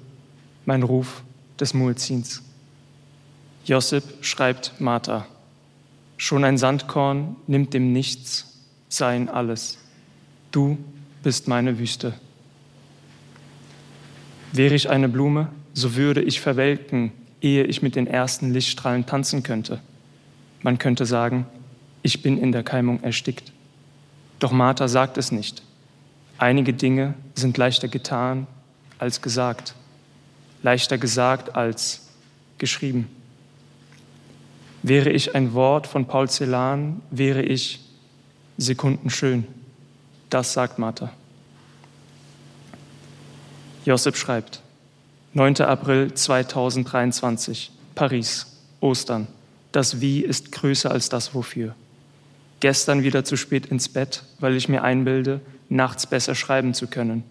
mein 0.65 0.83
Ruf 0.83 1.23
des 1.61 1.75
Muezzins. 1.75 2.43
Josip 3.67 4.05
schreibt 4.23 4.73
Martha, 4.81 5.27
schon 6.17 6.45
ein 6.45 6.57
Sandkorn 6.57 7.37
nimmt 7.47 7.75
dem 7.75 7.93
Nichts 7.93 8.59
sein 8.89 9.29
alles. 9.29 9.77
Du 10.51 10.79
bist 11.23 11.47
meine 11.47 11.79
Wüste. 11.79 12.15
Wäre 14.53 14.75
ich 14.75 14.89
eine 14.89 15.11
Blume, 15.11 15.49
so 15.75 15.95
würde 15.95 16.23
ich 16.23 16.41
verwelken, 16.41 17.13
ehe 17.43 17.65
ich 17.65 17.83
mit 17.83 17.97
den 17.97 18.07
ersten 18.07 18.55
Lichtstrahlen 18.55 19.05
tanzen 19.05 19.43
könnte. 19.43 19.83
Man 20.63 20.79
könnte 20.79 21.05
sagen, 21.05 21.45
ich 22.01 22.23
bin 22.23 22.39
in 22.39 22.51
der 22.51 22.63
Keimung 22.63 23.03
erstickt. 23.03 23.53
Doch 24.39 24.53
Martha 24.53 24.89
sagt 24.89 25.19
es 25.19 25.33
nicht. 25.33 25.63
Einige 26.39 26.73
Dinge 26.73 27.15
sind 27.35 27.57
leichter 27.57 27.89
getan 27.89 28.47
als 28.99 29.23
gesagt, 29.23 29.75
leichter 30.63 30.99
gesagt 30.99 31.55
als 31.55 32.09
geschrieben. 32.59 33.09
Wäre 34.83 35.11
ich 35.11 35.35
ein 35.35 35.55
Wort 35.55 35.87
von 35.87 36.07
Paul 36.07 36.29
Celan, 36.29 37.01
wäre 37.11 37.43
ich 37.43 37.81
sekundenschön. 38.59 39.47
Das 40.31 40.53
sagt 40.53 40.79
Martha. 40.79 41.13
Josep 43.85 44.17
schreibt, 44.17 44.63
9. 45.35 45.63
April 45.63 46.15
2023, 46.15 47.71
Paris, 47.95 48.47
Ostern. 48.81 49.27
Das 49.73 50.01
Wie 50.01 50.21
ist 50.21 50.53
größer 50.53 50.91
als 50.91 51.09
das 51.09 51.35
Wofür 51.35 51.75
gestern 52.63 53.03
wieder 53.03 53.25
zu 53.25 53.37
spät 53.37 53.67
ins 53.67 53.89
Bett, 53.89 54.23
weil 54.39 54.57
ich 54.57 54.69
mir 54.69 54.83
einbilde, 54.85 55.41
nachts 55.73 56.07
besser 56.07 56.35
schreiben 56.35 56.75
zu 56.75 56.87
können. 56.87 57.25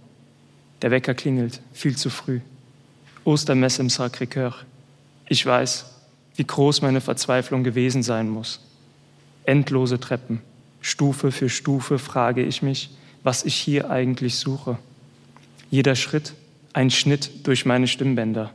Der 0.81 0.91
Wecker 0.91 1.13
klingelt, 1.13 1.61
viel 1.73 1.95
zu 1.95 2.09
früh. 2.09 2.39
Ostermesse 3.23 3.81
im 3.81 3.89
Sacré-Cœur. 3.89 4.53
Ich 5.29 5.45
weiß, 5.45 5.85
wie 6.35 6.43
groß 6.43 6.81
meine 6.81 7.01
Verzweiflung 7.01 7.63
gewesen 7.63 8.03
sein 8.03 8.29
muss. 8.29 8.59
Endlose 9.45 9.99
Treppen. 9.99 10.41
Stufe 10.81 11.31
für 11.31 11.49
Stufe 11.49 11.99
frage 11.99 12.43
ich 12.43 12.63
mich, 12.63 12.89
was 13.23 13.43
ich 13.43 13.55
hier 13.55 13.91
eigentlich 13.91 14.37
suche. 14.37 14.77
Jeder 15.69 15.95
Schritt 15.95 16.33
ein 16.73 16.89
Schnitt 16.89 17.45
durch 17.45 17.65
meine 17.65 17.87
Stimmbänder. 17.87 18.51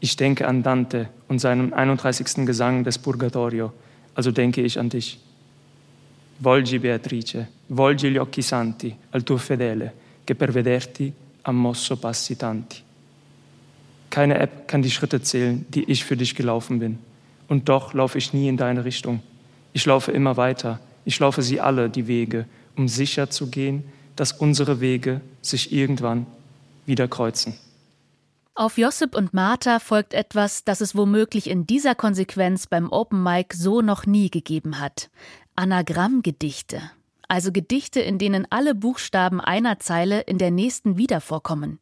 Ich 0.00 0.16
denke 0.16 0.46
an 0.46 0.62
Dante 0.62 1.08
und 1.28 1.38
seinen 1.38 1.72
31. 1.72 2.46
Gesang 2.46 2.84
des 2.84 2.98
Purgatorio, 2.98 3.72
also 4.14 4.30
denke 4.30 4.62
ich 4.62 4.78
an 4.78 4.90
dich. 4.90 5.18
Volgi 6.38 6.78
Beatrice, 6.78 7.50
volgi 7.68 8.10
gli 8.10 8.18
occhi 8.18 8.42
santi 8.42 8.94
al 9.10 9.22
tuo 9.22 9.38
fedele, 9.38 9.94
che 10.24 10.34
per 10.34 10.52
vederti 10.52 11.12
ha 11.42 11.52
mosso 11.52 11.96
passi 11.96 12.36
tanti. 12.36 12.82
Keine 14.10 14.38
App 14.38 14.68
kann 14.68 14.82
die 14.82 14.90
Schritte 14.90 15.22
zählen, 15.22 15.64
die 15.68 15.84
ich 15.90 16.04
für 16.04 16.16
dich 16.16 16.34
gelaufen 16.34 16.78
bin. 16.78 16.98
Und 17.48 17.68
doch 17.68 17.94
laufe 17.94 18.18
ich 18.18 18.32
nie 18.32 18.48
in 18.48 18.56
deine 18.56 18.84
Richtung. 18.84 19.22
Ich 19.72 19.86
laufe 19.86 20.12
immer 20.12 20.36
weiter. 20.36 20.80
Ich 21.04 21.18
laufe 21.18 21.42
sie 21.42 21.60
alle, 21.60 21.88
die 21.88 22.06
Wege, 22.06 22.46
um 22.76 22.88
sicher 22.88 23.30
zu 23.30 23.48
gehen, 23.48 23.84
dass 24.16 24.32
unsere 24.32 24.80
Wege 24.80 25.20
sich 25.42 25.72
irgendwann 25.72 26.26
wieder 26.86 27.08
kreuzen. 27.08 27.54
Auf 28.54 28.78
Josip 28.78 29.14
und 29.14 29.34
Martha 29.34 29.78
folgt 29.78 30.14
etwas, 30.14 30.64
das 30.64 30.80
es 30.80 30.94
womöglich 30.94 31.48
in 31.50 31.66
dieser 31.66 31.94
Konsequenz 31.94 32.66
beim 32.66 32.90
Open 32.90 33.22
Mic 33.22 33.54
so 33.54 33.82
noch 33.82 34.06
nie 34.06 34.30
gegeben 34.30 34.80
hat. 34.80 35.10
Anagrammgedichte, 35.56 36.82
also 37.28 37.50
Gedichte, 37.50 38.00
in 38.00 38.18
denen 38.18 38.46
alle 38.50 38.74
Buchstaben 38.74 39.40
einer 39.40 39.78
Zeile 39.80 40.20
in 40.20 40.36
der 40.36 40.50
nächsten 40.50 40.98
wieder 40.98 41.22
vorkommen. 41.22 41.78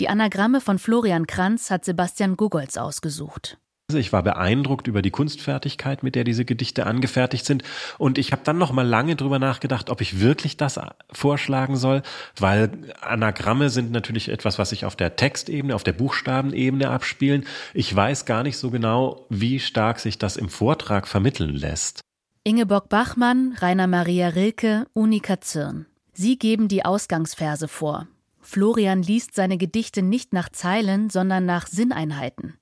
Die 0.00 0.08
Anagramme 0.08 0.60
von 0.60 0.78
Florian 0.78 1.26
Kranz 1.26 1.70
hat 1.70 1.84
Sebastian 1.84 2.36
Gugolz 2.36 2.76
ausgesucht. 2.76 3.58
Also 3.88 3.98
ich 3.98 4.12
war 4.12 4.22
beeindruckt 4.22 4.88
über 4.88 5.00
die 5.00 5.10
Kunstfertigkeit, 5.10 6.02
mit 6.02 6.16
der 6.16 6.24
diese 6.24 6.44
Gedichte 6.44 6.86
angefertigt 6.86 7.44
sind. 7.44 7.62
Und 7.98 8.18
ich 8.18 8.32
habe 8.32 8.42
dann 8.44 8.58
noch 8.58 8.72
mal 8.72 8.86
lange 8.86 9.14
drüber 9.14 9.38
nachgedacht, 9.38 9.90
ob 9.90 10.00
ich 10.00 10.20
wirklich 10.20 10.56
das 10.56 10.80
vorschlagen 11.12 11.76
soll, 11.76 12.02
weil 12.38 12.70
Anagramme 13.00 13.70
sind 13.70 13.92
natürlich 13.92 14.28
etwas, 14.28 14.58
was 14.58 14.70
sich 14.70 14.84
auf 14.84 14.96
der 14.96 15.14
Textebene, 15.16 15.74
auf 15.74 15.84
der 15.84 15.92
Buchstabenebene 15.92 16.90
abspielen. 16.90 17.46
Ich 17.74 17.94
weiß 17.94 18.26
gar 18.26 18.42
nicht 18.42 18.58
so 18.58 18.70
genau, 18.70 19.26
wie 19.28 19.60
stark 19.60 20.00
sich 20.00 20.18
das 20.18 20.36
im 20.36 20.48
Vortrag 20.48 21.06
vermitteln 21.06 21.54
lässt. 21.54 22.00
Ingeborg 22.46 22.88
Bachmann, 22.88 23.56
Rainer 23.58 23.88
Maria 23.88 24.28
Rilke, 24.28 24.86
Unika 24.92 25.40
Zirn. 25.40 25.86
Sie 26.12 26.38
geben 26.38 26.68
die 26.68 26.84
Ausgangsverse 26.84 27.66
vor. 27.66 28.06
Florian 28.40 29.02
liest 29.02 29.34
seine 29.34 29.58
Gedichte 29.58 30.00
nicht 30.00 30.32
nach 30.32 30.48
Zeilen, 30.50 31.10
sondern 31.10 31.44
nach 31.44 31.66
Sinneinheiten. 31.66 32.54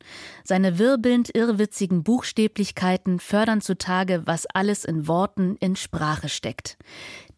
Seine 0.42 0.78
wirbelnd 0.78 1.36
irrwitzigen 1.36 2.02
Buchstäblichkeiten 2.02 3.20
fördern 3.20 3.60
zutage, 3.60 4.22
was 4.24 4.46
alles 4.46 4.86
in 4.86 5.06
Worten, 5.06 5.56
in 5.60 5.76
Sprache 5.76 6.30
steckt. 6.30 6.78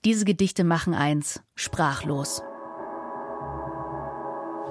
Diese 0.04 0.24
Gedichte 0.24 0.62
machen 0.62 0.94
eins, 0.94 1.42
sprachlos. 1.56 2.42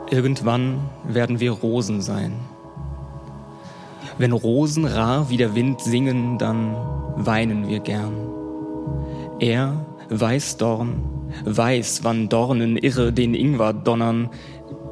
Irgendwann 0.09 0.89
werden 1.03 1.41
wir 1.41 1.51
Rosen 1.51 2.01
sein. 2.01 2.39
Wenn 4.18 4.32
Rosen 4.32 4.86
rar 4.86 5.30
wie 5.30 5.38
der 5.38 5.55
Wind 5.55 5.82
singen, 5.82 6.38
dann 6.38 6.76
weinen 7.18 7.68
wir 7.68 7.80
gern. 7.80 8.13
Er, 9.39 9.86
Weißdorn, 10.09 11.03
weiß, 11.43 12.03
wann 12.03 12.30
Dornen 12.30 12.78
irre 12.78 13.11
den 13.11 13.34
Ingwer 13.34 13.74
donnern. 13.74 14.30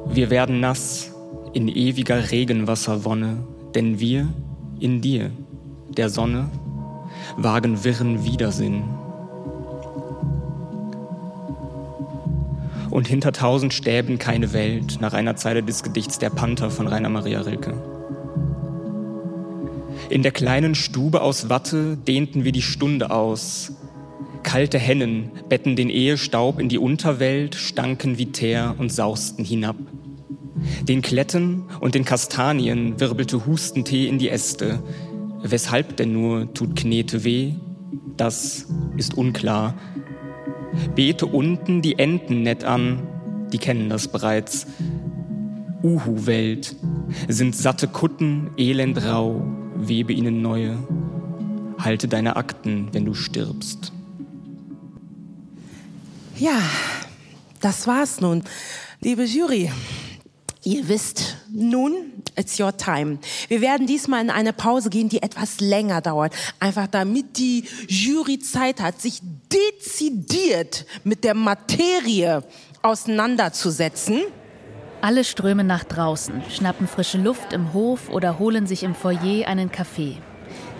Wir 0.06 0.28
werden 0.28 0.60
nass, 0.60 1.10
in 1.54 1.68
ewiger 1.68 2.30
Regenwasserwonne, 2.30 3.38
denn 3.74 3.98
wir 3.98 4.28
in 4.80 5.00
dir, 5.00 5.30
der 5.96 6.10
Sonne, 6.10 6.50
wagen 7.38 7.84
wirren 7.84 8.24
Widersinn. 8.24 8.82
Und 12.90 13.08
hinter 13.08 13.32
tausend 13.32 13.72
Stäben 13.72 14.18
keine 14.18 14.52
Welt, 14.52 14.98
nach 15.00 15.14
einer 15.14 15.36
Zeile 15.36 15.62
des 15.62 15.82
Gedichts 15.82 16.18
Der 16.18 16.30
Panther 16.30 16.70
von 16.70 16.86
Rainer 16.86 17.08
Maria 17.08 17.40
Rilke. 17.40 17.93
In 20.14 20.22
der 20.22 20.30
kleinen 20.30 20.76
Stube 20.76 21.22
aus 21.22 21.48
Watte 21.48 21.96
dehnten 21.96 22.44
wir 22.44 22.52
die 22.52 22.62
Stunde 22.62 23.10
aus. 23.10 23.72
Kalte 24.44 24.78
Hennen 24.78 25.32
betten 25.48 25.74
den 25.74 25.90
Ehestaub 25.90 26.60
in 26.60 26.68
die 26.68 26.78
Unterwelt, 26.78 27.56
stanken 27.56 28.16
wie 28.16 28.26
Teer 28.26 28.76
und 28.78 28.92
sausten 28.92 29.44
hinab. 29.44 29.74
Den 30.84 31.02
Kletten 31.02 31.64
und 31.80 31.96
den 31.96 32.04
Kastanien 32.04 33.00
wirbelte 33.00 33.44
Hustentee 33.44 34.06
in 34.06 34.18
die 34.18 34.28
Äste. 34.28 34.84
Weshalb 35.42 35.96
denn 35.96 36.12
nur 36.12 36.54
tut 36.54 36.76
Knete 36.76 37.24
weh? 37.24 37.54
Das 38.16 38.68
ist 38.96 39.18
unklar. 39.18 39.74
Bete 40.94 41.26
unten 41.26 41.82
die 41.82 41.98
Enten 41.98 42.44
nett 42.44 42.62
an, 42.62 43.02
die 43.52 43.58
kennen 43.58 43.88
das 43.88 44.06
bereits. 44.06 44.68
Uhu-Welt 45.82 46.76
sind 47.26 47.56
satte 47.56 47.88
Kutten, 47.88 48.50
elend 48.56 49.04
rau, 49.04 49.63
webe 49.76 50.12
ihnen 50.12 50.42
neue. 50.42 50.78
Halte 51.78 52.08
deine 52.08 52.36
Akten, 52.36 52.88
wenn 52.92 53.04
du 53.04 53.14
stirbst. 53.14 53.92
Ja, 56.36 56.60
das 57.60 57.86
war's 57.86 58.20
nun. 58.20 58.42
Liebe 59.00 59.24
Jury, 59.24 59.70
ihr 60.64 60.88
wisst 60.88 61.36
nun, 61.52 61.94
it's 62.36 62.58
your 62.58 62.76
time. 62.76 63.18
Wir 63.48 63.60
werden 63.60 63.86
diesmal 63.86 64.22
in 64.22 64.30
eine 64.30 64.52
Pause 64.52 64.90
gehen, 64.90 65.08
die 65.08 65.22
etwas 65.22 65.60
länger 65.60 66.00
dauert. 66.00 66.34
Einfach 66.58 66.86
damit 66.86 67.38
die 67.38 67.64
Jury 67.88 68.38
Zeit 68.38 68.80
hat, 68.80 69.00
sich 69.00 69.20
dezidiert 69.52 70.86
mit 71.04 71.22
der 71.22 71.34
Materie 71.34 72.42
auseinanderzusetzen. 72.82 74.22
Alle 75.04 75.22
strömen 75.22 75.66
nach 75.66 75.84
draußen, 75.84 76.40
schnappen 76.48 76.86
frische 76.86 77.18
Luft 77.18 77.52
im 77.52 77.74
Hof 77.74 78.08
oder 78.08 78.38
holen 78.38 78.66
sich 78.66 78.84
im 78.84 78.94
Foyer 78.94 79.46
einen 79.46 79.70
Kaffee. 79.70 80.16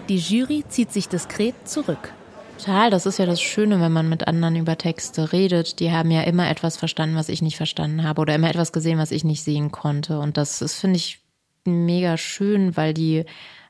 Die 0.09 0.17
Jury 0.17 0.65
zieht 0.67 0.95
sich 0.95 1.11
diskret 1.11 1.69
zurück. 1.69 2.15
Total, 2.57 2.89
das 2.91 3.05
ist 3.05 3.19
ja 3.19 3.27
das 3.27 3.43
Schöne, 3.43 3.83
wenn 3.83 3.93
man 3.93 4.09
mit 4.09 4.27
anderen 4.27 4.57
über 4.57 4.79
Texte 4.79 5.31
redet. 5.35 5.79
Die 5.79 5.93
haben 5.93 6.11
ja 6.11 6.23
immer 6.23 6.49
etwas 6.49 6.79
verstanden, 6.79 7.17
was 7.17 7.29
ich 7.29 7.43
nicht 7.43 7.59
verstanden 7.59 8.03
habe 8.03 8.19
oder 8.23 8.35
immer 8.35 8.49
etwas 8.49 8.73
gesehen, 8.73 8.99
was 8.99 9.11
ich 9.11 9.25
nicht 9.25 9.45
sehen 9.45 9.71
konnte. 9.71 10.19
Und 10.19 10.39
das 10.39 10.63
ist, 10.63 10.81
finde 10.81 10.97
ich, 10.97 11.21
mega 11.67 12.17
schön, 12.17 12.79
weil 12.79 12.95
die, 12.95 13.27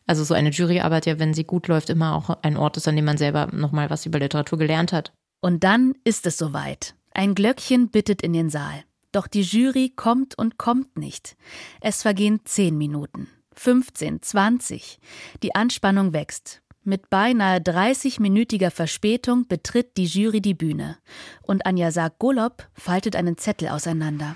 also 0.07 0.22
so 0.22 0.34
eine 0.34 0.50
Juryarbeit 0.50 1.07
ja, 1.07 1.18
wenn 1.18 1.34
sie 1.34 1.42
gut 1.42 1.66
läuft, 1.66 1.90
immer 1.90 2.14
auch 2.14 2.30
ein 2.42 2.57
Ort 2.57 2.76
ist, 2.76 2.86
an 2.86 2.94
dem 2.94 3.07
man 3.07 3.18
selber 3.18 3.48
nochmal 3.50 3.90
was 3.90 4.07
über 4.07 4.20
Literatur 4.20 4.57
gelernt 4.57 4.92
hat. 4.92 5.12
Und 5.40 5.64
dann 5.64 5.94
ist 6.05 6.28
es 6.28 6.38
soweit. 6.38 6.94
Ein 7.11 7.34
Glöckchen 7.34 7.88
bittet 7.88 8.22
in 8.22 8.32
den 8.32 8.50
Saal. 8.50 8.84
Doch 9.14 9.28
die 9.28 9.42
Jury 9.42 9.92
kommt 9.94 10.36
und 10.36 10.58
kommt 10.58 10.98
nicht. 10.98 11.36
Es 11.80 12.02
vergehen 12.02 12.40
zehn 12.44 12.76
Minuten, 12.76 13.28
15, 13.54 14.22
20. 14.22 14.98
Die 15.44 15.54
Anspannung 15.54 16.12
wächst. 16.12 16.62
Mit 16.82 17.10
beinahe 17.10 17.60
30-minütiger 17.60 18.70
Verspätung 18.70 19.46
betritt 19.46 19.96
die 19.96 20.06
Jury 20.06 20.40
die 20.40 20.54
Bühne 20.54 20.96
und 21.42 21.64
Anja 21.64 21.92
Sarg-Golob 21.92 22.66
faltet 22.74 23.14
einen 23.14 23.38
Zettel 23.38 23.68
auseinander. 23.68 24.34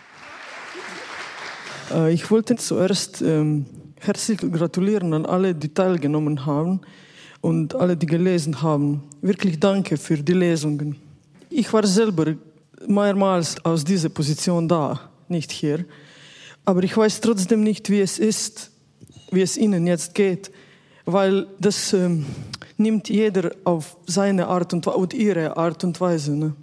Äh, 1.91 2.13
ich 2.13 2.31
wollte 2.31 2.55
zuerst 2.55 3.21
ähm, 3.21 3.67
herzlich 4.01 4.39
gratulieren 4.39 5.13
an 5.13 5.27
alle, 5.27 5.57
die 5.57 5.75
teilgenommen 5.75 6.47
haben 6.47 6.83
und 7.41 7.75
alle, 7.75 7.97
die 7.97 8.07
gelesen 8.07 8.63
haben. 8.63 9.03
Wirklich 9.23 9.59
danke 9.59 9.97
für 9.97 10.19
die 10.19 10.35
Lesungen. 10.35 10.97
Ich 11.51 11.73
war 11.73 11.85
selber 11.85 12.37
mehrmals 12.87 13.65
aus 13.65 13.85
dieser 13.85 14.09
Position 14.09 14.69
da, 14.69 15.01
nicht 15.29 15.51
hier. 15.51 15.85
Aber 16.65 16.83
ich 16.83 16.97
weiß 16.97 17.21
trotzdem 17.21 17.63
nicht, 17.63 17.91
wie 17.91 18.01
es 18.01 18.19
ist, 18.19 18.71
wie 19.31 19.43
es 19.43 19.57
Ihnen 19.57 19.87
jetzt 19.87 20.15
geht 20.15 20.51
weil 21.11 21.47
das 21.59 21.95
ähm, 21.95 22.27
nimmt 22.77 23.09
jeder 23.09 23.53
auf 23.65 23.97
seine 24.07 24.47
Art 24.47 24.75
und, 24.75 24.87
und 24.87 25.15
ihre 25.15 25.57
Art 25.57 25.83
und 25.83 25.99
Weise. 26.03 26.37
Ne? 26.37 26.55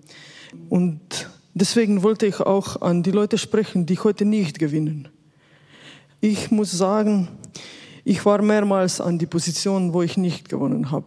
Und 0.69 0.99
deswegen 1.55 2.03
wollte 2.03 2.27
ich 2.27 2.39
auch 2.39 2.79
an 2.79 3.01
die 3.01 3.09
Leute 3.09 3.39
sprechen, 3.39 3.87
die 3.87 3.97
heute 3.97 4.23
nicht 4.23 4.59
gewinnen. 4.59 5.07
Ich 6.21 6.51
muss 6.51 6.71
sagen, 6.71 7.27
ich 8.03 8.23
war 8.23 8.43
mehrmals 8.43 9.01
an 9.01 9.17
die 9.17 9.25
Position, 9.25 9.93
wo 9.93 10.03
ich 10.03 10.15
nicht 10.15 10.47
gewonnen 10.47 10.91
habe. 10.91 11.05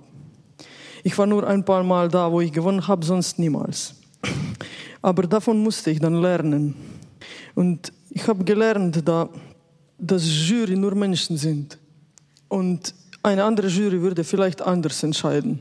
Ich 1.04 1.16
war 1.16 1.26
nur 1.26 1.46
ein 1.46 1.64
paar 1.64 1.84
Mal 1.84 2.08
da, 2.08 2.32
wo 2.32 2.40
ich 2.40 2.52
gewonnen 2.52 2.88
habe, 2.88 3.06
sonst 3.06 3.38
niemals. 3.38 3.94
Aber 5.02 5.22
davon 5.24 5.58
musste 5.62 5.90
ich 5.90 6.00
dann 6.00 6.20
lernen. 6.20 6.74
Und 7.54 7.92
ich 8.10 8.26
habe 8.26 8.44
gelernt, 8.44 9.06
da, 9.06 9.28
dass 9.98 10.24
Jury 10.24 10.76
nur 10.76 10.94
Menschen 10.94 11.36
sind. 11.36 11.78
Und 12.48 12.94
eine 13.22 13.44
andere 13.44 13.68
Jury 13.68 14.00
würde 14.00 14.24
vielleicht 14.24 14.62
anders 14.62 15.02
entscheiden. 15.02 15.60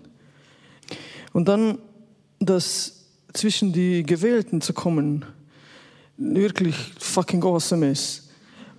Und 1.33 1.47
dann 1.47 1.79
das 2.39 3.05
zwischen 3.33 3.73
die 3.73 4.03
Gewählten 4.03 4.61
zu 4.61 4.73
kommen, 4.73 5.25
wirklich 6.17 6.75
fucking 6.99 7.43
awesome 7.43 7.91
ist. 7.91 8.29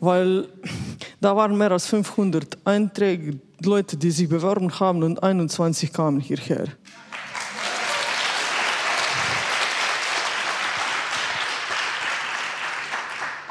Weil 0.01 0.49
da 1.21 1.37
waren 1.37 1.57
mehr 1.57 1.73
als 1.73 1.87
500 1.87 2.59
Einträge, 2.65 3.39
Leute, 3.63 3.97
die 3.97 4.11
sich 4.11 4.29
beworben 4.29 4.71
haben 4.79 5.03
und 5.03 5.23
21 5.23 5.93
kamen 5.93 6.21
hierher. 6.21 6.67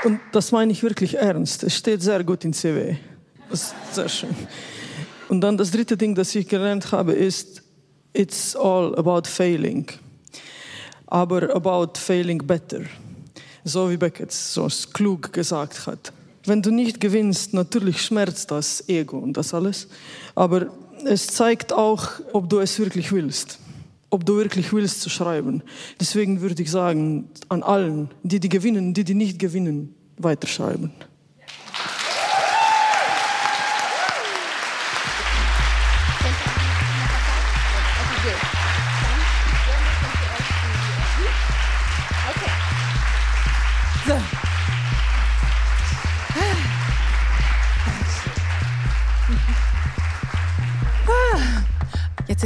Und 0.07 0.21
das 0.31 0.53
meine 0.53 0.71
ich 0.71 0.83
wirklich 0.83 1.17
ernst. 1.17 1.63
Es 1.63 1.75
steht 1.75 2.01
sehr 2.01 2.23
gut 2.23 2.45
in 2.45 2.53
CW. 2.53 2.95
Das 3.49 3.63
ist 3.63 3.75
sehr 3.91 4.07
schön. 4.07 4.29
Und 5.27 5.41
dann 5.41 5.57
das 5.57 5.71
dritte 5.71 5.97
Ding, 5.97 6.15
das 6.15 6.33
ich 6.33 6.47
gelernt 6.47 6.93
habe, 6.93 7.11
ist, 7.11 7.61
it's 8.13 8.55
all 8.55 8.97
about 8.97 9.27
failing. 9.27 9.85
Aber 11.07 11.53
about 11.53 11.99
failing 11.99 12.37
better. 12.37 12.83
So 13.65 13.91
wie 13.91 13.97
Beckett 13.97 14.31
so 14.31 14.69
klug 14.93 15.33
gesagt 15.33 15.87
hat. 15.87 16.13
Wenn 16.45 16.61
du 16.61 16.71
nicht 16.71 17.01
gewinnst, 17.01 17.53
natürlich 17.53 18.01
schmerzt 18.01 18.49
das 18.49 18.87
Ego 18.87 19.17
und 19.17 19.35
das 19.35 19.53
alles. 19.53 19.89
Aber 20.35 20.67
es 21.03 21.27
zeigt 21.27 21.73
auch, 21.73 22.11
ob 22.31 22.49
du 22.49 22.59
es 22.59 22.79
wirklich 22.79 23.11
willst. 23.11 23.59
Ob 24.09 24.25
du 24.25 24.37
wirklich 24.37 24.71
willst 24.71 25.01
zu 25.01 25.09
schreiben. 25.09 25.63
Deswegen 25.99 26.39
würde 26.39 26.63
ich 26.63 26.71
sagen, 26.71 27.29
an 27.49 27.61
allen, 27.61 28.09
die 28.23 28.39
die 28.39 28.47
gewinnen, 28.47 28.93
die 28.93 29.03
die 29.03 29.13
nicht 29.13 29.37
gewinnen, 29.37 29.93
weiterschreiben. 30.17 30.91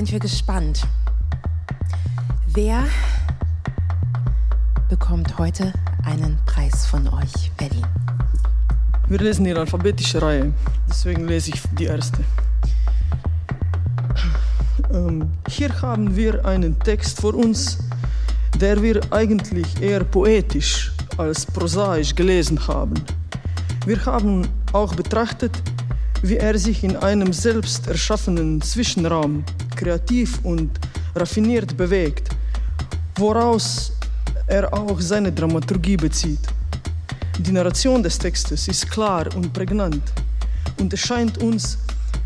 sind 0.01 0.13
wir 0.13 0.19
gespannt. 0.19 0.82
Wer 2.47 2.84
bekommt 4.92 5.38
heute 5.38 5.72
einen 6.04 6.38
Preis 6.46 6.86
von 6.86 7.08
euch, 7.08 7.50
Berlin? 7.56 7.86
Wir 9.08 9.20
lesen 9.20 9.46
in 9.46 9.56
alphabetischer 9.56 10.22
Reihe, 10.22 10.52
deswegen 10.89 11.30
lese 11.30 11.52
ich 11.52 11.62
die 11.80 11.86
erste. 11.86 12.20
Ähm, 14.94 15.32
hier 15.48 15.82
haben 15.82 16.14
wir 16.14 16.46
einen 16.46 16.78
Text 16.80 17.22
vor 17.22 17.36
uns, 17.36 17.78
der 18.60 18.82
wir 18.82 19.00
eigentlich 19.12 19.82
eher 19.82 20.04
poetisch 20.04 20.92
als 21.16 21.46
prosaisch 21.46 22.14
gelesen 22.14 22.68
haben. 22.68 22.96
Wir 23.86 24.06
haben 24.06 24.46
auch 24.74 24.94
betrachtet, 24.94 25.64
wie 26.22 26.36
er 26.36 26.60
sich 26.60 26.84
in 26.84 26.98
einem 26.98 27.32
selbst 27.32 27.88
erschaffenen 27.88 28.62
Zwischenraum 28.62 29.46
kreativ 29.74 30.42
und 30.44 30.70
raffiniert 31.16 31.78
bewegt, 31.78 32.28
woraus 33.16 33.94
er 34.52 34.74
auch 34.74 34.99
seine 34.99 35.32
Dramaturgie 35.32 35.95
bezieht. 35.95 36.41
Die 37.39 37.54
Narration 37.54 38.04
des 38.04 38.20
Textes 38.20 38.68
ist 38.68 38.91
klar 38.91 39.26
und 39.36 39.54
prägnant 39.54 40.04
und 40.78 40.91
es 40.93 40.99
scheint 40.99 41.38
uns, 41.38 41.78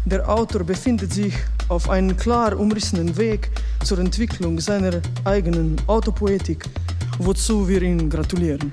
der 0.05 0.28
Autor 0.28 0.63
befindet 0.63 1.13
sich 1.13 1.36
auf 1.67 1.88
einem 1.88 2.17
klar 2.17 2.59
umrissenen 2.59 3.15
Weg 3.15 3.51
zur 3.84 3.99
Entwicklung 3.99 4.59
seiner 4.59 5.01
eigenen 5.23 5.76
Autopoetik, 5.86 6.65
wozu 7.19 7.67
wir 7.67 7.84
ihm 7.84 8.09
gratulieren. 8.09 8.71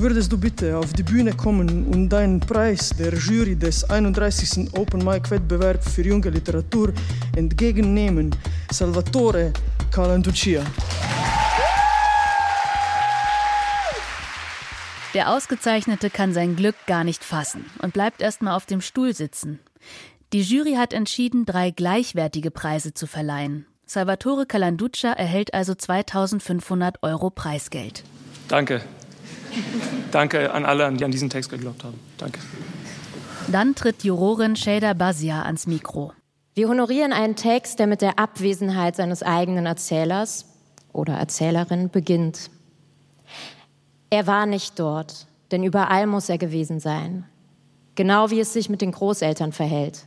würdest 0.00 0.32
du 0.32 0.38
bitte 0.38 0.76
auf 0.76 0.92
die 0.92 1.04
Bühne 1.04 1.32
kommen 1.32 1.86
und 1.86 2.08
deinen 2.08 2.40
Preis 2.40 2.90
der 2.98 3.14
Jury 3.14 3.54
des 3.54 3.84
31. 3.88 4.72
Open 4.72 5.04
Mic 5.04 5.30
Wettbewerbs 5.30 5.92
für 5.92 6.02
junge 6.02 6.30
Literatur 6.30 6.92
entgegennehmen? 7.36 8.34
Salvatore 8.72 9.52
Calanduccia. 9.92 10.62
Der 15.12 15.32
Ausgezeichnete 15.32 16.08
kann 16.08 16.32
sein 16.32 16.54
Glück 16.54 16.76
gar 16.86 17.02
nicht 17.02 17.24
fassen 17.24 17.64
und 17.82 17.92
bleibt 17.92 18.22
erstmal 18.22 18.54
auf 18.54 18.66
dem 18.66 18.80
Stuhl 18.80 19.12
sitzen. 19.12 19.58
Die 20.32 20.42
Jury 20.42 20.74
hat 20.74 20.92
entschieden, 20.92 21.46
drei 21.46 21.72
gleichwertige 21.72 22.52
Preise 22.52 22.94
zu 22.94 23.08
verleihen. 23.08 23.66
Salvatore 23.86 24.46
Calanduccia 24.46 25.12
erhält 25.12 25.52
also 25.52 25.74
2500 25.74 27.02
Euro 27.02 27.30
Preisgeld. 27.30 28.04
Danke. 28.46 28.82
Danke 30.12 30.52
an 30.52 30.64
alle, 30.64 30.92
die 30.92 31.04
an 31.04 31.10
diesen 31.10 31.28
Text 31.28 31.50
geglaubt 31.50 31.82
haben. 31.82 31.98
Danke. 32.16 32.38
Dann 33.48 33.74
tritt 33.74 34.04
Jurorin 34.04 34.54
Shader 34.54 34.94
Bazia 34.94 35.42
ans 35.42 35.66
Mikro. 35.66 36.12
Wir 36.54 36.68
honorieren 36.68 37.12
einen 37.12 37.34
Text, 37.34 37.80
der 37.80 37.88
mit 37.88 38.00
der 38.00 38.20
Abwesenheit 38.20 38.94
seines 38.94 39.24
eigenen 39.24 39.66
Erzählers 39.66 40.46
oder 40.92 41.14
Erzählerin 41.14 41.90
beginnt. 41.90 42.50
Er 44.10 44.26
war 44.26 44.44
nicht 44.46 44.78
dort, 44.78 45.26
denn 45.52 45.62
überall 45.62 46.06
muss 46.06 46.28
er 46.28 46.38
gewesen 46.38 46.80
sein. 46.80 47.24
Genau 47.94 48.30
wie 48.30 48.40
es 48.40 48.52
sich 48.52 48.68
mit 48.68 48.80
den 48.80 48.92
Großeltern 48.92 49.52
verhält. 49.52 50.04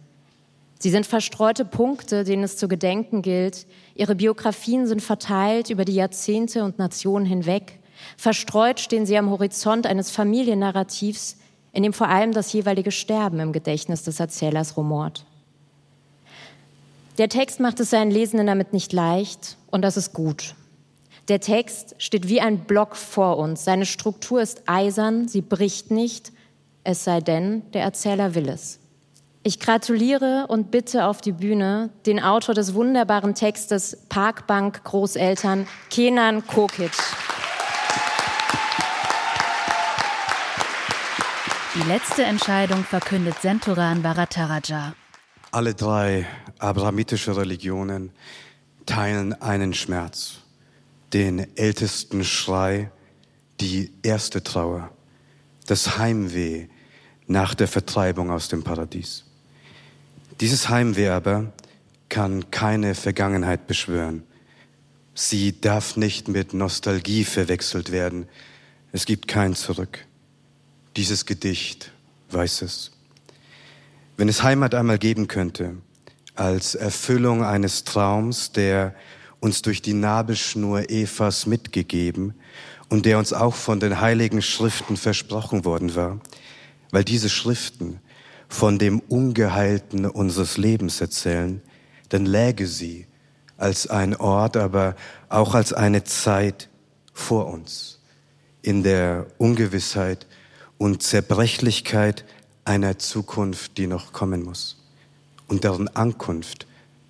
Sie 0.79 0.89
sind 0.89 1.05
verstreute 1.05 1.63
Punkte, 1.63 2.25
denen 2.25 2.43
es 2.43 2.57
zu 2.57 2.67
gedenken 2.67 3.21
gilt. 3.21 3.65
Ihre 3.95 4.15
Biografien 4.15 4.85
sind 4.85 5.01
verteilt 5.01 5.69
über 5.69 5.85
die 5.85 5.95
Jahrzehnte 5.95 6.65
und 6.65 6.77
Nationen 6.77 7.25
hinweg. 7.25 7.79
Verstreut 8.17 8.81
stehen 8.81 9.05
sie 9.05 9.17
am 9.17 9.29
Horizont 9.29 9.87
eines 9.87 10.11
Familiennarrativs, 10.11 11.37
in 11.71 11.83
dem 11.83 11.93
vor 11.93 12.09
allem 12.09 12.33
das 12.33 12.51
jeweilige 12.51 12.91
Sterben 12.91 13.39
im 13.39 13.53
Gedächtnis 13.53 14.03
des 14.03 14.19
Erzählers 14.19 14.75
rumort. 14.75 15.25
Der 17.17 17.29
Text 17.29 17.61
macht 17.61 17.79
es 17.79 17.91
seinen 17.91 18.11
Lesenden 18.11 18.47
damit 18.47 18.73
nicht 18.73 18.91
leicht 18.91 19.57
und 19.71 19.83
das 19.83 19.95
ist 19.95 20.13
gut. 20.13 20.55
Der 21.29 21.39
Text 21.39 21.95
steht 21.99 22.27
wie 22.27 22.41
ein 22.41 22.65
Block 22.65 22.97
vor 22.97 23.37
uns. 23.37 23.63
Seine 23.63 23.85
Struktur 23.85 24.41
ist 24.41 24.63
eisern, 24.65 25.29
sie 25.29 25.41
bricht 25.41 25.89
nicht, 25.89 26.33
es 26.83 27.05
sei 27.05 27.21
denn, 27.21 27.63
der 27.71 27.83
Erzähler 27.83 28.35
will 28.35 28.49
es. 28.49 28.79
Ich 29.41 29.59
gratuliere 29.59 30.47
und 30.47 30.71
bitte 30.71 31.05
auf 31.05 31.21
die 31.21 31.31
Bühne 31.31 31.89
den 32.05 32.21
Autor 32.21 32.55
des 32.55 32.73
wunderbaren 32.73 33.35
Textes 33.35 33.97
Parkbank 34.09 34.83
Großeltern, 34.83 35.67
Kenan 35.89 36.45
Kokic. 36.45 36.91
Die 41.75 41.89
letzte 41.89 42.23
Entscheidung 42.23 42.83
verkündet 42.83 43.35
Senturan 43.41 44.01
Bharataraja. 44.01 44.93
Alle 45.51 45.73
drei 45.73 46.27
abrahamitische 46.59 47.35
Religionen 47.35 48.11
teilen 48.85 49.33
einen 49.41 49.73
Schmerz, 49.73 50.42
den 51.13 51.55
ältesten 51.57 52.23
Schrei, 52.23 52.91
die 53.59 53.91
erste 54.01 54.43
Trauer, 54.43 54.91
das 55.67 55.97
Heimweh 55.97 56.67
nach 57.27 57.53
der 57.53 57.67
Vertreibung 57.67 58.31
aus 58.31 58.47
dem 58.47 58.63
Paradies. 58.63 59.23
Dieses 60.41 60.69
Heimweh 60.69 61.09
aber 61.09 61.53
kann 62.09 62.51
keine 62.51 62.95
Vergangenheit 62.95 63.67
beschwören. 63.67 64.23
Sie 65.15 65.59
darf 65.59 65.95
nicht 65.95 66.27
mit 66.27 66.53
Nostalgie 66.53 67.23
verwechselt 67.23 67.91
werden. 67.91 68.27
Es 68.91 69.05
gibt 69.05 69.27
kein 69.27 69.55
Zurück. 69.55 70.05
Dieses 70.97 71.25
Gedicht 71.25 71.91
weiß 72.31 72.63
es. 72.63 72.91
Wenn 74.17 74.27
es 74.27 74.43
Heimat 74.43 74.75
einmal 74.75 74.97
geben 74.97 75.27
könnte, 75.27 75.77
als 76.35 76.75
Erfüllung 76.75 77.43
eines 77.43 77.83
Traums, 77.83 78.51
der 78.51 78.95
uns 79.43 79.61
durch 79.61 79.81
die 79.81 79.93
Nabelschnur 79.93 80.89
Evas 80.89 81.45
mitgegeben 81.47 82.33
und 82.87 83.05
der 83.05 83.17
uns 83.17 83.33
auch 83.33 83.55
von 83.55 83.81
den 83.81 83.99
heiligen 83.99 84.41
Schriften 84.41 84.95
versprochen 84.95 85.65
worden 85.65 85.95
war, 85.95 86.21
weil 86.91 87.03
diese 87.03 87.27
Schriften 87.27 87.99
von 88.47 88.79
dem 88.79 89.01
Ungeheilten 89.01 90.05
unseres 90.05 90.55
Lebens 90.55 91.01
erzählen, 91.01 91.61
dann 92.07 92.25
läge 92.25 92.67
sie 92.67 93.05
als 93.57 93.87
ein 93.87 94.15
Ort, 94.15 94.55
aber 94.55 94.95
auch 95.27 95.55
als 95.55 95.73
eine 95.73 96.05
Zeit 96.05 96.69
vor 97.11 97.47
uns, 97.47 97.99
in 98.61 98.81
der 98.81 99.27
Ungewissheit 99.39 100.25
und 100.77 101.03
Zerbrechlichkeit 101.03 102.23
einer 102.63 102.97
Zukunft, 102.97 103.77
die 103.77 103.87
noch 103.87 104.13
kommen 104.13 104.41
muss 104.41 104.77
und 105.49 105.65
deren 105.65 105.89
Ankunft 105.89 106.65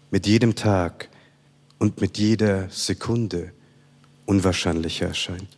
mit 0.10 0.26
jedem 0.26 0.56
Tag 0.56 1.10
und 1.80 2.02
mit 2.02 2.18
jeder 2.18 2.70
Sekunde 2.70 3.52
unwahrscheinlicher 4.26 5.08
erscheint. 5.08 5.58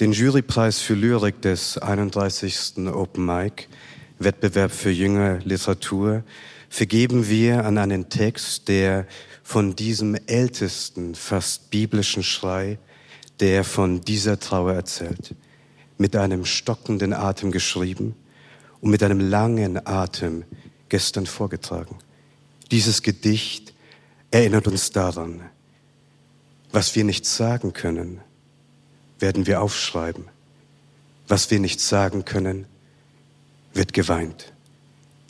Den 0.00 0.12
Jurypreis 0.12 0.80
für 0.80 0.94
Lyrik 0.94 1.40
des 1.42 1.78
31. 1.78 2.88
Open 2.92 3.24
Mic 3.24 3.68
Wettbewerb 4.18 4.72
für 4.72 4.90
junge 4.90 5.38
Literatur 5.44 6.22
vergeben 6.68 7.28
wir 7.28 7.64
an 7.64 7.78
einen 7.78 8.08
Text, 8.08 8.68
der 8.68 9.06
von 9.42 9.76
diesem 9.76 10.16
ältesten, 10.26 11.14
fast 11.14 11.70
biblischen 11.70 12.22
Schrei, 12.22 12.78
der 13.40 13.64
von 13.64 14.00
dieser 14.00 14.38
Trauer 14.38 14.72
erzählt, 14.72 15.34
mit 15.98 16.16
einem 16.16 16.44
stockenden 16.44 17.12
Atem 17.12 17.50
geschrieben 17.50 18.14
und 18.80 18.90
mit 18.90 19.02
einem 19.02 19.20
langen 19.20 19.86
Atem 19.86 20.44
gestern 20.88 21.26
vorgetragen. 21.26 21.96
Dieses 22.70 23.02
Gedicht 23.02 23.73
erinnert 24.34 24.66
uns 24.66 24.90
daran, 24.90 25.48
was 26.72 26.96
wir 26.96 27.04
nicht 27.04 27.24
sagen 27.24 27.72
können, 27.72 28.20
werden 29.20 29.46
wir 29.46 29.62
aufschreiben. 29.62 30.24
Was 31.28 31.52
wir 31.52 31.60
nicht 31.60 31.80
sagen 31.80 32.24
können, 32.24 32.66
wird 33.74 33.92
geweint. 33.92 34.52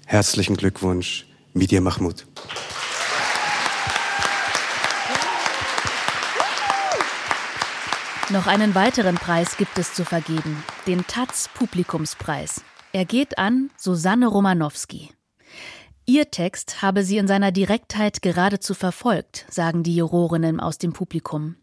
Herzlichen 0.07 0.57
Glückwunsch, 0.57 1.27
Midia 1.53 1.83
Mahmoud. 1.83 2.27
Noch 8.31 8.47
einen 8.47 8.75
weiteren 8.75 9.17
Preis 9.17 9.59
gibt 9.59 9.77
es 9.79 9.93
zu 9.93 10.07
vergeben, 10.07 10.65
den 10.87 11.07
Taz 11.07 11.51
Publikumspreis. 11.53 12.63
Er 12.95 13.05
geht 13.05 13.37
an 13.37 13.69
Susanne 13.77 14.29
Romanowski. 14.29 15.11
Ihr 16.07 16.31
Text 16.31 16.83
habe 16.83 17.03
sie 17.03 17.17
in 17.17 17.27
seiner 17.27 17.51
Direktheit 17.51 18.21
geradezu 18.21 18.75
verfolgt, 18.75 19.47
sagen 19.51 19.83
die 19.83 19.97
Jurorinnen 19.97 20.61
aus 20.61 20.77
dem 20.77 20.93
Publikum. 20.93 21.57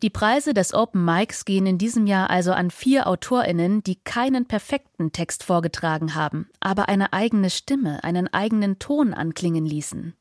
Die 0.00 0.10
Preise 0.10 0.54
des 0.54 0.74
Open 0.74 1.04
Mics 1.04 1.44
gehen 1.44 1.66
in 1.66 1.76
diesem 1.76 2.06
Jahr 2.06 2.30
also 2.30 2.52
an 2.52 2.70
vier 2.70 3.08
AutorInnen, 3.08 3.82
die 3.82 3.96
keinen 3.96 4.46
perfekten 4.46 5.10
Text 5.10 5.42
vorgetragen 5.42 6.14
haben, 6.14 6.48
aber 6.60 6.88
eine 6.88 7.12
eigene 7.12 7.50
Stimme, 7.50 8.04
einen 8.04 8.32
eigenen 8.32 8.78
Ton 8.78 9.12
anklingen 9.12 9.66
ließen. 9.66 10.14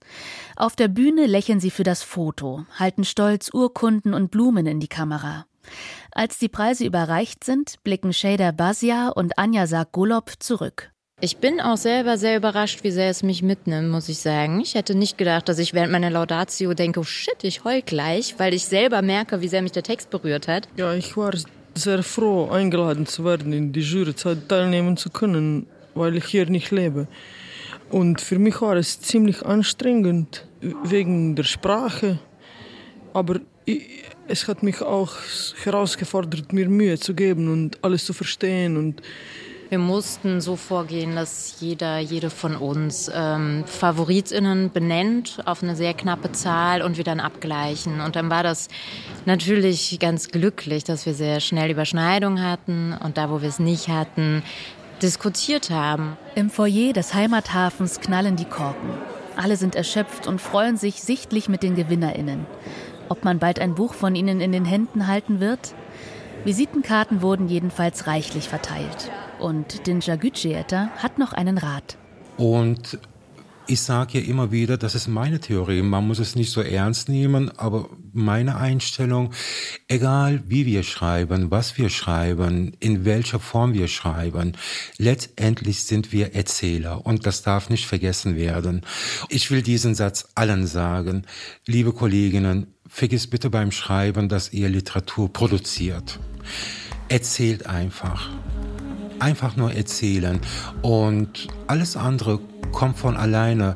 Auf 0.56 0.76
der 0.76 0.88
Bühne 0.88 1.28
lächeln 1.28 1.60
sie 1.60 1.70
für 1.70 1.84
das 1.84 2.02
Foto, 2.02 2.66
halten 2.74 3.04
stolz 3.04 3.54
Urkunden 3.54 4.16
und 4.16 4.32
Blumen 4.32 4.66
in 4.66 4.80
die 4.80 4.88
Kamera. 4.88 5.46
Als 6.12 6.40
die 6.40 6.50
Preise 6.50 6.86
überreicht 6.86 7.44
sind, 7.44 7.84
blicken 7.84 8.14
Shader 8.14 8.54
Bazia 8.54 9.10
und 9.10 9.38
Anja 9.38 9.68
Sarg-Golob 9.68 10.34
zurück. 10.40 10.92
Ich 11.20 11.38
bin 11.38 11.60
auch 11.60 11.78
selber 11.78 12.16
sehr 12.20 12.38
überrascht, 12.38 12.84
wie 12.84 12.92
sehr 12.92 13.10
es 13.10 13.24
mich 13.24 13.42
mitnimmt, 13.42 13.90
muss 13.90 14.08
ich 14.08 14.20
sagen. 14.20 14.62
Ich 14.62 14.76
hätte 14.76 14.94
nicht 14.94 15.18
gedacht, 15.18 15.50
dass 15.50 15.58
ich 15.58 15.74
während 15.74 15.92
meiner 15.92 16.12
Laudatio 16.12 16.76
denke, 16.76 17.00
oh 17.00 17.04
shit, 17.04 17.38
ich 17.42 17.64
heul 17.64 17.82
gleich, 17.82 18.36
weil 18.38 18.54
ich 18.54 18.66
selber 18.66 19.02
merke, 19.02 19.42
wie 19.42 19.48
sehr 19.48 19.64
mich 19.64 19.72
der 19.72 19.82
Text 19.82 20.12
berührt 20.12 20.48
hat. 20.48 20.68
Ja, 20.78 20.94
ich 20.94 21.18
war 21.18 21.34
sehr 21.74 22.04
froh, 22.04 22.52
eingeladen 22.52 23.08
zu 23.08 23.26
werden, 23.26 23.52
in 23.52 23.74
die 23.74 23.80
Juryzeit 23.80 24.48
teilnehmen 24.48 24.96
zu 24.96 25.10
können, 25.10 25.66
weil 25.96 26.16
ich 26.18 26.26
hier 26.26 26.48
nicht 26.52 26.70
lebe. 26.70 27.08
Und 27.90 28.22
für 28.22 28.38
mich 28.38 28.62
war 28.62 28.76
es 28.76 29.02
ziemlich 29.02 29.44
anstrengend 29.44 30.46
wegen 30.84 31.36
der 31.36 31.46
Sprache. 31.46 32.20
Aber 33.14 33.40
ich, 33.66 34.04
es 34.28 34.48
hat 34.48 34.62
mich 34.62 34.84
auch 34.84 35.14
herausgefordert, 35.64 36.54
mir 36.54 36.70
Mühe 36.70 37.00
zu 37.00 37.16
geben 37.16 37.52
und 37.52 37.84
alles 37.84 38.06
zu 38.06 38.14
verstehen 38.14 38.78
und 38.78 39.02
wir 39.70 39.80
mussten 39.80 40.40
so 40.40 40.56
vorgehen, 40.56 41.16
dass 41.16 41.58
jeder, 41.60 42.00
jede 42.00 42.30
von 42.30 42.56
uns 42.56 43.12
ähm, 43.14 43.66
FavoritInnen 43.66 44.72
benennt 44.72 45.40
auf 45.46 45.62
eine 45.62 45.76
sehr 45.76 45.94
knappe 45.94 46.32
Zahl 46.32 46.82
und 46.82 46.98
wir 46.98 47.04
dann 47.04 47.20
abgleichen. 47.20 48.00
Und 48.00 48.16
dann 48.16 48.30
war 48.30 48.44
das 48.44 48.70
natürlich 49.26 49.98
ganz 50.00 50.30
glücklich, 50.30 50.84
dass 50.84 51.06
wir 51.06 51.14
sehr 51.14 51.42
schnell 51.42 51.72
Überschneidungen 51.72 52.44
hatten 52.44 52.94
und 52.94 53.18
da, 53.18 53.30
wo 53.30 53.42
wir 53.42 53.50
es 53.50 53.60
nicht 53.60 53.90
hatten, 53.90 54.42
diskutiert 55.02 55.70
haben. 55.70 56.18
Im 56.36 56.50
Foyer 56.50 56.94
des 56.94 57.14
Heimathafens 57.14 58.00
knallen 58.00 58.36
die 58.36 58.46
Korken. 58.46 58.90
Alle 59.36 59.58
sind 59.58 59.76
erschöpft 59.76 60.28
und 60.28 60.42
freuen 60.42 60.78
sich 60.78 61.02
sichtlich 61.02 61.50
mit 61.50 61.62
den 61.62 61.76
GewinnerInnen. 61.76 62.46
Ob 63.10 63.24
man 63.24 63.40
bald 63.40 63.60
ein 63.60 63.76
Buch 63.76 63.94
von 63.94 64.16
ihnen 64.16 64.42
in 64.42 64.52
den 64.52 64.66
Händen 64.66 65.08
halten 65.08 65.40
wird? 65.40 65.74
Visitenkarten 66.44 67.22
wurden 67.22 67.48
jedenfalls 67.48 68.08
reichlich 68.08 68.50
verteilt. 68.50 69.12
Und 69.40 69.86
Dinja 69.88 70.16
Gütschieter 70.16 70.90
hat 70.98 71.20
noch 71.20 71.34
einen 71.34 71.58
Rat. 71.58 71.98
Und 72.38 73.00
ich 73.70 73.82
sage 73.82 74.20
ja 74.20 74.26
immer 74.26 74.52
wieder, 74.52 74.78
das 74.78 74.96
ist 74.96 75.08
meine 75.08 75.40
Theorie. 75.40 75.82
Man 75.82 76.08
muss 76.08 76.20
es 76.20 76.36
nicht 76.36 76.52
so 76.52 76.62
ernst 76.62 77.10
nehmen, 77.10 77.52
aber 77.58 77.90
meine 78.14 78.56
Einstellung, 78.56 79.34
egal 79.90 80.42
wie 80.48 80.66
wir 80.66 80.84
schreiben, 80.84 81.52
was 81.52 81.78
wir 81.78 81.90
schreiben, 81.90 82.72
in 82.80 83.04
welcher 83.04 83.40
Form 83.40 83.74
wir 83.74 83.90
schreiben, 83.90 84.54
letztendlich 84.98 85.84
sind 85.84 86.14
wir 86.14 86.34
Erzähler 86.34 87.06
und 87.06 87.26
das 87.26 87.42
darf 87.42 87.70
nicht 87.70 87.86
vergessen 87.86 88.38
werden. 88.38 88.84
Ich 89.28 89.52
will 89.52 89.62
diesen 89.62 89.96
Satz 89.96 90.30
allen 90.36 90.66
sagen. 90.66 91.26
Liebe 91.66 91.92
Kolleginnen, 91.92 92.68
vergiss 92.88 93.28
bitte 93.28 93.50
beim 93.50 93.72
Schreiben, 93.72 94.30
dass 94.30 94.54
ihr 94.54 94.70
Literatur 94.70 95.32
produziert. 95.32 96.20
Erzählt 97.10 97.68
einfach. 97.68 98.30
Einfach 99.20 99.56
nur 99.56 99.74
erzählen. 99.74 100.40
Und 100.82 101.48
alles 101.68 101.98
andere 101.98 102.40
kommt 102.72 102.98
von 102.98 103.18
alleine. 103.18 103.76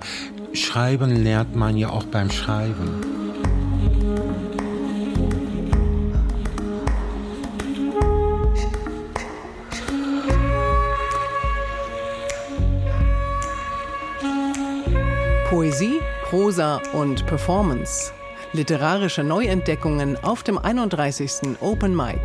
Schreiben 0.54 1.24
lernt 1.24 1.56
man 1.56 1.78
ja 1.78 1.89
auch 1.89 2.04
beim 2.04 2.30
Schreiben. 2.30 3.22
Poesie, 15.50 16.00
Prosa 16.30 16.82
und 16.94 17.26
Performance. 17.26 18.14
Literarische 18.54 19.24
Neuentdeckungen 19.24 20.16
auf 20.24 20.44
dem 20.44 20.58
31. 20.58 21.60
Open 21.60 21.96
Mic 21.96 22.22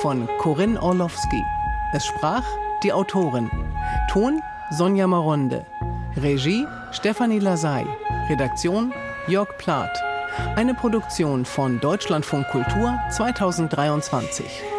von 0.00 0.28
Corinne 0.38 0.80
Orlowski. 0.82 1.42
Es 1.94 2.04
sprach 2.06 2.42
die 2.82 2.92
Autorin. 2.92 3.48
Ton 4.10 4.42
Sonja 4.72 5.06
Maronde. 5.06 5.64
Regie 6.16 6.66
Stefanie 6.90 7.38
Lasey. 7.38 7.86
Redaktion 8.28 8.92
Jörg 9.28 9.56
Plath. 9.58 9.96
Eine 10.56 10.74
Produktion 10.74 11.44
von 11.44 11.78
Deutschlandfunk 11.78 12.48
Kultur 12.48 12.98
2023. 13.10 14.73